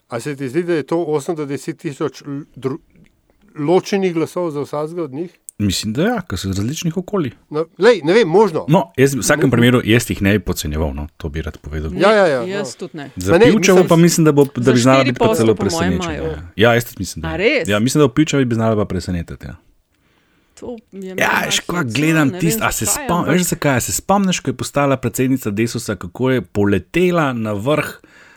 A 0.10 0.20
se 0.20 0.36
ti 0.36 0.50
zdi, 0.50 0.64
da 0.64 0.74
je 0.74 0.84
to 0.84 0.98
8 0.98 1.36
do 1.36 1.46
10 1.46 1.78
tisoč 1.78 2.24
ločenih 3.56 4.14
glasov 4.14 4.52
za 4.52 4.62
vsakega 4.62 5.04
od 5.04 5.14
njih? 5.14 5.38
Mislim, 5.60 5.94
da 5.94 6.04
ja, 6.04 6.22
ker 6.22 6.40
so 6.40 6.48
iz 6.50 6.58
različnih 6.58 6.98
okolij. 6.98 7.34
No, 7.52 7.66
lej, 7.78 8.00
ne 8.04 8.14
vem, 8.14 8.28
možno. 8.28 8.64
No, 8.72 8.86
jaz 8.98 9.16
v 9.18 9.20
vsakem 9.20 9.52
primeru 9.52 9.82
jaz 9.84 10.08
jih 10.10 10.22
ne 10.24 10.38
bi 10.38 10.44
podcenjeval, 10.46 10.94
no, 10.96 11.08
to 11.18 11.30
bi 11.30 11.42
rad 11.44 11.58
povedal. 11.58 11.92
Ja, 12.00 12.14
ja, 12.16 12.28
ja, 12.28 12.44
Jaz 12.48 12.76
no. 12.76 12.80
tudi 12.80 12.98
ne. 12.98 13.10
Za 13.16 13.40
Pivčevo 13.40 13.84
pa 13.90 13.96
mislim, 13.96 14.26
da, 14.26 14.32
bo, 14.32 14.46
da 14.56 14.72
bi 14.72 14.80
znala 14.80 15.04
biti 15.04 15.20
celo 15.36 15.56
presenečena. 15.56 16.14
Ja, 16.14 16.44
ja 16.56 16.74
jaz 16.74 16.86
tudi 16.86 17.02
mislim, 17.02 17.22
da. 17.22 17.36
Ja, 17.68 17.80
mislim, 17.80 18.00
da 18.00 18.06
v 18.06 18.14
Pivčevi 18.14 18.46
bi 18.46 18.56
znala 18.56 18.76
pa 18.76 18.86
presenetiti. 18.86 19.46
Ja. 19.46 19.56
To 20.60 20.78
je 20.92 21.08
Ja, 21.08 21.16
meni 21.16 21.46
veš, 21.46 21.60
ko 21.60 21.84
gledam 21.84 22.32
tisto, 22.40 22.64
a 22.66 22.72
se 22.72 22.86
spomniš, 22.86 23.34
veš 23.34 23.48
zakaj, 23.48 23.82
se 23.82 23.92
spomniš, 23.92 24.40
ko 24.40 24.52
je 24.52 24.58
postala 24.58 24.98
predsednica 24.98 25.52
Desusa, 25.52 25.96
kako 25.96 26.30
je 26.30 26.42
poletela 26.42 27.34
na 27.34 27.54
vrh, 27.54 27.94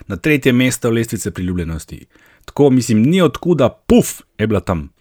na 0.07 0.15
tretje 0.15 0.53
mesto 0.53 0.89
lestvice 0.89 1.31
priljubljenosti. 1.31 2.05
Tako, 2.45 2.69
mislim, 2.69 3.01
ni 3.03 3.21
odkuda, 3.21 3.69
puf, 3.69 4.21
je 4.37 4.47
bila 4.47 4.59
tam. 4.59 4.92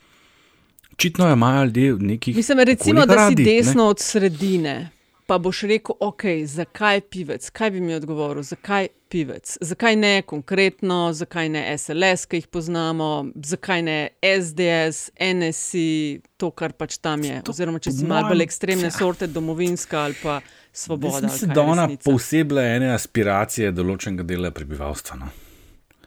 Očitno 1.03 1.33
imajo 1.33 1.65
ljudje 1.65 1.93
v 1.93 2.03
nekih. 2.03 2.37
Mislim, 2.37 2.59
recimo, 2.59 3.07
da 3.07 3.13
si 3.13 3.17
radi, 3.17 3.45
ne. 3.45 3.53
desno 3.53 3.85
od 3.85 3.99
sredine, 4.01 4.91
pa 5.27 5.39
boš 5.39 5.61
rekel, 5.61 5.97
ok, 6.01 6.23
zakaj 6.45 7.01
pivec? 7.01 7.51
Kaj 7.51 7.71
bi 7.71 7.81
mi 7.81 7.95
odgovoril, 7.95 8.43
zakaj 8.43 8.87
pivec? 9.09 9.57
Zakaj 9.61 9.97
ne 9.97 10.23
konkretno, 10.23 11.13
zakaj 11.13 11.49
ne 11.49 11.79
SLS, 11.79 12.27
ki 12.27 12.37
jih 12.37 12.47
poznamo, 12.47 13.27
zakaj 13.35 13.83
ne 13.83 13.97
SDS, 14.23 15.11
NSI, 15.19 16.21
to, 16.37 16.51
kar 16.51 16.73
pač 16.73 17.01
tam 17.03 17.25
je. 17.27 17.41
Oziroma, 17.51 17.81
če 17.83 17.93
si 17.97 18.07
malo 18.07 18.31
bolj 18.31 18.45
ekstremne 18.47 18.91
sorte, 18.95 19.27
domovinska 19.27 20.05
ali 20.05 20.15
pa 20.23 20.39
svoboda. 20.73 21.27
Mislim, 21.27 21.51
da 21.51 21.65
ona 21.67 21.89
posebej 22.05 22.77
ene 22.77 22.93
aspiracije 22.95 23.73
določenega 23.75 24.23
dela 24.23 24.53
prebivalstva. 24.55 25.19
No. 25.19 25.33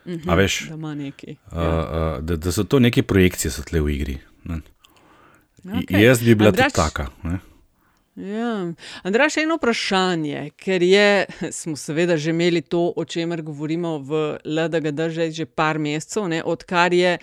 Mhm, 0.05 0.29
A 0.29 0.39
veš? 0.39 0.61
Da 0.69 0.93
nekaj. 0.95 1.35
Uh, 1.51 1.57
uh, 1.57 2.23
da, 2.23 2.39
da 2.39 2.51
so 2.51 2.63
to 2.63 2.79
neke 2.79 3.03
projekcije, 3.03 3.51
so 3.51 3.67
tle 3.67 3.83
v 3.83 3.91
igri. 3.97 4.17
Ne. 4.45 4.61
Okay. 5.65 6.01
Jaz 6.03 6.21
bi 6.23 6.35
bila 6.35 6.51
Andraž- 6.51 6.75
taka. 6.75 7.07
Ne. 7.23 7.39
Ja. 8.15 8.71
Andrej, 9.03 9.33
še 9.33 9.41
eno 9.43 9.57
vprašanje, 9.59 10.51
ker 10.55 10.83
je, 10.85 11.25
smo 11.59 11.75
seveda 11.75 12.15
že 12.17 12.31
imeli 12.31 12.61
to, 12.61 12.93
o 12.95 13.03
čemer 13.05 13.41
govorimo 13.43 13.97
v 13.99 14.39
LDGD 14.45 15.09
že, 15.11 15.31
že 15.31 15.45
par 15.45 15.79
mesecev, 15.79 16.29
ne, 16.31 16.39
odkar 16.43 16.93
je 16.95 17.17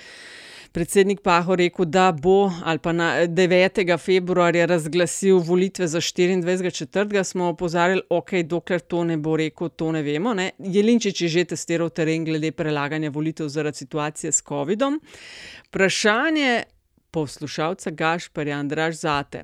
predsednik 0.73 1.21
Pahor 1.21 1.61
rekel, 1.61 1.85
da 1.85 2.11
bo 2.13 2.51
ali 2.65 2.81
pa 2.81 2.93
na 2.93 3.09
9. 3.29 3.81
februarja 4.01 4.67
razglasil 4.67 5.39
volitve 5.39 5.89
za 5.89 6.01
24. 6.01 6.75
četrtega, 6.75 7.25
smo 7.25 7.49
opozarjali, 7.53 8.03
ok, 8.09 8.33
dokler 8.45 8.81
to 8.81 9.05
ne 9.05 9.17
bo 9.17 9.37
rekel, 9.37 9.69
to 9.69 9.93
ne 9.93 10.03
vemo. 10.03 10.35
Ne. 10.35 10.51
Jelinčič 10.59 11.23
je 11.23 11.29
že 11.29 11.45
testiral 11.45 11.89
teren 11.89 12.25
glede 12.25 12.53
prelaganja 12.53 13.11
volitev 13.11 13.49
zaradi 13.49 13.85
situacije 13.85 14.33
s 14.33 14.43
COVID-om. 14.49 15.01
Vprašanje 15.69 16.63
poslušalca 17.13 17.91
Gašparja 17.91 18.59
Andraž 18.59 18.95
zate. 19.05 19.43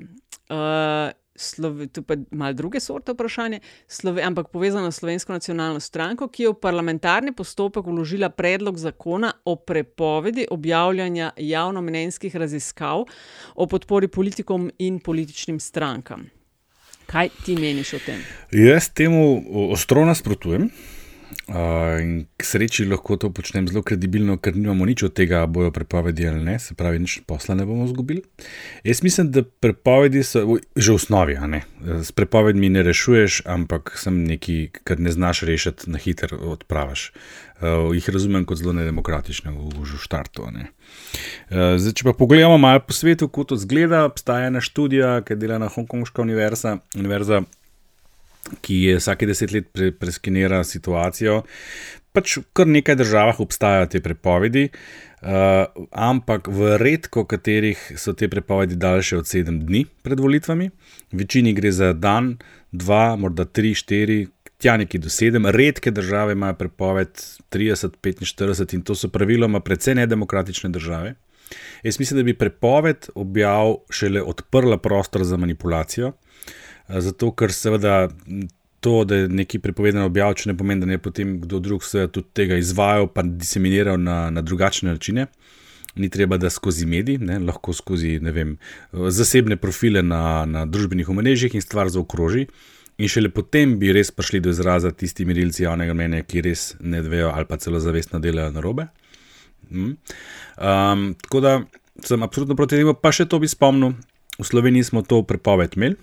Uh, 0.48 1.12
Slove, 1.38 1.86
tu 1.86 2.02
pa 2.02 2.16
malo 2.30 2.52
druge 2.52 2.80
sorte 2.80 3.12
vprašanje, 3.12 3.60
Slove, 3.86 4.22
ampak 4.22 4.48
povezano 4.50 4.90
s 4.90 4.98
Slovensko 4.98 5.32
nacionalno 5.32 5.80
stranko, 5.80 6.26
ki 6.28 6.42
je 6.42 6.50
v 6.50 6.58
parlamentarni 6.58 7.32
postopek 7.32 7.86
vložila 7.86 8.30
predlog 8.30 8.78
zakona 8.78 9.32
o 9.44 9.54
prepovedi 9.56 10.48
objavljanja 10.50 11.30
javnomnenjskih 11.36 12.36
raziskav 12.36 13.04
o 13.54 13.66
podpori 13.66 14.08
politikom 14.08 14.70
in 14.78 14.98
političnim 14.98 15.60
strankam. 15.60 16.26
Kaj 17.06 17.30
ti 17.44 17.54
meniš 17.56 17.94
o 17.94 17.98
tem? 18.06 18.24
Jaz 18.52 18.90
temu 18.90 19.44
ostro 19.72 20.04
nasprotujem. 20.04 20.70
Uh, 21.48 22.00
in 22.00 22.26
k 22.36 22.44
sreči 22.44 22.84
lahko 22.88 23.16
to 23.16 23.30
počnem 23.32 23.68
zelo 23.68 23.82
kredibilno, 23.84 24.36
ker 24.36 24.56
nimamo 24.56 24.84
nič 24.88 25.06
od 25.08 25.14
tega, 25.16 25.42
bojo 25.48 25.70
prepovedi 25.72 26.26
ali 26.28 26.40
ne, 26.44 26.56
se 26.60 26.76
pravi, 26.76 27.00
nič 27.00 27.22
posla 27.28 27.56
ne 27.56 27.64
bomo 27.68 27.84
izgubili. 27.88 28.22
Jaz 28.84 29.02
mislim, 29.04 29.30
da 29.32 29.42
prepovedi 29.44 30.22
so 30.24 30.44
že 30.76 30.92
v 30.92 30.94
osnovi, 30.94 31.36
a 31.40 31.48
ne. 31.48 31.62
S 32.04 32.12
prepovedmi 32.12 32.68
ne 32.72 32.84
rešuješ, 32.84 33.42
ampak 33.48 33.96
sem 33.96 34.22
nekaj, 34.28 34.84
kar 34.84 35.00
ne 35.00 35.12
znaš 35.12 35.44
rešiti, 35.48 35.88
na 35.92 36.00
hitro 36.00 36.36
odpraviš. 36.52 37.12
Uh, 37.58 37.90
jih 37.96 38.08
razumem 38.12 38.44
kot 38.48 38.60
zelo 38.60 38.72
nedemokratične 38.76 39.50
v, 39.50 39.72
v 39.72 40.00
štartu. 40.00 40.48
ne. 40.52 40.68
Uh, 41.48 41.76
zdaj, 41.80 41.96
če 41.96 42.08
pa 42.08 42.16
pogledamo 42.16 42.60
malo 42.60 42.84
po 42.84 42.92
svetu, 42.92 43.28
kako 43.28 43.52
to 43.52 43.60
zgleda, 43.60 44.04
obstaja 44.08 44.52
ena 44.52 44.60
študija, 44.60 45.20
ki 45.24 45.32
je 45.32 45.40
delana 45.44 45.66
na 45.66 45.72
Hongkonška 45.72 46.22
univerza, 46.22 46.78
univerza 46.96 47.42
ki 48.60 48.82
je 48.82 48.96
vsake 48.98 49.26
deset 49.26 49.52
let 49.52 49.68
pre, 49.72 49.90
preskenira 49.92 50.62
situacijo. 50.64 51.42
Pač 52.12 52.38
v 52.40 52.44
kar 52.56 52.70
nekaj 52.70 52.96
državah 52.98 53.40
obstajajo 53.44 53.90
te 53.92 54.00
prepovedi, 54.02 54.68
uh, 54.68 55.68
ampak 55.92 56.48
v 56.48 56.76
redko 56.80 57.26
katerih 57.28 57.78
so 58.00 58.14
te 58.16 58.30
prepovedi 58.32 58.78
daljše 58.80 59.20
od 59.20 59.28
sedem 59.28 59.60
dni 59.66 59.84
pred 60.02 60.20
volitvami. 60.20 60.70
V 61.12 61.20
večini 61.22 61.52
gre 61.54 61.72
za 61.72 61.92
dan, 61.92 62.36
dva, 62.72 63.16
morda 63.16 63.44
tri, 63.44 63.74
štiri. 63.74 64.26
Tja 64.58 64.74
neki 64.74 64.98
do 64.98 65.06
sedem, 65.06 65.46
redke 65.54 65.92
države 65.94 66.34
imajo 66.34 66.56
prepoved 66.58 67.12
30, 67.54 68.00
45 68.02 68.74
in 68.74 68.82
to 68.82 68.96
so 68.98 69.06
praviloma 69.08 69.60
precej 69.62 69.94
nedemokratične 70.00 70.72
države. 70.74 71.14
Jaz 71.82 71.98
mislim, 71.98 72.18
da 72.18 72.22
bi 72.22 72.34
prepoved 72.34 73.08
objav 73.14 73.76
šele 73.90 74.22
odprla 74.22 74.78
prostor 74.78 75.24
za 75.24 75.36
manipulacijo, 75.36 76.12
zato 76.88 77.30
ker 77.36 77.52
seveda 77.52 78.08
to, 78.80 79.04
da 79.04 79.16
je 79.16 79.28
nekaj 79.28 79.60
prepovedano 79.60 80.06
objaviti, 80.06 80.48
ne 80.48 80.56
pomeni, 80.56 80.80
da 80.80 80.86
ne 80.86 80.98
potem 80.98 81.40
kdo 81.40 81.58
drug 81.58 81.84
se 81.84 82.08
tudi 82.12 82.28
tega 82.32 82.56
izvajal, 82.56 83.08
pa 83.12 83.22
diseminiral 83.22 83.98
na, 84.00 84.30
na 84.30 84.42
drugačne 84.42 84.90
načine. 84.90 85.26
Ni 85.98 86.08
treba, 86.08 86.36
da 86.38 86.50
skozi 86.50 86.86
mediji, 86.86 87.18
ne, 87.18 87.38
lahko 87.42 87.72
skozi 87.72 88.18
vem, 88.22 88.52
eh, 88.92 89.10
zasebne 89.10 89.56
profile 89.56 90.02
na, 90.02 90.44
na 90.46 90.66
družbenih 90.66 91.08
omrežjih 91.08 91.54
in 91.54 91.64
stvar 91.64 91.90
zaokroži. 91.90 92.46
In 92.98 93.10
šele 93.10 93.30
potem 93.30 93.76
bi 93.78 93.92
res 93.94 94.10
prišli 94.10 94.40
do 94.42 94.50
izraza 94.50 94.90
tisti 94.90 95.26
merilci 95.26 95.62
javnega 95.62 95.94
mnenja, 95.94 96.22
ki 96.26 96.42
res 96.42 96.72
ne 96.80 97.02
vejo 97.02 97.30
ali 97.34 97.46
pa 97.46 97.58
celo 97.62 97.78
zavestno 97.82 98.18
delajo 98.18 98.50
narobe. 98.54 98.88
Mm. 99.70 99.92
Um, 100.58 101.04
tako 101.22 101.40
da 101.40 101.52
sem 102.04 102.22
absolutno 102.22 102.56
proti 102.56 102.78
temu, 102.78 102.94
pa 102.94 103.12
še 103.14 103.26
to 103.30 103.38
bi 103.38 103.50
spomnil. 103.50 103.94
V 104.38 104.46
Sloveniji 104.46 104.90
smo 104.90 105.02
to 105.02 105.22
prepoved 105.26 105.74
imeli. 105.76 105.98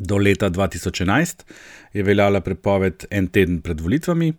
Do 0.00 0.18
leta 0.18 0.50
2011 0.50 1.44
je 1.92 2.02
veljala 2.02 2.40
prepoved 2.40 3.04
en 3.10 3.26
teden 3.28 3.60
pred 3.60 3.80
volitvami, 3.80 4.32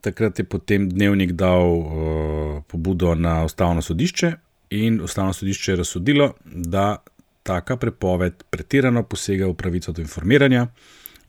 takrat 0.00 0.38
je 0.38 0.44
potem 0.44 0.88
dnevnik 0.88 1.32
dal 1.38 1.76
uh, 1.76 2.62
pobudo 2.66 3.14
na 3.14 3.44
ustavno 3.44 3.82
sodišče 3.82 4.32
in 4.70 5.00
ustavno 5.00 5.32
sodišče 5.32 5.72
je 5.72 5.76
razsodilo, 5.76 6.32
da 6.44 6.96
taka 7.42 7.76
prepoved 7.76 8.44
pretirano 8.50 9.02
posega 9.02 9.46
v 9.46 9.54
pravico 9.54 9.92
do 9.92 10.02
informiranja, 10.02 10.66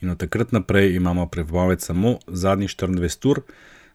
in 0.02 0.10
od 0.10 0.20
takrat 0.20 0.52
naprej 0.52 0.96
imamo 0.96 1.28
prepoved 1.28 1.82
samo 1.82 2.18
zadnjih 2.28 2.70
24 2.70 3.30
ur, 3.30 3.42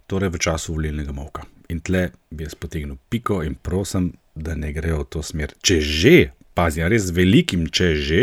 torej 0.07 0.29
v 0.29 0.39
času 0.39 0.73
volilnega 0.73 1.13
molka. 1.13 1.45
In 1.69 1.81
tle 1.81 2.11
bi 2.31 2.45
jaz 2.45 2.55
potegnil 2.55 2.97
piko 3.09 3.43
in 3.45 3.55
prosim, 3.55 4.13
da 4.35 4.55
ne 4.55 4.73
grejo 4.73 5.03
v 5.03 5.09
to 5.13 5.23
smer. 5.23 5.53
Če 5.63 5.81
že 5.81 6.17
pazi, 6.55 6.83
res 6.89 7.11
velikim, 7.15 7.67
če 7.71 7.95
že, 7.95 8.23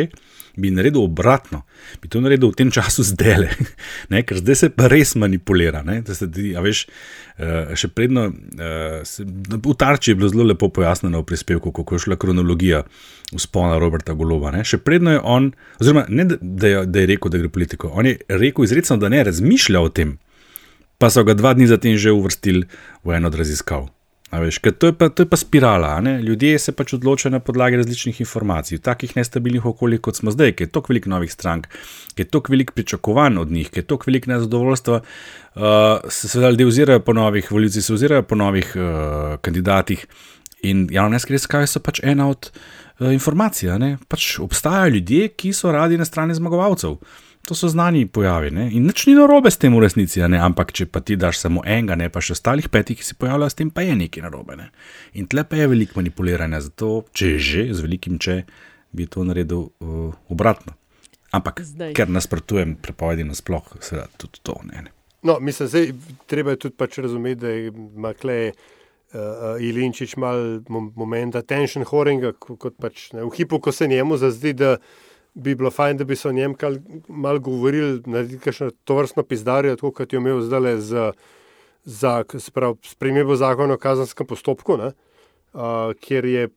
bi 0.57 0.71
naredil 0.71 1.03
obratno, 1.03 1.63
bi 2.01 2.09
to 2.11 2.21
naredil 2.23 2.51
v 2.51 2.59
tem 2.59 2.71
času 2.71 3.03
zdaj, 3.03 3.49
ker 4.27 4.39
zdaj 4.39 4.55
se 4.55 4.69
pa 4.69 4.87
res 4.91 5.15
manipulira. 5.15 5.83
ne, 5.83 6.01
se 6.05 6.27
a 6.55 6.61
veš, 6.61 6.85
eh, 7.37 7.75
še 7.75 7.87
predno, 7.87 8.27
eh, 8.31 9.01
se- 9.05 9.25
v 9.25 9.75
Tarči 9.75 10.11
je 10.11 10.15
bilo 10.15 10.29
zelo 10.29 10.43
lepo 10.43 10.69
pojasnjeno 10.69 11.21
v 11.21 11.25
prispevku, 11.25 11.71
kako 11.71 11.95
je 11.95 11.99
šla 11.99 12.15
kronologija 12.15 12.83
vzpona 13.35 13.79
Roberta 13.79 14.13
Goloba. 14.13 14.51
Ne. 14.51 14.63
Še 14.63 14.77
predno 14.77 15.11
je 15.11 15.19
on, 15.23 15.51
oziroma 15.79 16.05
ne 16.09 16.25
da, 16.25 16.67
je, 16.67 16.85
da 16.85 16.99
je 16.99 17.09
rekel, 17.15 17.31
da 17.31 17.37
gre 17.37 17.49
politiko, 17.49 17.91
on 17.93 18.05
je 18.05 18.19
rekel 18.29 18.65
izrecno, 18.65 18.97
da 18.97 19.09
ne 19.09 19.23
razmišlja 19.23 19.81
o 19.81 19.89
tem, 19.89 20.17
pa 20.97 21.09
so 21.09 21.23
ga 21.23 21.33
dva 21.33 21.53
dni 21.53 21.67
zatem 21.67 21.97
že 21.97 22.13
uvrstili 22.15 22.67
v 23.03 23.17
eno 23.17 23.27
od 23.27 23.35
raziskav. 23.35 23.94
A 24.33 24.39
Veš, 24.41 24.57
to, 24.79 24.89
je 24.89 24.93
pa, 24.93 25.09
to 25.09 25.23
je 25.23 25.29
pa 25.29 25.37
spirala. 25.37 26.01
Ne? 26.01 26.17
Ljudje 26.21 26.59
se 26.59 26.71
pač 26.71 26.95
odločajo 26.97 27.31
na 27.31 27.39
podlagi 27.39 27.77
različnih 27.77 28.21
informacij. 28.21 28.79
V 28.79 28.81
takih 28.81 29.13
nestabilnih 29.15 29.65
okoljih, 29.65 30.01
kot 30.01 30.17
smo 30.17 30.33
zdaj, 30.33 30.55
ker 30.57 30.65
je 30.65 30.71
toliko 30.71 30.93
veliko 30.93 31.11
novih 31.13 31.31
strank, 31.31 31.67
ker 32.15 32.25
je 32.25 32.29
toliko 32.33 32.51
veliko 32.51 32.73
pričakovanj 32.73 33.37
od 33.39 33.51
njih, 33.51 33.69
ker 33.69 33.83
je 33.83 33.87
toliko 33.87 34.09
veliko 34.09 34.31
nezadovoljstva, 34.31 35.01
uh, 35.01 35.61
se 36.09 36.27
seveda 36.27 36.49
ljudje 36.49 36.67
ozirajo 36.67 37.03
po 37.05 37.13
novih 37.13 37.51
volivcih, 37.51 37.85
se 37.85 37.93
ozirajo 37.93 38.23
po 38.23 38.35
novih 38.35 38.73
uh, 38.75 39.37
kandidatih. 39.41 40.07
In 40.65 40.87
javne 40.91 41.19
raziskave 41.21 41.67
so 41.69 41.79
pač 41.79 42.01
ena 42.03 42.25
od 42.29 42.49
uh, 42.49 43.13
informacij. 43.13 43.69
Pač 44.09 44.39
obstajajo 44.41 44.97
ljudje, 44.97 45.27
ki 45.37 45.53
so 45.53 45.71
radi 45.71 46.01
na 46.01 46.05
strani 46.05 46.33
zmagovalcev. 46.33 46.97
To 47.45 47.53
so 47.55 47.67
znani 47.69 48.07
pojavi 48.09 48.49
ne? 48.51 48.69
in 48.73 48.87
nič 48.89 49.05
ni 49.07 49.13
narobe 49.13 49.51
s 49.51 49.57
tem 49.61 49.73
v 49.75 49.83
resnici, 49.83 50.21
a 50.21 50.27
ne? 50.27 50.39
ampak 50.41 50.71
če 50.73 50.87
pa 50.89 50.99
ti 51.05 51.13
daš 51.15 51.37
samo 51.43 51.61
enega, 51.61 51.93
ne 51.95 52.07
pa 52.09 52.21
še 52.21 52.33
ostalih 52.33 52.69
petih, 52.73 52.97
ki 52.97 53.05
se 53.05 53.13
pojavljajo, 53.21 53.49
s 53.53 53.59
tem 53.59 53.69
pa 53.69 53.83
je 53.85 53.93
nekaj 53.95 54.23
narobe. 54.25 54.55
Ne? 54.57 54.71
In 55.13 55.27
tle 55.29 55.43
pa 55.45 55.59
je 55.59 55.67
veliko 55.69 55.99
manipuliranja, 55.99 56.63
zato 56.65 57.03
če 57.13 57.35
že 57.37 57.67
z 57.69 57.85
velikim 57.85 58.17
če 58.17 58.39
bi 58.95 59.05
to 59.05 59.21
naredil 59.27 59.67
uh, 59.77 60.09
obratno. 60.33 60.73
Ampak 61.35 61.61
Zdaj. 61.61 61.93
ker 61.93 62.09
nasprotujem 62.09 62.77
prepovedi 62.81 63.25
nasploh, 63.27 63.65
seveda 63.83 64.07
tudi 64.17 64.39
to 64.41 64.55
ne. 64.65 64.87
ne. 64.87 64.91
No, 65.25 65.37
mislim, 65.41 65.67
zdaj, 65.67 65.91
treba 66.31 66.53
je 66.55 66.61
tudi 66.65 66.77
pač 66.79 66.97
razumeti, 67.03 67.41
da 67.41 67.51
ima 67.51 68.13
klej 68.13 68.53
uh, 68.53 69.59
Ilinčič 69.61 70.15
mal 70.17 70.61
mom- 70.69 70.93
moment 70.95 71.35
attention 71.35 71.83
horinga, 71.85 72.33
ko- 72.39 72.55
kot 72.57 72.77
pač 72.81 73.11
ne, 73.13 73.21
v 73.25 73.33
hipu, 73.35 73.59
ko 73.59 73.73
se 73.75 73.87
njemu 73.87 74.17
zazdi, 74.17 74.53
da 74.53 74.77
bi 75.35 75.55
bilo 75.55 75.71
fajn, 75.71 75.97
da 75.97 76.03
bi 76.03 76.15
se 76.15 76.29
o 76.29 76.31
njem 76.31 76.55
malo 77.07 77.39
govorili, 77.39 78.01
narediti 78.05 78.43
kakšno 78.43 78.71
to 78.83 78.95
vrstno 78.95 79.23
pizdarjo, 79.23 79.75
tako 79.75 79.91
kot 79.91 80.13
jo 80.13 80.19
imel 80.19 80.41
zdaj 80.41 80.77
z, 80.79 81.11
za 81.83 82.23
spremembo 82.83 83.35
zakona 83.35 83.73
o 83.73 83.77
kazenskem 83.77 84.27
postopku, 84.27 84.77
ne, 84.77 84.93
uh, 85.53 85.91
kjer 85.99 86.25
je 86.25 86.49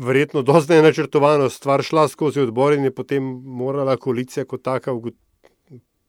verjetno 0.00 0.42
dozdaj 0.42 0.82
načrtovano 0.82 1.50
stvar 1.50 1.82
šla 1.82 2.08
skozi 2.08 2.40
odbor 2.40 2.72
in 2.72 2.84
je 2.84 2.94
potem 2.94 3.22
morala 3.44 3.96
koalicija 3.96 4.44
kot 4.44 4.62
taka 4.62 4.92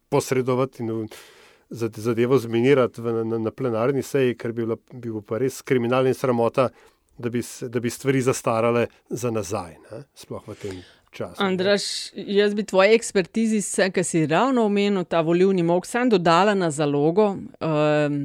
posredovati 0.09 0.83
in 0.83 1.07
zadevo 1.69 2.37
zminirati 2.37 3.01
na, 3.01 3.23
na 3.23 3.51
plenarni 3.51 4.03
seji, 4.03 4.37
ker 4.37 4.51
bi 4.51 4.65
bi 4.65 4.77
bilo 4.91 5.21
pa 5.21 5.37
res 5.37 5.61
kriminalna 5.61 6.09
in 6.09 6.15
sramota, 6.15 6.69
da 7.17 7.29
bi, 7.29 7.41
se- 7.41 7.69
da 7.69 7.79
bi 7.79 7.89
stvari 7.89 8.21
zastarale 8.21 8.87
za 9.09 9.31
nazaj, 9.31 9.75
ne? 9.91 10.03
sploh 10.15 10.47
v 10.47 10.55
tem 10.55 10.83
času. 11.17 11.41
ne. 11.41 11.47
Andraš, 11.47 11.83
jaz 12.13 12.55
bi 12.55 12.65
tvoji 12.65 12.95
ekspertizi, 12.95 13.61
ki 13.93 14.03
si 14.03 14.25
ravno 14.27 14.65
omenil 14.65 15.05
ta 15.09 15.21
volivni 15.25 15.63
mok, 15.65 15.85
sam 15.85 16.09
dodala 16.09 16.53
na 16.55 16.69
zalogo, 16.71 17.29
um, 17.35 18.19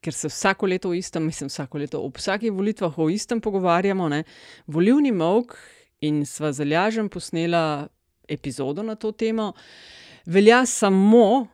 ker 0.00 0.14
se 0.14 0.30
vsako 0.30 0.70
leto 0.70 0.92
o 0.92 0.94
istem, 0.94 1.26
mislim, 1.26 1.50
vsako 1.50 1.82
leto 1.82 2.02
ob 2.06 2.16
vsakih 2.16 2.52
volitvah 2.52 2.98
o 2.98 3.08
istem 3.10 3.40
pogovarjamo. 3.40 4.08
Ne? 4.08 4.22
Volivni 4.66 5.12
mok 5.12 5.56
in 6.06 6.22
sva 6.26 6.52
z 6.52 6.62
Aljažem 6.62 7.08
posnela 7.10 7.88
epizodo 8.28 8.82
na 8.82 8.94
to 8.94 9.12
temo, 9.12 9.52
velja 10.26 10.64
samo 10.66 11.46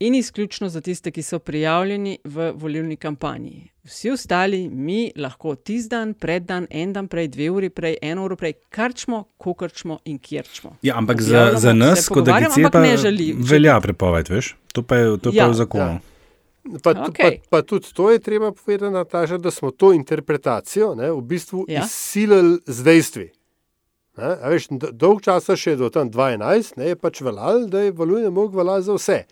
in 0.00 0.14
izključno 0.14 0.68
za 0.68 0.80
tiste, 0.80 1.10
ki 1.10 1.22
so 1.22 1.38
prijavljeni 1.38 2.18
v 2.24 2.52
volilni 2.54 2.96
kampanji. 2.96 3.70
Vsi 3.84 4.10
ostali, 4.10 4.68
mi 4.68 5.12
lahko 5.16 5.54
tisti 5.54 5.88
dan, 5.88 6.14
pred 6.14 6.42
dan, 6.42 6.66
en 6.70 6.92
dan 6.92 7.08
prej, 7.08 7.28
dve 7.28 7.50
uri 7.50 7.70
prej, 7.70 7.96
eno 8.02 8.24
uro 8.24 8.36
prej, 8.36 8.52
karčmo, 8.68 9.24
kokrčmo 9.36 9.98
in 10.04 10.18
kjerčmo. 10.18 10.76
Ja, 10.82 10.96
ampak 10.96 11.20
za, 11.20 11.28
Objavljamo, 11.30 11.58
za 11.58 11.72
nas, 11.72 11.98
se 11.98 12.08
kot 12.08 12.28
agencije, 12.28 12.64
ampak 12.64 12.72
pa 12.72 12.80
ne 12.80 12.96
želi. 12.96 13.34
velja 13.38 13.80
prepoved, 13.80 14.28
veš? 14.28 14.56
To 14.72 14.82
pa 14.82 14.96
je, 14.96 15.18
to 15.18 15.30
pa 15.30 15.36
Ja. 15.36 15.44
je 15.44 15.50
v 15.50 15.54
zakonu. 15.54 15.84
Ja. 15.84 16.00
Pa, 16.82 16.90
okay. 16.90 17.38
Pa, 17.40 17.46
pa 17.50 17.62
tudi 17.62 17.86
to 17.94 18.10
je 18.10 18.18
treba 18.18 18.52
povedati, 18.52 18.92
Nataša, 18.92 19.38
da 19.38 19.50
smo 19.50 19.70
to 19.70 19.92
interpretacijo 19.92 20.94
ne, 20.94 21.10
v 21.10 21.20
bistvu 21.20 21.64
Ja. 21.68 21.74
ja. 21.74 21.84
izsilili 21.84 22.58
z 22.66 22.82
dejstvi. 22.82 23.30
Ne, 24.16 24.36
veš, 24.44 24.66
dolg 24.92 25.22
časa 25.22 25.56
še 25.56 25.76
do 25.76 25.88
tam 25.88 26.10
2011 26.10 26.76
ne, 26.76 26.84
je 26.84 26.96
pač 26.96 27.20
veljal, 27.20 27.66
da 27.66 27.80
je 27.80 27.92
valujni 27.92 28.30
mog 28.30 28.54
veljal 28.54 28.80
za 28.82 28.94
vse. 28.94 29.24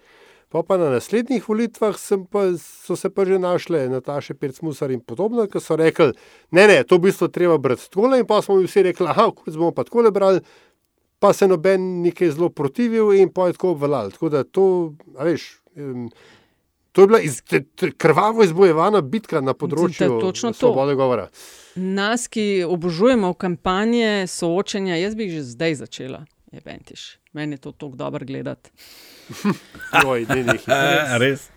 Pa, 0.49 0.63
pa 0.63 0.79
na 0.81 0.89
naslednjih 0.91 1.45
volitvah 1.49 1.97
pa, 2.33 2.45
so 2.57 2.97
se 2.97 3.11
pa 3.11 3.25
že 3.29 3.39
našle 3.39 3.89
Nataše 3.89 4.35
Pircmusar 4.35 4.91
in 4.91 5.01
podobno, 5.01 5.45
ki 5.47 5.61
so 5.61 5.77
rekli, 5.77 6.15
ne, 6.51 6.65
ne, 6.67 6.79
to 6.89 6.97
v 6.97 7.11
bistvu 7.11 7.29
treba 7.29 7.59
brati 7.59 7.85
takole 7.91 8.23
in 8.23 8.27
pa 8.27 8.41
smo 8.43 8.57
mi 8.57 8.65
vsi 8.65 8.87
rekli, 8.89 9.07
aha, 9.07 9.29
kot 9.37 9.53
bomo 9.53 9.75
pa 9.77 9.85
takole 9.85 10.11
brali, 10.11 10.41
pa 11.19 11.33
se 11.33 11.49
noben 11.49 12.01
nekaj 12.03 12.31
zelo 12.31 12.49
protivil 12.49 13.13
in 13.13 13.29
pa 13.29 13.47
je 13.47 13.59
tako 13.59 13.75
obveljal. 13.77 14.11
Tako 14.11 14.29
da 14.29 14.45
to, 14.45 14.95
a 15.19 15.29
veš, 15.29 15.61
em, 15.77 16.09
to 16.93 17.05
je 17.05 17.07
bila 17.07 17.21
iz, 17.21 17.43
t, 17.43 17.61
t, 17.77 17.93
krvavo 17.93 18.45
izbojevana 18.45 19.03
bitka 19.05 19.41
na 19.45 19.53
področju 19.55 20.21
točno 20.21 20.55
to. 20.55 20.59
svobode 20.65 20.97
govora. 20.97 21.29
Nas, 21.77 22.25
ki 22.27 22.65
obožujemo 22.65 23.35
kampanje, 23.35 24.25
soočenja, 24.27 24.97
jaz 24.97 25.15
bi 25.15 25.29
jih 25.29 25.39
že 25.39 25.47
zdaj 25.53 25.81
začela. 25.85 26.25
Je 26.53 26.63
ventiš. 26.65 27.19
Meni 27.39 27.59
je 27.59 27.65
to 27.67 27.73
tako 27.73 27.97
dobro 27.97 28.27
gledati. 28.27 28.71
Joj, 30.05 30.27
ne, 30.29 30.45
ne, 30.45 30.59
E, 30.67 31.19
res. 31.19 31.49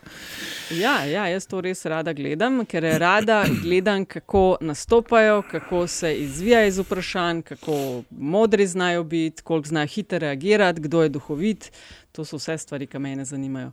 Ja, 0.72 1.04
ja, 1.06 1.26
jaz 1.28 1.48
to 1.48 1.62
res 1.62 1.84
rada 1.86 2.14
gledam, 2.16 2.62
ker 2.66 2.86
rada 3.00 3.42
gledam, 3.64 4.06
kako 4.06 4.58
nastopajo, 4.62 5.42
kako 5.52 5.88
se 5.88 6.14
izvijajo 6.16 6.68
iz 6.68 6.80
vprašanj, 6.80 7.42
kako 7.42 8.04
modri 8.10 8.68
znajo 8.68 9.04
biti, 9.04 9.44
koliko 9.44 9.68
znajo 9.68 9.88
hitro 9.88 10.20
reagirati, 10.20 10.82
kdo 10.82 11.04
je 11.04 11.10
duhovit. 11.10 11.72
To 12.12 12.26
so 12.26 12.40
vse 12.40 12.58
stvari, 12.58 12.88
ki 12.88 13.00
me 13.00 13.26
zanimajo. 13.26 13.72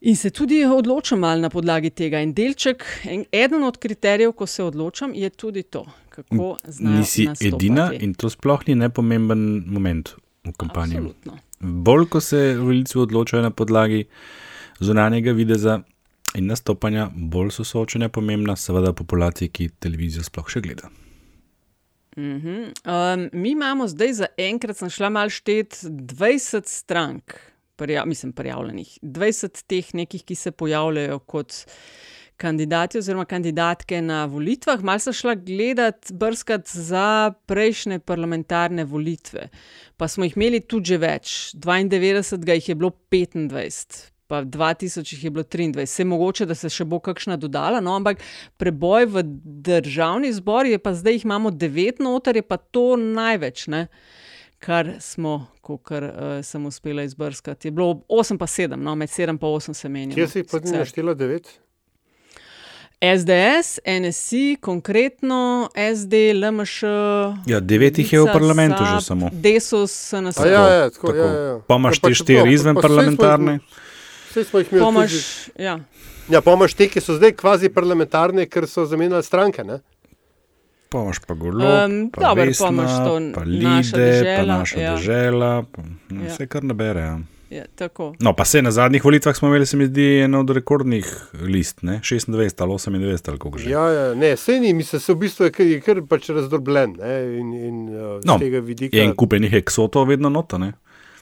In 0.00 0.16
se 0.16 0.30
tudi 0.30 0.64
odločam 0.64 1.18
malo 1.18 1.40
na 1.40 1.50
podlagi 1.50 1.90
tega. 1.90 2.20
In 2.20 2.34
delček, 2.36 2.84
en, 3.04 3.24
eden 3.32 3.64
od 3.64 3.78
kriterijev, 3.80 4.32
ko 4.32 4.46
se 4.46 4.64
odločam, 4.64 5.14
je 5.14 5.30
tudi 5.30 5.62
to, 5.62 5.86
kako 6.08 6.56
znajo. 6.64 6.98
Nisi 6.98 7.24
nastopati. 7.24 7.56
edina 7.56 7.90
in 8.00 8.14
to 8.14 8.30
sploh 8.30 8.68
ni 8.68 8.74
nepomemben 8.74 9.64
moment 9.66 10.14
v 10.52 10.56
kampanji. 10.58 11.00
Absolutno. 11.00 11.38
Bolj, 11.60 12.08
ko 12.12 12.20
se 12.20 12.56
volilci 12.58 12.98
odločajo 12.98 13.42
na 13.42 13.50
podlagi 13.50 14.04
zunanjega 14.80 15.32
videza 15.32 15.80
in 16.36 16.46
nastopanja, 16.50 17.08
bolj 17.16 17.54
so 17.56 17.64
soočenja 17.64 18.08
pomembna, 18.12 18.56
seveda 18.56 18.92
populaciji, 18.92 19.48
ki 19.48 19.68
televizijo 19.80 20.24
sploh 20.26 20.48
še 20.52 20.62
gleda. 20.64 20.90
Mhm. 22.16 22.72
Um, 22.84 23.28
mi 23.32 23.50
imamo 23.50 23.88
zdaj 23.88 24.12
za 24.12 24.26
enkrat, 24.40 24.76
sem 24.76 24.90
šla 24.90 25.10
malo 25.12 25.30
štet, 25.30 25.76
20 25.84 26.68
strank, 26.68 27.36
prija, 27.76 28.04
mislim, 28.04 28.32
prijavljenih, 28.32 28.98
20 29.02 29.64
teh 29.68 29.94
nekih, 29.94 30.24
ki 30.24 30.34
se 30.34 30.50
pojavljajo 30.50 31.18
kot 31.18 31.64
kandidati 32.36 32.98
oziroma 32.98 33.24
kandidatke 33.24 34.00
na 34.02 34.24
volitvah. 34.24 34.82
Mal 34.82 34.98
sem 34.98 35.12
šla 35.12 35.34
gledat, 35.34 36.10
brskati 36.12 36.80
za 36.80 37.32
prejšnje 37.46 37.98
parlamentarne 37.98 38.84
volitve, 38.84 39.48
pa 39.96 40.08
smo 40.08 40.24
jih 40.24 40.36
imeli 40.36 40.60
tudi 40.60 40.92
že 40.92 40.98
več. 40.98 41.32
92 41.54 42.54
jih 42.60 42.68
je 42.68 42.74
bilo 42.74 42.92
25. 43.10 44.12
Pa 44.26 44.42
2000 44.42 45.12
jih 45.12 45.24
je 45.24 45.30
bilo 45.30 45.44
23, 45.44 45.84
vse 45.86 46.04
mogoče, 46.04 46.46
da 46.50 46.54
se 46.58 46.68
še 46.70 46.84
bo 46.84 46.98
kakšna 46.98 47.36
dodala, 47.38 47.80
no, 47.80 47.94
ampak 47.94 48.24
preboj 48.58 49.06
v 49.06 49.22
državni 49.70 50.32
zbor 50.34 50.66
je 50.66 50.80
pa 50.82 50.96
zdaj 50.98 51.20
jih 51.20 51.26
imamo 51.28 51.52
9 51.54 52.02
noter, 52.02 52.40
je 52.40 52.42
pa 52.42 52.58
to 52.58 52.96
največ, 52.98 53.68
ne, 53.70 53.84
kar 54.58 54.96
smo, 55.00 55.36
kar 55.62 56.08
uh, 56.08 56.32
sem 56.42 56.66
uspela 56.66 57.06
izbrskati. 57.06 57.68
Je 57.68 57.76
bilo 57.76 58.02
8 58.10 58.34
pa 58.38 58.50
7, 58.50 58.74
no, 58.74 58.96
med 58.98 59.14
7 59.14 59.38
pa 59.38 59.46
8 59.46 59.78
se 59.78 59.88
menijo. 59.88 60.18
Kje 60.18 60.28
si 60.32 60.42
jih 60.42 60.50
potem 60.50 60.74
naštela 60.74 61.14
devet? 61.14 61.54
SDS, 63.00 63.78
NSI, 64.00 64.56
konkretno 64.60 65.68
SD, 65.94 66.32
LMŠ. 66.34 66.82
Ja, 67.46 67.60
devet 67.60 67.98
jih 67.98 68.12
je 68.12 68.20
v 68.20 68.32
parlamentu 68.32 68.84
že 68.84 69.00
SAB, 69.00 69.04
samo. 69.04 69.28
Desus, 69.32 69.92
SNS. 69.92 70.40
A 70.40 70.46
ja, 70.48 70.64
ja, 70.72 70.90
tako, 70.90 71.12
ja, 71.14 71.26
ja. 71.26 71.58
Pa 71.68 71.76
imaš 71.76 71.96
Ja, 71.96 72.00
pa 72.00 72.08
te 72.08 72.14
če 72.14 72.22
štiri 72.24 72.54
izven 72.56 72.74
pa 72.74 72.86
parlamentarne. 72.88 73.58
Saj 74.32 74.48
smo 74.48 74.64
jih 74.64 74.72
imeli 74.72 74.84
Pomaž, 74.84 75.12
ja. 75.60 75.76
Ja, 76.32 76.40
pa 76.40 76.56
imaš 76.56 76.74
te, 76.74 76.88
ki 76.88 77.04
so 77.04 77.18
zdaj 77.20 77.36
kvazi 77.36 77.68
parlamentarne, 77.68 78.48
ker 78.48 78.64
so 78.64 78.88
zamenjali 78.88 79.22
stranke. 79.22 79.64
Ne? 79.64 79.82
Pa 80.88 81.04
imaš 81.04 81.20
pa 81.20 81.34
golo, 81.36 81.68
dobro, 82.16 82.16
pa 82.16 82.32
imaš 82.32 82.56
to 82.56 82.64
pa 82.64 82.70
naša 82.72 83.44
lide, 83.44 83.92
pa 83.92 83.98
dežela, 83.98 84.58
naša 84.58 84.80
ja. 84.80 84.96
država, 84.96 85.64
pa, 85.72 85.82
no, 85.84 86.24
Ja. 86.24 86.32
vse 86.32 86.46
kar 86.48 86.64
nabere. 86.64 87.00
Ja. 87.00 87.18
Ja, 87.50 87.64
tako. 87.74 88.14
No, 88.20 88.32
pa 88.32 88.44
se 88.44 88.62
na 88.62 88.70
zadnjih 88.70 89.04
volitvah 89.04 89.36
smo 89.36 89.48
imeli, 89.48 89.66
se 89.66 89.76
mi 89.76 89.86
zdi, 89.86 90.18
eno 90.18 90.40
od 90.40 90.50
rekordnih 90.50 91.06
list, 91.32 91.82
ne? 91.82 92.00
26 92.02 92.26
ali 92.58 92.72
28 92.72 93.28
ali 93.28 93.38
kako 93.38 93.58
že. 93.58 93.70
Ja, 93.70 93.84
ja, 93.88 94.14
ne, 94.14 94.36
se 94.36 94.60
ni, 94.60 94.72
mislim, 94.74 95.00
se 95.00 95.12
v 95.12 95.16
bistvu 95.16 95.44
je 95.44 95.52
kar, 95.52 95.66
je 95.66 95.80
kar 95.80 96.00
pač 96.08 96.30
razdrobljen. 96.30 96.96
Ne, 96.98 97.38
in, 97.38 97.52
in, 97.54 97.76
uh, 97.88 98.18
No, 98.24 98.38
z 98.38 98.40
tega 98.40 98.58
vidika. 98.60 98.96
je 98.96 99.04
en 99.04 99.14
kupenih 99.14 99.52
eksotov 99.54 100.08
vedno 100.08 100.28
nota, 100.28 100.58
ne? 100.58 100.72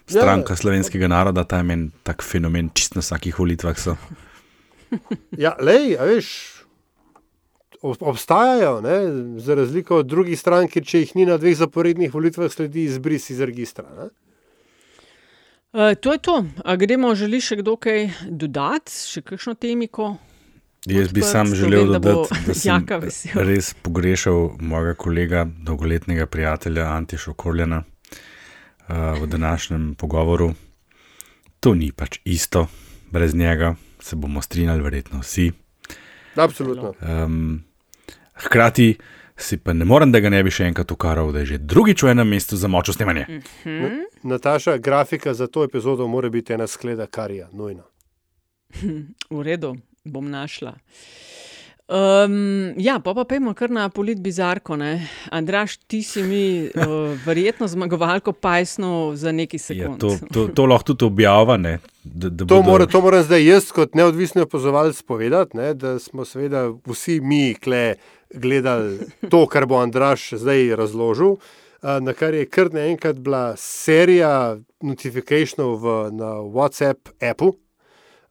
Ja. 0.08 0.20
Stranka 0.20 0.56
slovenskega 0.56 1.08
naroda, 1.08 1.44
ta 1.44 1.60
je 1.60 1.62
meni 1.64 1.90
tak 2.02 2.22
fenomen, 2.24 2.70
čist 2.74 2.94
na 2.96 3.04
vsakih 3.04 3.38
volitvah 3.38 3.76
so. 3.78 3.96
Ja, 5.38 5.56
lej, 5.60 5.96
a 6.00 6.04
veš, 6.04 6.28
ob- 7.82 8.02
obstajajo, 8.02 8.80
ne, 8.80 8.98
za 9.40 9.54
razliko 9.54 9.96
od 9.96 10.06
drugih 10.06 10.40
strank, 10.40 10.70
ker 10.72 10.84
če 10.84 11.04
jih 11.04 11.16
ni 11.16 11.26
na 11.26 11.36
dveh 11.36 11.56
zaporednih 11.56 12.12
volitvah, 12.14 12.52
sledi 12.52 12.84
izbris 12.88 13.30
iz 13.30 13.40
registra. 13.40 13.84
Ne? 13.98 14.08
Uh, 15.74 15.94
to 16.00 16.12
je 16.12 16.18
to. 16.18 16.44
A 16.64 16.76
gremo, 16.76 17.14
želi 17.18 17.40
še 17.42 17.56
kdo 17.58 17.74
kaj 17.74 18.04
dodati, 18.30 18.94
še 18.94 19.24
kakšno 19.26 19.56
temiko? 19.58 20.12
Jaz 20.86 21.10
bi 21.10 21.24
sam 21.26 21.50
želel 21.50 21.88
vem, 21.88 21.92
da 21.96 21.98
dodati, 21.98 22.38
da 22.46 22.54
sem 23.16 23.40
res 23.42 23.72
pogrešal 23.82 24.52
mojega 24.62 24.94
kolega, 24.94 25.42
dolgoletnega 25.66 26.28
prijatelja 26.30 26.86
Antiša 26.94 27.34
Korljana 27.34 27.80
uh, 27.82 29.18
v 29.18 29.26
današnjem 29.26 29.96
pogovoru. 29.98 30.52
To 31.58 31.74
ni 31.74 31.90
pač 31.90 32.20
isto, 32.22 32.68
brez 33.10 33.34
njega 33.34 33.74
se 33.98 34.14
bomo 34.16 34.42
strinjali, 34.46 34.82
verjetno 34.82 35.24
vsi. 35.26 35.48
Absolutno. 36.38 36.94
Um, 37.02 37.64
hkrati 38.46 38.92
si 39.36 39.56
pa 39.56 39.72
ne 39.72 39.84
morem, 39.84 40.12
da 40.12 40.20
ga 40.20 40.28
ne 40.28 40.40
bi 40.40 40.50
še 40.50 40.64
enkrat 40.64 40.90
ukaral, 40.90 41.32
da 41.32 41.38
je 41.38 41.46
že 41.46 41.58
drugič 41.60 42.02
v 42.02 42.08
enem 42.08 42.28
mestu 42.28 42.56
za 42.56 42.68
močno 42.68 42.94
snemanje. 42.94 43.40
Na, 43.64 43.90
Nataša, 44.24 44.76
grafika 44.78 45.34
za 45.34 45.46
to 45.46 45.64
epizodo 45.64 46.06
mora 46.06 46.28
biti 46.28 46.52
ena 46.52 46.66
skleda 46.66 47.06
karija, 47.08 47.48
nujno. 47.52 47.82
V 49.30 49.42
redu, 49.42 49.74
bom 50.04 50.26
našla. 50.26 50.74
Um, 51.86 52.32
ja, 52.78 52.96
pa 52.96 53.12
pa 53.12 53.24
pojmo 53.24 53.52
kar 53.52 53.68
na 53.68 53.88
polit 53.88 54.16
bizarko. 54.18 54.72
Ne? 54.74 55.04
Andraš, 55.30 55.76
ti 55.78 56.02
si 56.02 56.22
mi 56.22 56.44
uh, 56.64 56.80
verjetno 57.20 57.68
zmagovalko 57.68 58.32
pajsno 58.32 59.12
za 59.14 59.32
neki 59.32 59.56
Ja, 59.56 59.60
sekund. 59.60 60.00
to, 60.00 60.16
to, 60.32 60.46
to 60.48 60.64
lahko 60.64 60.84
tudi 60.86 61.04
objavlja. 61.04 61.56
ne, 61.58 61.74
Da, 62.04 62.28
da 62.30 62.44
To, 62.46 62.54
bodo- 62.56 62.62
mora, 62.64 62.86
to 62.86 63.00
moram 63.00 63.22
zdaj 63.22 63.44
jaz, 63.44 63.70
kot 63.70 63.94
neodvisni 63.94 64.42
opozovalec, 64.42 65.02
povedati, 65.02 65.56
ne, 65.56 65.74
da 65.74 65.98
smo 65.98 66.24
seveda 66.24 66.72
vsi 66.84 67.20
mi 67.20 67.54
kle 67.54 67.94
gledali 68.34 68.98
to, 69.30 69.46
kar 69.46 69.66
bo 69.66 69.78
Andraš 69.82 70.32
zdaj 70.32 70.76
razložil. 70.76 71.36
a, 71.82 72.00
Na 72.00 72.12
kar 72.12 72.34
je 72.34 72.46
kar 72.46 72.72
naenkrat 72.72 73.18
bila 73.18 73.56
serija 73.56 74.58
notifikationov 74.82 75.76
v, 75.80 75.94
na 76.12 76.30
WhatsApp 76.42 77.12
appu, 77.20 77.54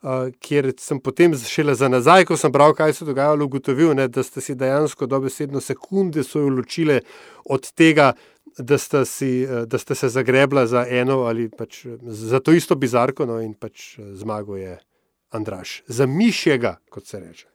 a, 0.02 0.30
kjer 0.40 0.74
sem 0.80 1.00
potem 1.00 1.36
šele 1.38 1.76
za 1.76 1.90
nazaj, 1.90 2.26
ko 2.26 2.38
sem 2.38 2.52
bral, 2.52 2.74
kaj 2.74 2.94
se 2.94 3.04
je 3.04 3.08
dogajalo, 3.14 3.46
ugotovil, 3.46 3.94
ne, 3.96 4.08
da 4.08 4.24
ste 4.24 4.42
si 4.42 4.56
dejansko 4.56 5.06
dobesedno 5.06 5.62
sekunde 5.62 6.24
so 6.24 6.40
jo 6.40 6.50
ločile 6.50 7.02
od 7.46 7.72
tega, 7.72 8.14
da 8.58 8.78
ste, 8.78 9.06
si, 9.06 9.44
eh, 9.44 9.66
da 9.66 9.78
ste 9.78 9.96
se 9.96 10.10
zagrebla 10.10 10.68
za 10.68 10.86
eno 10.90 11.24
ali 11.24 11.50
pač 11.50 11.86
eh, 11.86 11.98
za 12.02 12.40
to 12.40 12.52
isto 12.52 12.76
bizarko, 12.76 13.26
no 13.26 13.42
in 13.42 13.54
pač 13.54 14.00
eh, 14.00 14.16
zmago 14.16 14.58
je 14.58 14.78
Andraš. 15.30 15.84
Za 15.88 16.06
mišjega, 16.06 16.78
kot 16.90 17.08
se 17.08 17.20
reče. 17.20 17.53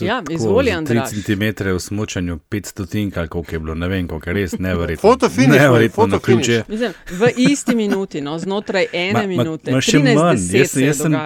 Ja, 0.00 0.22
izvoli, 0.30 0.70
za 0.70 0.78
Andraž. 0.78 1.08
3 1.12 1.24
cm 1.26 1.64
v 1.74 1.80
smočanju, 1.80 2.38
500 2.50 2.86
tink 2.90 3.16
ali 3.16 3.28
koliko 3.28 3.54
je 3.54 3.58
bilo, 3.58 3.74
ne 3.74 3.88
vem, 3.88 4.08
koliko 4.08 4.30
je 4.30 4.34
res 4.34 4.58
neverjetno. 4.58 5.10
Fotofiniš, 5.10 5.48
moj, 5.48 5.58
neverjetno 5.58 6.06
na 6.06 6.16
fotofiniš. 6.16 6.46
ključe. 6.46 6.64
Mislim, 6.68 6.92
v 7.10 7.30
isti 7.36 7.74
minuti, 7.74 8.20
no, 8.20 8.38
znotraj 8.38 8.86
ene 8.92 9.26
minute, 9.26 9.72
ma 9.72 9.80
še 9.80 9.98
13 9.98 10.14
manj. 10.14 10.38
Jaz, 10.58 10.70
se 10.70 10.84
jaz, 10.84 11.00
sem, 11.02 11.16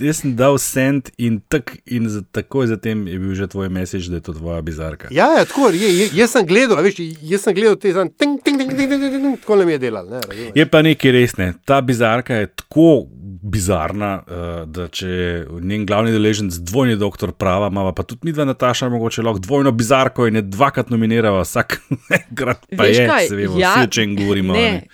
jaz 0.00 0.22
sem 0.22 0.36
dal 0.36 0.58
send 0.58 1.10
in, 1.18 1.40
tak, 1.48 1.76
in 1.86 2.08
za, 2.08 2.22
takoj 2.32 2.66
zatem 2.66 3.06
je 3.08 3.18
bil 3.18 3.34
že 3.34 3.46
tvoj 3.46 3.68
message, 3.68 4.08
da 4.08 4.16
je 4.16 4.26
to 4.30 4.32
tvoja 4.32 4.62
bizarka. 4.62 5.08
Ja, 5.10 5.28
ja 5.36 5.44
tako 5.44 5.68
je. 5.68 6.08
Jaz 6.14 6.32
sem 6.32 6.46
gledal, 6.46 6.78
a 6.78 6.86
veš, 6.86 7.02
jaz 7.20 7.44
sem 7.44 7.54
gledal 7.54 7.76
te 7.76 7.92
zan, 7.92 8.08
ting, 8.08 8.40
ting, 8.42 8.58
ting, 8.58 8.70
ting, 8.70 8.88
ting, 8.88 9.00
ting, 9.00 9.22
ting, 9.22 9.40
tako 9.40 9.60
nam 9.60 9.68
je 9.68 9.78
delal. 9.78 10.08
Ne, 10.08 10.24
razumeš? 10.24 10.56
Je 10.56 10.66
pa 10.66 10.82
nekaj 10.82 11.16
resne. 11.18 11.52
Ta 11.64 11.80
bizarka 11.84 12.34
je 12.34 12.52
tako 12.64 13.04
bizarna, 13.42 14.22
uh, 14.26 14.48
da 14.68 14.88
če 14.88 15.08
je 15.08 15.46
njen 15.60 15.86
glavni 15.86 16.12
deleženc 16.12 16.54
dvojni 16.68 16.96
doktor 17.00 17.32
prava, 17.32 17.70
ima 17.72 17.92
pa 17.96 18.02
tudi 18.02 18.28
mi 18.28 18.34
dva 18.36 18.44
Nataša, 18.44 18.88
mogoče 18.92 19.22
lahko 19.22 19.40
dvojno 19.44 19.72
bizarko 19.72 20.26
in 20.28 20.40
je 20.40 20.42
dvakrat 20.42 20.90
nominirava, 20.90 21.42
vsak 21.42 21.80
enkrat 22.20 22.66
pa 22.76 22.84
Veš 22.84 22.98
je, 22.98 23.06
kaj, 23.08 23.28
se 23.28 23.36
vemo, 23.36 23.58
ja, 23.60 23.74
vsi, 23.76 23.88
o 23.88 23.92
čem 23.98 24.16
govorimo. 24.16 24.54
Ne. 24.54 24.70
ne. 24.72 24.86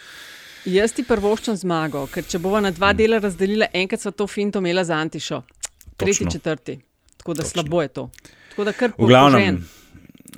Jaz 0.67 0.95
ti 0.97 1.05
prvoščam 1.07 1.57
zmago, 1.57 2.07
ker 2.11 2.27
če 2.27 2.41
bova 2.43 2.61
na 2.63 2.73
dva 2.75 2.91
dela 2.97 3.21
razdelila, 3.23 3.69
enkrat 3.75 4.03
sva 4.03 4.11
to 4.11 4.27
finto 4.27 4.63
imela 4.63 4.83
za 4.85 4.99
Antišo, 4.99 5.43
tretji, 5.97 6.25
Točno. 6.25 6.31
četrti. 6.39 6.79
Tako 7.17 7.35
da 7.35 7.45
slabo 7.47 7.83
je 7.83 7.89
to. 7.89 8.11
Tako 8.51 8.65
da 8.65 8.73
kar 8.73 8.93
požen. 8.97 9.63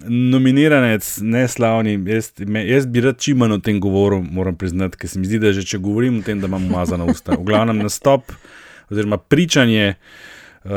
Nominiranec, 0.07 1.19
neslavni. 1.23 1.99
Jaz, 2.07 2.33
me, 2.47 2.63
jaz 2.69 2.87
bi 2.87 3.01
rad 3.01 3.19
čim 3.19 3.39
manj 3.43 3.59
o 3.59 3.59
tem 3.59 3.81
govoril, 3.81 4.23
moram 4.23 4.57
priznati, 4.57 4.99
ker 4.99 5.11
se 5.11 5.19
mi 5.19 5.27
zdi, 5.27 5.41
da 5.43 5.53
že 5.53 5.67
če 5.67 5.81
govorim 5.83 6.21
o 6.21 6.23
tem, 6.27 6.41
da 6.41 6.51
imam 6.51 6.67
umazana 6.71 7.09
usta. 7.09 7.37
V 7.39 7.45
glavnem 7.49 7.83
nastop 7.83 8.33
oziroma 8.91 9.19
pričanje 9.19 9.95
uh, 9.95 10.71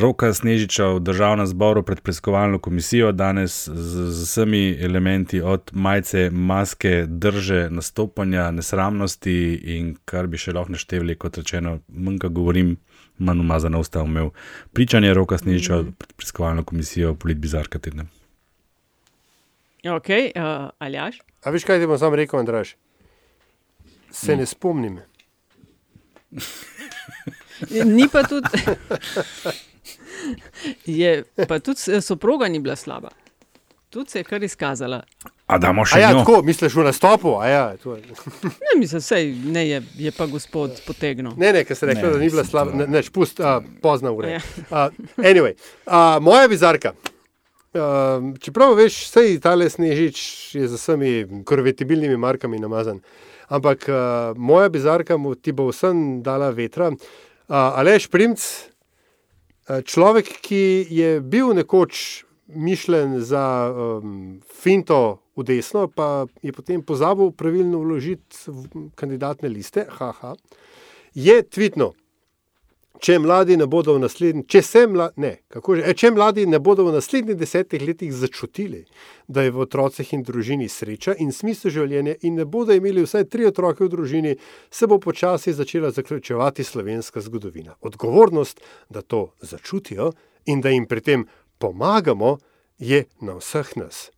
Roka 0.00 0.32
Snežiča 0.34 0.86
v 0.96 1.00
državnem 1.00 1.46
zboru 1.46 1.82
pred 1.82 2.00
preiskovalno 2.00 2.58
komisijo, 2.58 3.12
danes 3.12 3.68
z, 3.68 4.08
z 4.10 4.26
vsemi 4.28 4.76
elementi, 4.80 5.40
od 5.40 5.70
majice, 5.72 6.30
maske, 6.30 7.04
drže, 7.08 7.68
nastopanja, 7.70 8.50
nesramnosti 8.50 9.54
in 9.76 9.94
kar 10.04 10.26
bi 10.26 10.40
še 10.40 10.52
lahko 10.56 10.76
naštevali, 10.76 11.16
kot 11.16 11.40
rečeno, 11.42 11.78
manj, 11.88 12.18
ko 12.26 12.32
govorim. 12.40 12.76
Manj 13.18 13.40
umazana 13.40 13.78
usta 13.78 14.00
imel 14.00 14.30
pričanje 14.72 15.14
roka 15.14 15.38
Snežiča 15.38 15.76
pred 15.92 16.12
preiskovalno 16.12 16.64
komisijo 16.64 17.14
Polit 17.14 17.38
Bizarka 17.38 17.78
tedna. 17.78 18.04
Ok, 19.86 20.08
uh, 20.08 20.42
Aljaš. 20.78 21.18
A 21.42 21.50
veš, 21.50 21.64
kaj 21.64 21.80
ti 21.80 21.86
bom 21.86 21.98
sam 21.98 22.14
rekel, 22.14 22.38
Andraš? 22.38 22.76
Se 24.10 24.36
ne 24.36 24.46
spomnim. 24.46 24.98
Ni 27.86 28.08
pa 28.08 28.22
tudi. 28.22 28.48
Je, 30.86 31.10
pa 31.48 31.58
tudi 31.58 31.78
s- 31.78 32.00
soproga 32.02 32.48
ni 32.48 32.60
bila 32.60 32.76
slaba. 32.76 33.08
Tudi 33.90 34.10
se 34.10 34.18
je 34.18 34.24
kar 34.24 34.42
izkazala. 34.42 35.02
A 35.52 35.58
damo 35.60 35.84
A 35.84 35.88
še 35.88 36.00
ja, 36.00 36.10
njo? 36.12 36.22
tako, 36.22 36.40
misliš 36.46 36.74
v 36.78 36.84
nastopu? 36.86 37.34
A 37.36 37.48
ja, 37.48 37.62
to 37.76 37.96
je. 37.96 38.02
Ne, 38.64 38.76
mislim, 38.80 39.02
sej, 39.04 39.32
ne 39.52 39.66
je, 39.68 39.80
je 40.06 40.12
pa 40.16 40.26
gospod 40.30 40.78
potegnil. 40.86 41.34
Ne, 41.36 41.52
ne, 41.52 41.64
ker 41.68 41.76
se 41.76 41.88
reče, 41.90 42.00
Ne, 42.00 42.12
da 42.14 42.20
ni 42.20 42.30
bila 42.32 42.44
slaba, 42.48 42.72
ne, 42.76 42.86
neč, 42.88 43.10
pust, 43.12 43.40
uh, 43.42 43.58
pozna 43.84 44.14
ura. 44.16 44.38
Ja. 44.38 44.40
Uh, 44.70 44.88
anyway, 45.20 45.56
uh, 45.84 46.16
moja 46.24 46.48
bizarka. 46.48 46.94
Uh, 47.72 48.32
čeprav 48.40 48.74
veš, 48.76 48.96
sej 49.12 49.38
tale 49.44 49.68
snežič 49.72 50.18
je 50.56 50.66
z 50.68 50.80
vsemi 50.80 51.12
korvetibilnimi 51.48 52.16
markami 52.20 52.60
namazan. 52.60 53.00
Ampak 53.52 53.88
uh, 53.88 53.96
moja 54.36 54.72
bizarka 54.72 55.16
mu 55.20 55.34
ti 55.36 55.52
bo 55.52 55.68
vsem 55.68 56.22
dala 56.24 56.48
vetra. 56.56 56.88
Uh, 56.92 57.80
Aleš 57.80 58.08
Primc, 58.12 58.40
uh, 58.40 59.80
človek, 59.84 60.32
ki 60.44 60.64
je 60.88 61.16
bil 61.20 61.52
nekoč 61.56 62.24
mišljen 62.52 63.20
za 63.24 63.44
um, 63.72 64.40
finto 64.48 65.21
v 65.36 65.44
desno, 65.44 65.88
pa 65.88 66.26
je 66.42 66.52
potem 66.52 66.82
pozabil 66.82 67.32
pravilno 67.32 67.80
vložiti 67.80 68.52
kandidatne 68.94 69.48
liste, 69.48 69.86
haha, 69.88 70.34
je 71.14 71.42
tvitno. 71.42 71.92
Če 73.02 73.16
mladi 73.18 73.56
ne 73.58 73.66
bodo 73.66 73.96
v 73.96 74.04
naslednjih, 74.04 74.44
če 74.46 74.60
se 74.62 74.80
mla, 74.86 75.08
ne, 75.18 75.32
kako 75.50 75.74
že, 75.74 75.94
če 75.98 76.12
mladi 76.14 76.44
ne 76.46 76.60
bodo 76.62 76.84
v 76.86 76.92
naslednjih 76.94 77.34
desetih 77.34 77.82
letih 77.82 78.12
začutili, 78.14 78.84
da 79.26 79.42
je 79.42 79.50
v 79.50 79.64
otrocih 79.64 80.12
in 80.14 80.22
družini 80.22 80.68
sreča 80.70 81.16
in 81.18 81.32
smisel 81.34 81.74
življenja, 81.74 82.14
in 82.22 82.38
ne 82.38 82.46
bodo 82.46 82.76
imeli 82.76 83.02
vsaj 83.02 83.26
tri 83.32 83.48
otroke 83.48 83.82
v 83.82 83.90
družini, 83.90 84.36
se 84.70 84.86
bo 84.86 85.00
počasi 85.02 85.50
začela 85.50 85.90
zaključevati 85.90 86.62
slovenska 86.62 87.24
zgodovina. 87.26 87.74
Odgovornost, 87.82 88.62
da 88.86 89.02
to 89.02 89.32
začutijo 89.40 90.12
in 90.46 90.62
da 90.62 90.70
jim 90.70 90.86
pri 90.86 91.02
tem 91.02 91.26
pomagamo, 91.58 92.36
je 92.78 93.08
na 93.18 93.40
vseh 93.42 93.76
nas. 93.82 94.12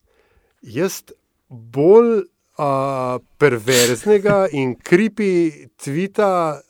Jaz 0.64 1.02
bolj 1.48 2.24
uh, 2.58 3.20
perverznega 3.38 4.46
in 4.52 4.74
kripi 4.74 5.68
tvita 5.76 6.60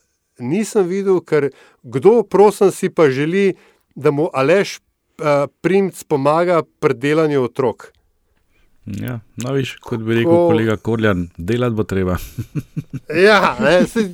nisem 0.42 0.88
videl, 0.88 1.20
ker 1.22 1.50
kdo, 1.82 2.22
prosim, 2.26 2.72
si 2.74 2.90
pa 2.90 3.06
želi, 3.10 3.54
da 3.94 4.10
mu 4.10 4.28
Aleš 4.34 4.78
uh, 4.78 5.46
Primc 5.62 6.02
pomaga 6.10 6.62
pri 6.80 6.94
delanju 6.94 7.44
otrok. 7.46 7.92
Ja, 8.84 9.20
no, 9.40 9.52
viš, 9.56 9.76
kot 9.80 10.02
bi 10.04 10.18
rekel 10.18 10.32
Ko- 10.32 10.48
kolega 10.50 10.76
Korjan, 10.76 11.28
delati 11.36 11.74
bo 11.74 11.84
treba. 11.88 12.18
Ja, 13.26 13.56
ne, 13.60 13.86
se, 13.86 14.10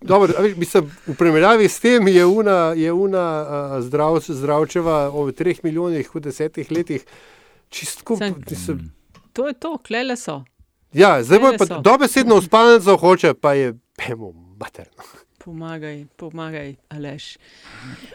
dobro, 0.00 0.32
a 0.38 0.42
veš, 0.42 0.56
mislim, 0.56 0.88
v 1.06 1.14
primerjavi 1.18 1.68
s 1.68 1.80
tem 1.80 2.08
je 2.08 2.24
una, 2.26 2.72
je 2.76 2.92
una 2.92 3.24
uh, 3.42 3.76
zdrav, 3.84 4.20
zdravčeva 4.28 5.10
o 5.12 5.26
treh 5.32 5.60
milijonih 5.64 6.14
v 6.14 6.20
desetih 6.20 6.70
letih 6.70 7.04
čistko. 7.68 8.16
Sem- 8.16 8.34
Mislim, 8.44 8.90
To 9.32 9.46
je 9.46 9.54
to, 9.54 9.78
klele 9.78 10.16
so. 10.16 10.44
ja, 10.92 11.18
zdaj 11.20 11.38
bo 11.38 11.48
pa 11.58 11.66
dobesedno 11.80 12.36
v 12.36 12.42
spalnico 12.42 12.96
hoče, 12.96 13.34
pa 13.34 13.52
je 13.52 13.68
pemo 13.96 14.30
materno. 14.56 15.02
Pomagaj, 15.36 16.06
pomagaj, 16.16 16.74
Aleš. 16.88 17.36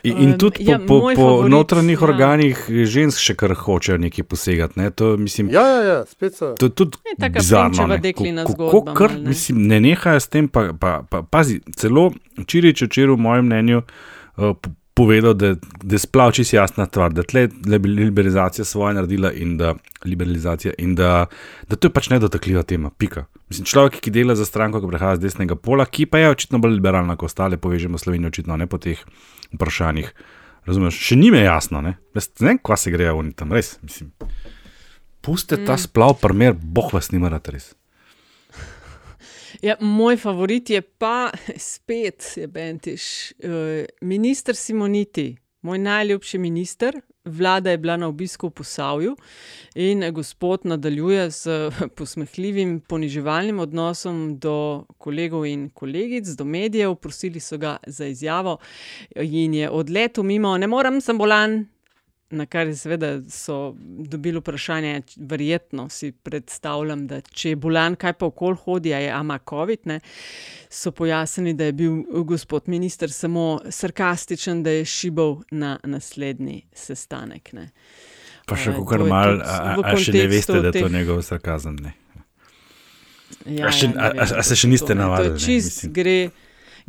In, 0.04 0.18
in 0.18 0.30
Um, 0.30 0.38
tudi 0.40 0.64
ja, 0.64 0.80
po, 0.80 0.86
po, 0.88 1.00
po 1.06 1.16
favorit, 1.16 1.52
notranjih 1.52 1.94
ja. 1.94 2.04
organih 2.04 2.58
žensk 2.86 3.20
še 3.20 3.36
kar 3.36 3.54
hočejo 3.54 4.00
nekaj 4.00 4.24
posegati. 4.24 4.74
Ne? 4.76 4.90
To, 4.92 5.14
mislim, 5.16 5.50
Ja, 5.50 5.62
ja, 5.62 5.82
ja, 5.84 5.98
spet 6.06 6.34
so. 6.34 6.56
To 6.56 6.66
je 6.66 6.72
tudi 6.72 6.98
Je 7.06 7.14
taka 7.18 7.38
bizarno. 7.38 7.70
Frenčeva 7.70 7.88
ne. 7.90 7.98
deklina 8.00 8.44
Ko- 8.44 8.56
ko- 8.56 8.70
zgodba 8.72 8.94
kar, 8.96 9.14
ne. 9.14 9.30
mislim, 9.30 9.62
ne 9.64 9.78
nehajo 9.80 10.18
s 10.18 10.28
tem, 10.28 10.48
pa, 10.48 10.74
pa, 10.74 11.04
pa 11.04 11.22
pazi, 11.22 11.60
celo 11.72 12.10
Čirič 12.42 12.82
včeraj, 12.82 13.14
v 13.14 13.20
mojem 13.20 13.46
mnenju, 13.46 13.78
uh, 13.78 14.56
po- 14.56 14.74
povedal, 15.00 15.34
da, 15.34 15.54
da 15.84 15.96
je 15.96 16.00
splav 16.04 16.34
čisto 16.36 16.58
jasna 16.58 16.86
stvar, 16.86 17.14
da 17.16 17.24
le 17.34 17.78
liberalizacija 17.78 18.66
svoje 18.66 18.98
naredila 18.98 19.32
in 19.32 19.56
da, 19.58 19.74
liberalizacija 20.06 20.74
in 20.78 20.96
da, 20.96 21.26
da 21.70 21.76
to 21.76 21.88
je 21.88 21.94
pač 21.96 22.10
nedotakljiva 22.12 22.64
tema. 22.68 22.92
Pika. 22.92 23.26
Mislim, 23.50 23.66
človek, 23.66 24.02
ki 24.04 24.12
dela 24.12 24.36
za 24.36 24.46
stranko, 24.46 24.82
ki 24.84 24.92
prihaja 24.92 25.16
z 25.16 25.28
desnega 25.30 25.56
pola, 25.56 25.86
ki 25.88 26.06
pa 26.06 26.20
je 26.20 26.34
očitno 26.36 26.60
bolj 26.60 26.76
liberalna 26.82 27.16
kot 27.16 27.32
ostale, 27.32 27.58
povežemo 27.58 27.98
Slovenijo, 27.98 28.34
očitno 28.34 28.60
ne 28.60 28.68
po 28.68 28.78
teh 28.78 29.00
vprašanjih. 29.56 30.12
Razumeš, 30.68 31.00
še 31.08 31.16
njime 31.16 31.40
je 31.40 31.48
jasno, 31.48 31.82
ne, 31.82 31.96
Jaz 32.16 32.30
ne 32.44 32.52
vem, 32.52 32.60
kva 32.60 32.76
se 32.78 32.92
grejo 32.92 33.16
oni 33.22 33.32
tam, 33.34 33.56
res. 33.56 33.78
Mislim. 33.82 34.12
Puste 35.24 35.58
ta 35.64 35.74
Mm. 35.74 35.86
splav, 35.88 36.20
primer, 36.22 36.54
boh 36.54 36.92
vas 36.94 37.12
nima 37.12 37.32
rad 37.32 37.48
res. 37.48 37.74
Ja, 39.62 39.76
moj 39.80 40.18
favorit 40.18 40.70
je 40.70 40.82
pa 40.82 41.32
spet, 41.72 42.34
je 42.36 42.48
Bentiš, 42.48 43.32
uh, 43.32 43.86
minister 44.02 44.56
Simoniti, 44.56 45.36
moj 45.62 45.78
najljubši 45.78 46.38
minister. 46.38 47.02
Vlada 47.26 47.72
je 47.72 47.78
bila 47.78 47.98
na 47.98 48.08
obisku 48.08 48.48
v 48.48 48.52
Posavju 48.52 49.16
in 49.76 50.04
gospod 50.14 50.62
nadaljuje 50.64 51.30
z 51.32 51.72
posmehljivim, 51.98 52.80
poniževalnim 52.80 53.60
odnosom 53.60 54.40
do 54.40 54.86
kolegov 54.98 55.46
in 55.46 55.70
kolegic, 55.70 56.28
do 56.28 56.46
medijev. 56.46 56.96
Prosili 56.96 57.40
so 57.40 57.58
ga 57.58 57.78
za 57.88 58.06
izjavo 58.06 58.58
in 59.16 59.54
je 59.54 59.70
odletel 59.70 60.24
mimo, 60.24 60.58
ne 60.58 60.68
morem, 60.68 61.02
sem 61.02 61.18
bolan. 61.18 61.66
Na 62.32 62.46
kar 62.46 62.68
seveda 62.70 63.22
so 63.28 63.74
dobili 63.82 64.38
vprašanje, 64.38 64.92
verjetno 65.18 65.88
si 65.90 66.12
predstavljam, 66.14 67.08
da 67.08 67.22
če 67.24 67.50
je 67.50 67.56
bolan, 67.58 67.96
kaj 67.96 68.14
pa 68.14 68.26
okol 68.26 68.54
hodi, 68.56 68.94
a 68.94 69.00
je 69.00 69.10
ama 69.10 69.40
COVID, 69.40 69.80
ne, 69.86 70.00
so 70.70 70.92
pojasnili, 70.92 71.54
da 71.54 71.64
je 71.64 71.74
bil 71.74 71.92
gospod 72.24 72.68
minister 72.68 73.12
samo 73.12 73.46
sarkastičen, 73.70 74.64
da 74.64 74.70
je 74.72 74.86
šibal 74.86 75.40
na 75.52 75.80
naslednji 75.84 76.66
sestanek. 76.72 77.54
Ne. 77.54 77.70
Pa 78.46 78.56
še 78.56 78.72
kako 78.72 78.86
kar 78.86 79.00
to 79.00 79.08
mal, 79.08 79.42
a, 79.42 79.58
a 79.84 79.96
še 79.96 80.14
ne 80.14 80.28
veste, 80.28 80.54
da 80.54 80.68
je 80.68 80.74
to 80.74 80.80
teh- 80.80 80.92
njegov 80.92 81.22
sarkazem. 81.22 81.76
Ne? 81.78 81.94
Ja, 83.48 83.68
A 83.68 83.72
še- 83.72 83.86
ja, 83.86 83.90
ne 83.90 83.98
a- 83.98 84.10
vem, 84.10 84.20
a- 84.20 84.22
a 84.22 84.28
kako 84.28 84.44
se 84.44 84.56
še 84.56 84.62
to, 84.62 84.68
niste 84.68 84.90
ne. 84.90 84.96
To 84.96 85.02
navadili, 85.02 85.34
ne, 85.34 85.40
Čist 85.40 85.84
mislim. 85.84 85.94
gre, 85.94 86.30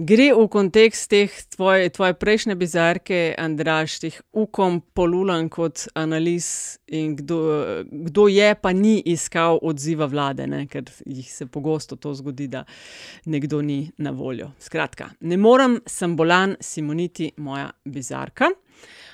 gre 0.00 0.30
v 0.32 0.46
kontekst 0.48 1.10
teh 1.12 1.32
tvoje, 1.52 1.90
tvoje 1.92 2.14
prejšnje 2.16 2.56
bizarke, 2.56 3.18
Andraš, 3.38 3.98
teh 4.00 4.16
ukom 4.32 4.80
polulan 4.96 5.50
kot 5.52 5.86
analiz 5.98 6.78
in 6.88 7.14
kdo, 7.18 7.38
kdo 8.08 8.26
je, 8.32 8.54
pa 8.56 8.72
ni 8.72 8.98
iskal 9.12 9.60
odziva 9.62 10.08
vlade, 10.10 10.46
ne? 10.48 10.64
ker 10.70 10.88
jih 11.04 11.28
se 11.28 11.46
pogosto 11.46 11.96
to 12.00 12.14
zgodi, 12.16 12.48
da 12.48 12.64
nekdo 13.26 13.60
ni 13.62 13.90
na 13.98 14.14
voljo. 14.16 14.50
Skratka, 14.58 15.10
ne 15.20 15.36
morem, 15.36 15.80
sem 15.86 16.16
bolan, 16.16 16.56
Simoniti, 16.60 17.32
moja 17.36 17.70
bizarka. 17.84 18.50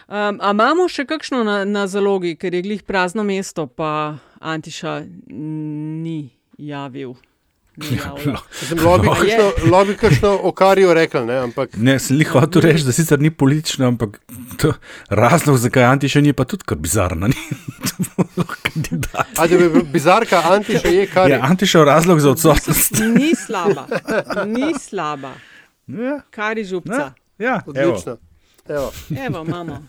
Um, 0.06 0.38
a 0.38 0.52
imamo 0.54 0.86
še 0.86 1.02
kakšno 1.08 1.42
na, 1.42 1.64
na 1.66 1.88
zalogi, 1.90 2.36
ker 2.38 2.54
je 2.54 2.62
glih 2.62 2.84
prazno 2.86 3.26
mesto, 3.26 3.66
pa 3.66 4.18
Antiša 4.38 5.00
ni 5.34 6.20
javil. 6.62 7.16
Ni 7.76 7.96
javil. 7.96 8.36
Mislim, 8.60 8.78
Lobi 8.82 9.08
A 9.08 9.16
je? 9.90 9.96
kakšno- 9.96 10.40
okarijo 10.42 10.94
rekel, 10.94 11.26
ne, 11.26 11.36
ampak 11.38 11.76
Ne, 11.76 11.98
sem 11.98 12.16
jih 12.16 12.28
hotel 12.28 12.62
reči, 12.62 12.84
da 12.84 12.92
sicer 12.92 13.20
ni 13.20 13.30
politično, 13.30 13.86
ampak 13.86 14.20
to, 14.56 14.72
razlog, 15.08 15.56
zakaj 15.58 15.84
Anti 15.84 16.08
še 16.08 16.22
ni, 16.22 16.32
pa 16.32 16.44
tudi 16.44 16.64
kar 16.64 16.78
bizarno. 16.78 17.26
Ni? 17.26 17.34
A, 19.36 19.46
da 19.46 19.56
bi 19.58 19.82
bizarka, 19.84 20.42
Antiša 20.46 20.88
je 20.88 21.06
kar 21.06 21.30
je. 21.30 21.36
Ja, 21.36 21.42
Anti 21.42 21.66
še 21.66 21.84
razlog 21.84 22.20
za 22.20 22.30
odsotnost. 22.30 23.00
Ni 23.12 23.34
slaba, 23.36 23.86
ni 24.46 24.74
slaba. 24.80 25.32
Ja. 25.86 26.20
Kar 26.30 26.58
je 26.58 26.64
župca. 26.66 27.12
Ja, 27.38 27.60
Odlično. 27.66 28.16
Evo. 28.68 28.92
Evo, 29.16 29.44
imamo. 29.44 29.82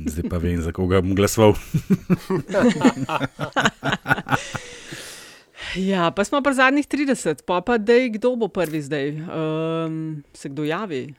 Zdaj 0.00 0.30
pa 0.30 0.38
vem, 0.38 0.62
za 0.62 0.72
koga 0.72 1.00
bom 1.00 1.12
glasoval. 1.14 1.52
Ja, 5.76 6.10
pa 6.10 6.24
smo 6.24 6.42
pa 6.42 6.52
zadnjih 6.52 6.86
30, 6.86 7.42
pa 7.46 7.60
pa 7.60 7.78
da 7.78 7.92
je 7.92 8.08
kdo 8.08 8.36
bo 8.36 8.48
prvi 8.48 8.82
zdaj. 8.82 9.10
Um, 9.10 10.22
se 10.34 10.48
kdo 10.48 10.64
javi? 10.64 11.14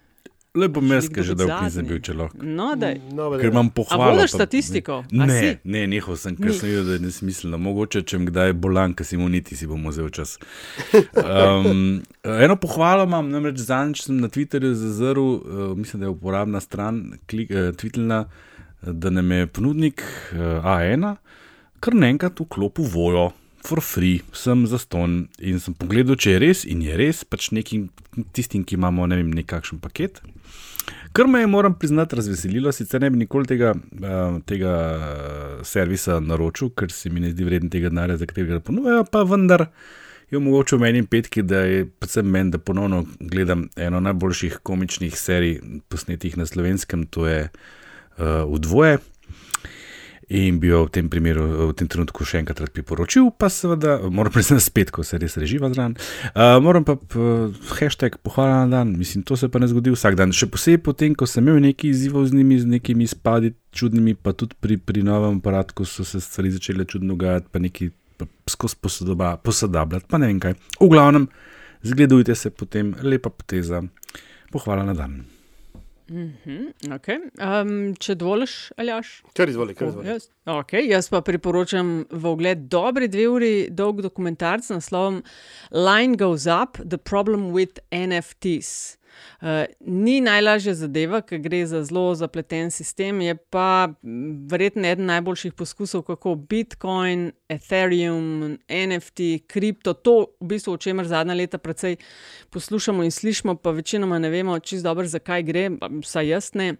Lepo 0.55 0.81
kdo 0.81 0.99
ki 1.15 1.23
že 1.23 1.35
dolgo 1.35 1.61
nisem 1.63 1.85
bil 1.87 1.99
čelok. 2.03 2.33
No, 2.43 2.73
daj. 2.75 2.97
No, 3.15 3.29
Ker 3.39 3.47
imam 3.53 3.69
pohvalo. 3.71 4.03
A 4.03 4.11
vodiš 4.11 4.33
pa- 4.33 4.37
statistiko? 4.43 4.97
Ne, 5.11 5.39
si? 5.39 5.51
ne, 5.63 5.85
nehal 5.87 6.17
sem, 6.19 6.35
ker 6.35 6.51
sem 6.51 6.67
videl, 6.67 6.83
da 6.89 6.97
je 6.97 7.05
nesmiselno. 7.05 7.55
Mogoče, 7.57 8.03
če 8.03 8.19
mi 8.19 8.27
kdaj 8.27 8.51
bolan, 8.59 8.91
ki 8.91 9.07
si 9.07 9.19
mu 9.19 9.29
niti, 9.31 9.55
si 9.55 9.69
bom 9.69 9.87
vzel 9.87 10.11
čas. 10.11 10.35
Um, 11.15 12.01
eno 12.45 12.59
pohvalo 12.59 13.07
imam, 13.07 13.31
namreč 13.31 13.63
zadnjič 13.63 14.03
sem 14.09 14.19
na 14.19 14.27
Twitterju 14.27 14.75
zazrl, 14.75 15.23
uh, 15.39 15.71
mislim, 15.77 16.03
da 16.03 16.09
je 16.09 16.17
uporabna 16.17 16.59
stran, 16.59 17.13
klik, 17.31 17.55
uh, 17.55 17.71
Twitterna, 17.71 18.25
da 18.83 19.09
nam 19.09 19.31
je 19.31 19.47
ponudnik 19.47 20.03
uh, 20.35 20.67
A1 20.67 21.15
kar 21.81 21.97
naenkrat 21.97 22.39
vklopil 22.39 22.85
vojo. 22.93 23.31
For 23.65 23.81
free, 23.81 24.21
sem 24.33 24.65
za 24.67 24.79
ston 24.81 25.27
in 25.39 25.59
sem 25.61 25.75
pogledal, 25.77 26.17
če 26.17 26.35
je 26.35 26.41
res 26.41 26.63
in 26.65 26.81
je 26.81 26.95
res, 26.97 27.21
pač 27.23 27.51
nekim 27.53 27.89
tistim, 28.33 28.65
ki 28.65 28.77
imamo 28.79 29.05
ne 29.09 29.19
vem, 29.21 29.29
nekakšen 29.37 29.79
paket. 29.83 30.21
Kar 31.13 31.27
me 31.27 31.43
je, 31.43 31.47
moram 31.47 31.75
priznati, 31.77 32.15
razveselilo, 32.15 32.71
sicer 32.71 33.01
ne 33.03 33.09
bi 33.11 33.21
nikoli 33.21 33.47
tega, 33.47 33.73
uh, 33.75 34.37
tega 34.47 34.75
eh, 34.95 35.63
servisa 35.67 36.19
naročil, 36.23 36.71
ker 36.73 36.91
se 36.91 37.11
mi 37.11 37.19
ne 37.19 37.33
zdi 37.33 37.45
vreden 37.45 37.69
tega 37.69 37.91
denarja, 37.91 38.17
za 38.21 38.27
katerega 38.29 38.57
ga 38.57 38.65
ponujajo, 38.71 39.05
pa 39.11 39.25
vendar 39.27 39.67
je 40.31 40.39
omogočil 40.39 40.79
meni 40.79 41.03
in 41.03 41.09
petki, 41.11 41.43
da 41.43 41.65
je 41.67 41.83
predvsem 41.85 42.31
meni, 42.31 42.55
da 42.55 42.57
ponovno 42.63 43.03
gledam 43.19 43.67
eno 43.75 43.99
najboljših 43.99 44.61
komičnih 44.63 45.17
serij, 45.19 45.59
posnetih 45.91 46.37
na 46.39 46.47
slovenskem, 46.47 47.05
to 47.05 47.27
je 47.27 47.41
uh, 47.45 48.47
V 48.47 48.59
dvoje. 48.63 48.97
In 50.31 50.61
bi 50.63 50.69
jo 50.69 50.85
v 50.85 50.91
tem 50.95 51.09
primeru, 51.11 51.43
v 51.67 51.73
tem 51.75 51.89
trenutku 51.91 52.23
še 52.23 52.39
enkrat 52.39 52.71
priporočil, 52.71 53.33
pa 53.35 53.49
seveda, 53.51 53.97
moram 54.07 54.31
priznati 54.31 54.63
spet, 54.63 54.93
ko 54.95 55.03
se 55.03 55.19
res 55.19 55.35
reživa 55.35 55.67
zraven. 55.73 55.97
Uh, 56.31 56.55
moram 56.63 56.85
pa 56.87 56.95
uh, 56.95 57.51
hashtag 57.75 58.15
pohvala 58.23 58.61
na 58.63 58.77
dan, 58.77 58.93
mislim, 58.95 59.25
to 59.27 59.35
se 59.35 59.51
pa 59.51 59.59
ne 59.59 59.67
zgodi 59.67 59.91
vsak 59.91 60.15
dan. 60.15 60.31
Še 60.31 60.47
posebej 60.53 60.79
potem, 60.85 61.17
ko 61.19 61.27
sem 61.27 61.43
imel 61.43 61.59
nekaj 61.65 61.91
izzivov 61.91 62.29
z 62.31 62.39
njimi, 62.39 62.61
z 62.63 62.71
nekimi 62.77 63.09
spadi 63.11 63.51
čudnimi, 63.75 64.15
pa 64.15 64.31
tudi 64.31 64.55
pri, 64.55 64.79
pri 64.79 65.03
novem 65.03 65.43
aparatu, 65.43 65.83
so 65.83 66.07
se 66.07 66.23
stvari 66.23 66.55
začele 66.55 66.87
čudno 66.87 67.17
dogajati, 67.17 67.51
pa 67.51 67.59
pa 68.21 68.29
skozi 68.47 68.79
posodabljati, 69.43 70.07
pa 70.07 70.17
ne 70.21 70.31
vem 70.31 70.39
kaj. 70.39 70.55
V 70.79 70.87
glavnem, 70.95 71.27
zgledujte 71.83 72.39
se 72.39 72.55
potem, 72.55 72.95
lepa 73.03 73.33
poteza, 73.35 73.83
pohvala 74.51 74.87
na 74.87 74.95
dan. 74.95 75.40
Mhm, 76.11 76.91
okay. 76.91 77.19
um, 77.39 77.93
če 77.95 78.17
dovoliš, 78.19 78.55
Aljaš? 78.81 79.11
Kar 79.37 79.49
izvoli, 79.49 79.75
kar 79.77 79.87
izvoli. 79.87 80.09
Jaz, 80.11 80.27
okay, 80.51 80.83
jaz 80.89 81.07
pa 81.11 81.21
priporočam 81.23 82.01
v 82.11 82.33
ogled 82.33 82.67
dobri 82.71 83.07
dve 83.11 83.27
uri 83.31 83.53
dolg 83.71 84.01
dokumentarc 84.03 84.67
z 84.67 84.75
naslovom 84.75 85.21
Line 85.71 86.19
Goes 86.19 86.49
Up: 86.51 86.81
The 86.83 86.99
Problem 86.99 87.53
with 87.55 87.79
NFTs. 87.95 89.00
Ni 89.79 90.21
najlažja 90.21 90.73
zadeva, 90.73 91.21
ker 91.21 91.39
gre 91.41 91.63
za 91.65 91.83
zelo 91.83 92.15
zapleten 92.15 92.71
sistem, 92.71 93.21
je 93.21 93.35
pa 93.35 93.89
m, 94.03 94.47
verjetno 94.51 94.87
eden 94.87 95.05
najboljših 95.05 95.53
poskusov, 95.53 96.05
kako 96.07 96.35
Bitcoin, 96.35 97.31
Ethereum, 97.49 98.57
NFT, 98.69 99.47
kripto, 99.47 99.93
to 99.93 100.15
v 100.39 100.51
bistvu, 100.53 100.75
o 100.75 100.81
čemer 100.81 101.07
zadnja 101.07 101.33
leta 101.33 101.57
precej 101.57 101.97
poslušamo 102.49 103.03
in 103.03 103.11
slišimo, 103.11 103.55
pa 103.55 103.71
večinoma 103.71 104.19
ne 104.19 104.29
vemo 104.29 104.59
čisto 104.59 104.89
dobro, 104.89 105.07
zakaj 105.07 105.43
gre, 105.43 105.69
vsaj 106.01 106.27
jaz 106.27 106.53
ne. 106.53 106.75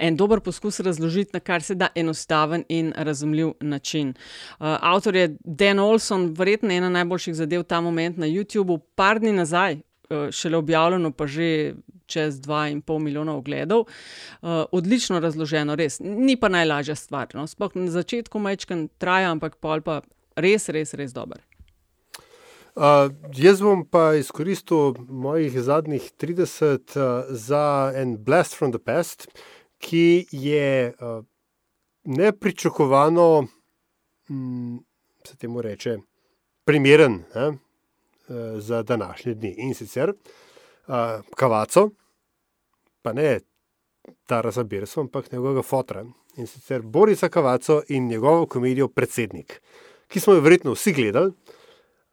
En 0.00 0.16
dober 0.16 0.40
poskus 0.40 0.80
razložiti 0.80 1.30
na 1.32 1.40
kar 1.40 1.62
se 1.62 1.74
da 1.74 1.88
enostaven 1.94 2.64
in 2.68 2.92
razumljiv 2.96 3.52
način. 3.60 4.08
Uh, 4.08 4.14
avtor 4.80 5.16
je 5.16 5.36
Dan 5.44 5.78
Olson, 5.78 6.34
verjetno 6.38 6.70
ena 6.70 6.88
najboljših 6.88 7.34
zadev 7.34 7.62
ta 7.62 7.80
moment 7.80 8.16
na 8.16 8.26
YouTubu, 8.26 8.78
par 8.94 9.20
dni 9.20 9.32
nazaj, 9.32 9.80
šele 10.30 10.56
objavljeno, 10.56 11.12
pa 11.12 11.26
že 11.26 11.74
čez 12.06 12.40
2,5 12.40 12.98
milijona 12.98 13.36
ogledov. 13.36 13.80
Uh, 13.80 14.64
odlično 14.72 15.20
razloženo, 15.20 15.76
res. 15.76 16.00
Ni 16.00 16.36
pa 16.36 16.48
najlažja 16.52 16.96
stvar. 16.96 17.32
No? 17.34 17.46
Sploh 17.46 17.74
na 17.74 17.90
začetku 17.90 18.38
majčkan 18.38 18.88
traja, 18.98 19.30
ampak 19.32 19.56
pol 19.56 19.80
pa 19.80 20.02
res, 20.36 20.68
res, 20.68 20.94
res 20.94 21.16
dober. 21.16 21.40
Uh, 22.72 23.12
jaz 23.36 23.60
bom 23.60 23.82
pa 23.84 24.14
izkoristil 24.16 24.94
mojih 25.08 25.58
zadnjih 25.60 26.06
30 26.16 26.96
uh, 26.96 27.28
za 27.28 27.92
en 27.96 28.16
Blast 28.16 28.56
from 28.56 28.72
the 28.72 28.80
Past, 28.80 29.28
ki 29.78 30.24
je 30.32 30.94
uh, 30.94 31.20
nepričakovano, 32.04 33.46
mm, 34.30 34.78
se 35.26 35.36
temu 35.36 35.62
reče, 35.62 35.98
primeren. 36.64 37.24
Ne? 37.34 37.52
Uh, 38.28 38.36
za 38.58 38.82
današnji 38.82 39.34
dni. 39.34 39.54
In 39.58 39.74
sicer 39.74 40.10
uh, 40.10 40.94
Kavaco, 41.36 41.90
pa 43.02 43.12
ne 43.12 43.40
Tarasa 44.26 44.62
Birsa, 44.62 45.00
ampak 45.00 45.32
njegovega 45.32 45.62
fotra. 45.62 46.04
In 46.36 46.46
sicer 46.46 46.82
Borisa 46.82 47.28
Kavaco 47.28 47.82
in 47.88 48.06
njegovo 48.06 48.46
komedijo 48.46 48.88
Predsednik, 48.88 49.60
ki 50.08 50.20
smo 50.20 50.34
jo 50.34 50.40
verjetno 50.40 50.72
vsi 50.72 50.92
gledali, 50.92 51.32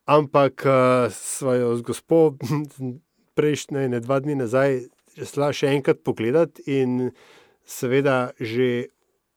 ampak 0.06 0.66
uh, 0.66 1.14
smo 1.14 1.54
jo 1.54 1.76
z 1.76 1.82
gospod 1.82 2.40
prejšnje, 3.38 3.90
ne 3.90 4.00
dva 4.00 4.20
dni 4.20 4.36
nazaj, 4.36 4.82
šla 5.26 5.54
še 5.54 5.74
enkrat 5.74 6.04
pogledati 6.04 6.64
in 6.80 7.12
seveda 7.66 8.32
že 8.40 8.90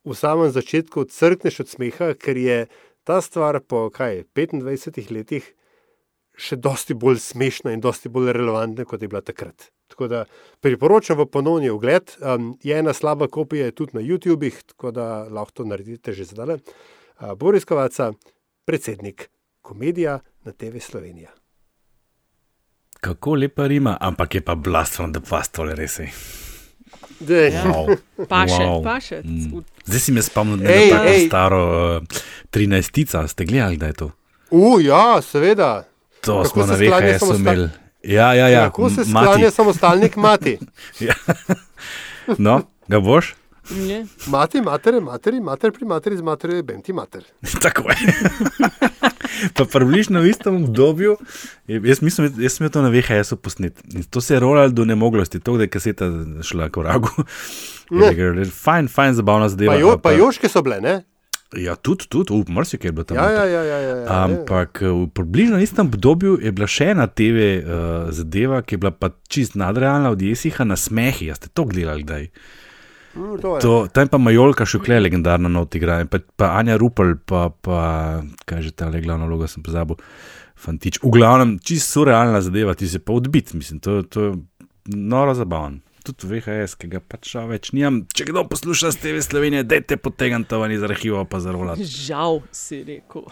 v 0.05 0.15
samem 0.19 0.51
začetku 0.51 1.05
crkneš 1.05 1.61
od 1.63 1.69
smeha, 1.69 2.15
ker 2.19 2.37
je 2.37 2.59
ta 3.05 3.21
stvar 3.23 3.61
po 3.61 3.91
kaj, 3.91 4.25
25 4.35 5.11
letih 5.15 5.47
še 6.35 6.57
dosti 6.57 6.95
bolj 6.95 7.19
smešna 7.21 7.73
in 7.73 7.81
dosti 7.81 8.09
bolj 8.09 8.33
relevantna, 8.33 8.85
kot 8.85 9.03
je 9.03 9.09
bila 9.09 9.21
takrat. 9.21 9.69
Tako 9.93 10.09
da 10.09 10.25
priporočam 10.61 11.19
v 11.19 11.27
ponovni 11.29 11.69
ogled. 11.71 12.15
Um, 12.21 12.57
je 12.63 12.79
ena 12.79 12.93
slaba 12.93 13.29
kopija 13.29 13.67
je 13.69 13.75
tudi 13.77 13.99
na 13.99 14.01
YouTubih, 14.01 14.63
tako 14.73 14.91
da 14.91 15.29
lahko 15.29 15.53
to 15.53 15.65
naredite 15.65 16.13
že 16.13 16.25
zdaj. 16.25 16.57
Uh, 17.21 17.35
Boris 17.37 17.65
Kovaca, 17.65 18.13
predsednik, 18.65 19.29
komedija 19.61 20.21
na 20.45 20.53
TV 20.53 20.81
Slovenija. 20.81 21.31
Kako 23.01 23.35
lepa 23.35 23.67
rima, 23.67 23.97
ampak 24.01 24.35
je 24.35 24.41
pa 24.41 24.55
blast 24.55 24.95
from 24.97 25.13
the 25.13 25.21
past, 25.21 25.53
tole 25.53 25.75
res 25.75 25.99
je. 25.99 26.09
Ja. 27.23 27.65
Wow. 27.65 27.97
Paše, 28.29 28.63
Wow. 28.63 28.83
paše. 28.85 29.21
Mm. 29.25 29.63
Zdaj 29.85 30.01
si 30.01 30.13
me 30.13 30.23
spomnil 30.23 30.57
na 30.57 30.71
Ej, 30.71 30.91
tako 30.91 31.09
ej. 31.09 31.27
staro 31.27 31.61
uh, 31.97 32.03
13-tica. 32.51 33.29
Ste 33.29 33.45
gledali, 33.45 33.77
da 33.77 33.87
je 33.87 33.93
to? 33.93 34.11
U, 34.51 34.81
ja, 34.81 35.23
seveda. 35.23 35.85
To 36.23 36.37
Kako 36.37 36.49
smo 36.49 36.67
na 36.67 36.77
sklanja 36.77 37.07
VHS 37.09 37.21
samostal- 37.21 37.37
imeli. 37.37 37.69
Ja, 38.05 38.35
ja, 38.35 38.49
ja. 38.49 38.65
Kako 38.65 38.91
se 38.91 39.05
sklanja 39.05 39.51
samostalnik 39.51 40.17
mati? 40.17 40.59
ja. 41.01 41.15
No, 42.39 42.61
ga 42.89 43.01
boš? 43.01 43.35
Ne. 43.71 44.07
Mati, 44.27 44.61
mater, 44.61 45.01
materi, 45.01 45.41
mater 45.41 45.73
pri 45.73 45.85
materi, 45.85 46.17
z 46.17 46.23
materijo, 46.23 46.63
bem 46.63 46.83
ti 46.83 46.93
mater. 46.93 47.23
Tako 47.63 47.91
je. 47.91 47.97
pa 49.57 49.65
približno 49.65 50.21
v 50.21 50.29
istem 50.29 50.57
obdobju, 50.59 51.17
je- 51.67 51.81
jaz, 51.85 52.03
mislim, 52.03 52.35
jaz 52.39 52.53
sem 52.53 52.69
to 52.69 52.83
na 52.83 52.89
VHS-u 52.89 53.37
posnet. 53.37 53.79
In 53.95 54.03
to 54.03 54.21
se 54.21 54.35
je 54.35 54.41
rolalo 54.41 54.69
do 54.69 54.85
nemoglosti, 54.85 55.41
to, 55.41 55.57
da 55.57 55.63
je 55.63 55.69
kaseta 55.69 56.11
šla 56.43 56.69
k 56.69 56.77
vragu. 56.77 57.09
Ne. 57.91 58.11
Fajn, 58.47 58.89
fajn, 58.89 59.15
zabavna 59.15 59.49
zadeva. 59.49 59.73
Pa, 59.73 59.81
jo, 59.81 59.91
pa 59.93 59.99
pa- 60.01 60.13
joške 60.13 60.49
so 60.49 60.63
bile, 60.63 60.81
ne? 60.81 61.03
Ja, 61.57 61.75
tudi, 61.77 62.07
tudi, 62.09 62.33
uh, 62.33 62.49
marsikaj 62.49 62.89
je 62.89 62.93
bilo 62.93 63.05
tam. 63.05 63.17
Ja, 63.17 63.29
noter. 63.29 63.37
ja, 63.37 63.45
ja, 63.45 63.63
ja, 63.63 63.79
ja, 63.79 63.97
ja. 63.97 64.25
Ampak 64.25 64.83
eh, 64.83 64.89
v 64.89 65.09
približno 65.13 65.61
istem 65.61 65.91
obdobju 65.91 66.39
je 66.41 66.53
bila 66.53 66.69
še 66.71 66.93
ena 66.95 67.07
TV 67.07 67.61
uh, 67.61 68.09
zadeva, 68.15 68.63
ki 68.65 68.79
je 68.79 68.81
bila 68.81 68.93
pa 68.97 69.13
čist 69.29 69.59
nadrealna 69.61 70.15
od 70.15 70.23
Jesiha 70.23 70.65
na 70.65 70.79
smehi. 70.81 71.29
A 71.29 71.37
ste 71.37 71.53
to 71.53 71.67
gledali 71.69 72.07
kdaj? 72.07 72.25
Mm, 73.13 73.37
to 73.43 73.57
je. 73.57 73.61
To, 73.67 73.73
tam 73.93 74.09
pa 74.09 74.21
Majolka 74.23 74.65
Šukle, 74.65 74.97
legendarna 75.05 75.53
not 75.53 75.77
igra, 75.77 76.01
pa, 76.09 76.23
pa 76.37 76.55
Anja 76.57 76.79
Rupel, 76.81 77.19
pa, 77.21 77.51
pa 77.53 77.81
kaj 78.49 78.65
že 78.65 78.73
ta 78.73 78.89
le 78.89 79.05
glavna 79.05 79.29
vloga, 79.29 79.51
sem 79.51 79.61
pozabil, 79.61 80.01
fantič. 80.57 81.03
V 81.05 81.13
glavnem, 81.13 81.59
čist 81.61 81.93
surrealna 81.93 82.41
zadeva, 82.41 82.73
ti 82.73 82.89
se 82.89 83.03
pa 83.05 83.13
odbit, 83.13 83.53
mislim, 83.53 83.85
to, 83.85 84.01
to 84.09 84.29
je 84.31 84.33
noro 84.97 85.37
zabaven. 85.37 85.83
Tudi 86.03 86.27
VHS, 86.27 86.75
ki 86.81 86.89
ga 86.91 86.99
pač 86.99 87.31
žal 87.31 87.47
več 87.53 87.71
nimam. 87.77 88.01
Če 88.11 88.27
kdo 88.27 88.43
posluša 88.51 88.91
z 88.97 89.01
TV 89.05 89.23
Slovenije, 89.23 89.63
dajte 89.63 89.99
potegniti 90.03 90.51
to 90.51 90.59
ven 90.59 90.75
iz 90.75 90.83
arhiva, 90.83 91.23
pa 91.31 91.39
zarolati. 91.39 91.87
Žal 91.87 92.41
si 92.51 92.81
rekel. 92.89 93.29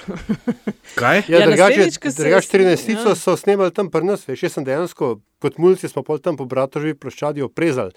Kaj? 1.00 1.24
Ja, 1.26 1.40
Ja, 1.40 1.48
drugače, 1.48 1.88
drugače 2.16 2.48
13 2.54 2.92
ja. 2.94 3.14
so 3.18 3.34
snemali 3.36 3.74
tam 3.74 3.90
pri 3.90 4.04
nas, 4.06 4.22
veš, 4.28 4.44
jaz 4.46 4.58
sem 4.58 4.66
dejansko, 4.66 5.16
kot 5.42 5.58
mulci 5.58 5.90
smo 5.90 6.04
pol 6.06 6.20
tam 6.22 6.38
po 6.38 6.46
Bratožvi 6.46 6.94
ploščadi 6.94 7.42
oprezali, 7.42 7.96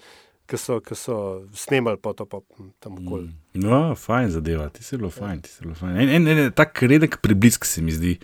ki 0.50 0.58
so, 0.60 0.80
ki 0.84 0.96
so 0.98 1.18
snemali 1.54 2.00
po 2.02 2.12
to 2.16 2.26
pa 2.26 2.42
tam 2.82 2.98
okoli. 2.98 3.30
No, 3.60 3.94
fajn 3.98 4.34
zadeva, 4.34 4.68
ti 4.74 4.82
si 4.82 4.96
zelo 4.96 5.12
fajn. 5.12 5.44
ti 5.44 5.52
si 5.52 5.62
zelo 5.62 5.76
fajn. 5.78 5.96
En, 6.02 6.14
en, 6.18 6.28
en, 6.34 6.52
tak 6.56 6.82
redek 6.82 7.20
preblisk 7.24 7.68
se 7.68 7.84
mi 7.84 7.94
zdi 7.94 8.18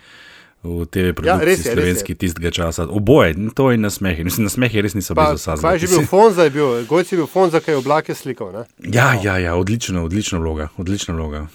v 0.62 0.84
TV 0.84 1.12
produkciji 1.12 1.26
Ja, 1.26 1.38
res 1.40 1.58
je, 1.58 1.64
je. 1.64 1.74
slovenski 1.74 2.14
tistega 2.14 2.50
časa. 2.50 2.84
Oboje, 2.84 3.32
to 3.50 3.70
in 3.70 3.80
na 3.80 3.88
smehi. 3.88 4.24
Mislim, 4.24 4.44
na 4.44 4.50
smehi 4.50 4.76
res 4.78 4.92
niso 4.92 5.14
Pa, 5.14 5.24
bili 5.26 5.36
zasazani. 5.36 5.62
kaj 5.62 5.74
je 5.74 5.80
že 5.80 5.86
bil 5.88 6.06
Fonza, 6.06 6.42
je 6.42 6.50
bil, 6.50 6.84
Gojci 6.84 7.14
je 7.14 7.18
bil 7.18 7.26
Fonza, 7.26 7.58
ki 7.58 7.70
je 7.70 7.76
oblake 7.76 8.12
slikal, 8.12 8.52
ne? 8.52 8.64
Ja, 8.86 9.14
ja, 9.14 9.38
ja, 9.38 9.54
odlična, 9.54 10.02
odlična 10.02 10.38
vloga. 10.38 10.68
Odlična 10.76 11.14
vloga. 11.14 11.46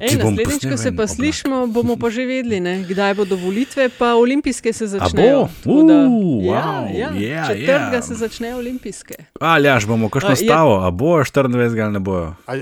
Ej, 0.00 0.14
naslednjič, 0.14 0.70
ko 0.70 0.76
se 0.76 0.92
pa 0.92 1.02
slišimo, 1.04 1.66
bomo 1.66 1.96
pa 1.96 2.06
že 2.06 2.22
vedeli, 2.22 2.60
ne, 2.60 2.84
kdaj 2.84 3.14
bodo 3.16 3.34
volitve, 3.34 3.88
pa 3.90 4.14
olimpijske 4.14 4.70
se 4.70 4.86
začnejo. 4.86 5.48
Tako 5.58 5.82
da- 5.82 6.06
Uh, 6.06 6.44
ja, 6.44 6.62
wow, 6.62 6.94
ja, 6.94 7.10
yeah, 7.10 7.46
četrtega 7.48 7.66
yeah. 7.92 8.02
se 8.02 8.14
začnejo 8.14 8.56
olimpijske. 8.56 9.14
Aljaš, 9.34 9.86
bomo 9.86 10.06
kakšno 10.06 10.28
A, 10.28 10.32
je- 10.32 10.36
stavo, 10.38 10.78
a 10.78 10.90
bo 10.92 11.18
24 11.18 11.50
ali 11.80 11.92
ne 11.92 11.98
bojo. 11.98 12.34
A, 12.46 12.52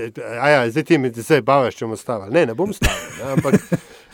a 0.41 0.49
ja, 0.49 0.69
zdaj 0.69 0.83
ti 0.83 0.97
mi 0.97 1.11
zdaj 1.11 1.41
bavaš, 1.43 1.75
če 1.75 1.85
bomo 1.85 1.95
stavili. 1.95 2.33
Ne, 2.33 2.45
ne 2.47 2.53
bom 2.55 2.73
stavil. 2.73 2.97
Ne, 3.19 3.31
ampak, 3.31 3.53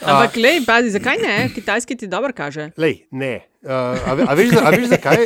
Ampak, 0.01 0.35
lej, 0.35 0.65
pazi, 0.65 0.89
zakaj 0.89 1.17
ne? 1.17 1.49
Kitajski 1.55 1.95
ti 1.95 2.07
dobro 2.07 2.33
kaže. 2.33 2.71
lej, 2.77 3.05
ne. 3.11 3.41
Uh, 3.61 3.69
a, 3.69 4.13
ve- 4.13 4.25
a, 4.27 4.33
veš, 4.33 4.53
a 4.55 4.69
veš 4.69 4.87
zakaj? 4.87 5.25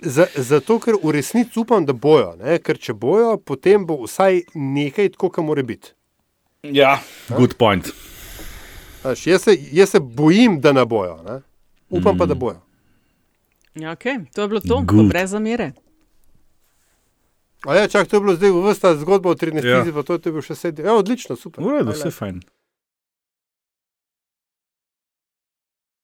Za, 0.00 0.26
zato, 0.34 0.78
ker 0.80 0.96
v 0.96 1.12
resnici 1.12 1.58
upam, 1.58 1.84
da 1.86 1.92
bojo. 1.92 2.32
Ne? 2.36 2.58
Ker 2.58 2.78
če 2.78 2.92
bojo, 2.92 3.36
potem 3.36 3.84
bo 3.86 4.00
vsaj 4.02 4.42
nekaj 4.54 5.12
tako, 5.12 5.28
kot 5.28 5.44
mora 5.44 5.62
biti. 5.62 5.92
Ja, 6.62 6.98
good 7.28 7.54
point. 7.54 7.92
Znaš, 9.02 9.26
jaz, 9.26 9.42
se, 9.42 9.58
jaz 9.72 9.90
se 9.90 10.00
bojim, 10.00 10.60
da 10.60 10.72
ne 10.72 10.84
bojo. 10.84 11.20
Ne? 11.22 11.40
Upam 11.90 12.18
pa, 12.18 12.26
da 12.26 12.34
bojo. 12.34 12.58
Ja, 13.74 13.92
okay. 13.92 14.24
To 14.34 14.42
je 14.42 14.48
bilo 14.48 14.60
to, 14.60 14.80
brez 15.04 15.30
zamere. 15.30 15.72
A 17.66 17.74
ja, 17.74 17.88
čak, 17.88 18.08
to 18.08 18.16
je 18.16 18.20
bilo 18.20 18.34
zdaj 18.34 18.50
v 18.50 18.60
vrsta 18.62 18.94
zgodba 18.96 19.30
o 19.30 19.34
13. 19.34 19.60
Ja. 19.62 19.76
Ja. 19.78 19.92
pa 19.94 20.02
to 20.02 20.16
je 20.16 20.32
bil 20.32 20.42
še 20.42 20.54
sedem. 20.54 20.86
Ja, 20.86 20.94
odlično, 20.94 21.36
super. 21.36 21.60
V 21.60 21.68
redu, 21.70 21.92
Ajle. 21.92 21.98
vse 22.00 22.10
fajn. 22.10 22.40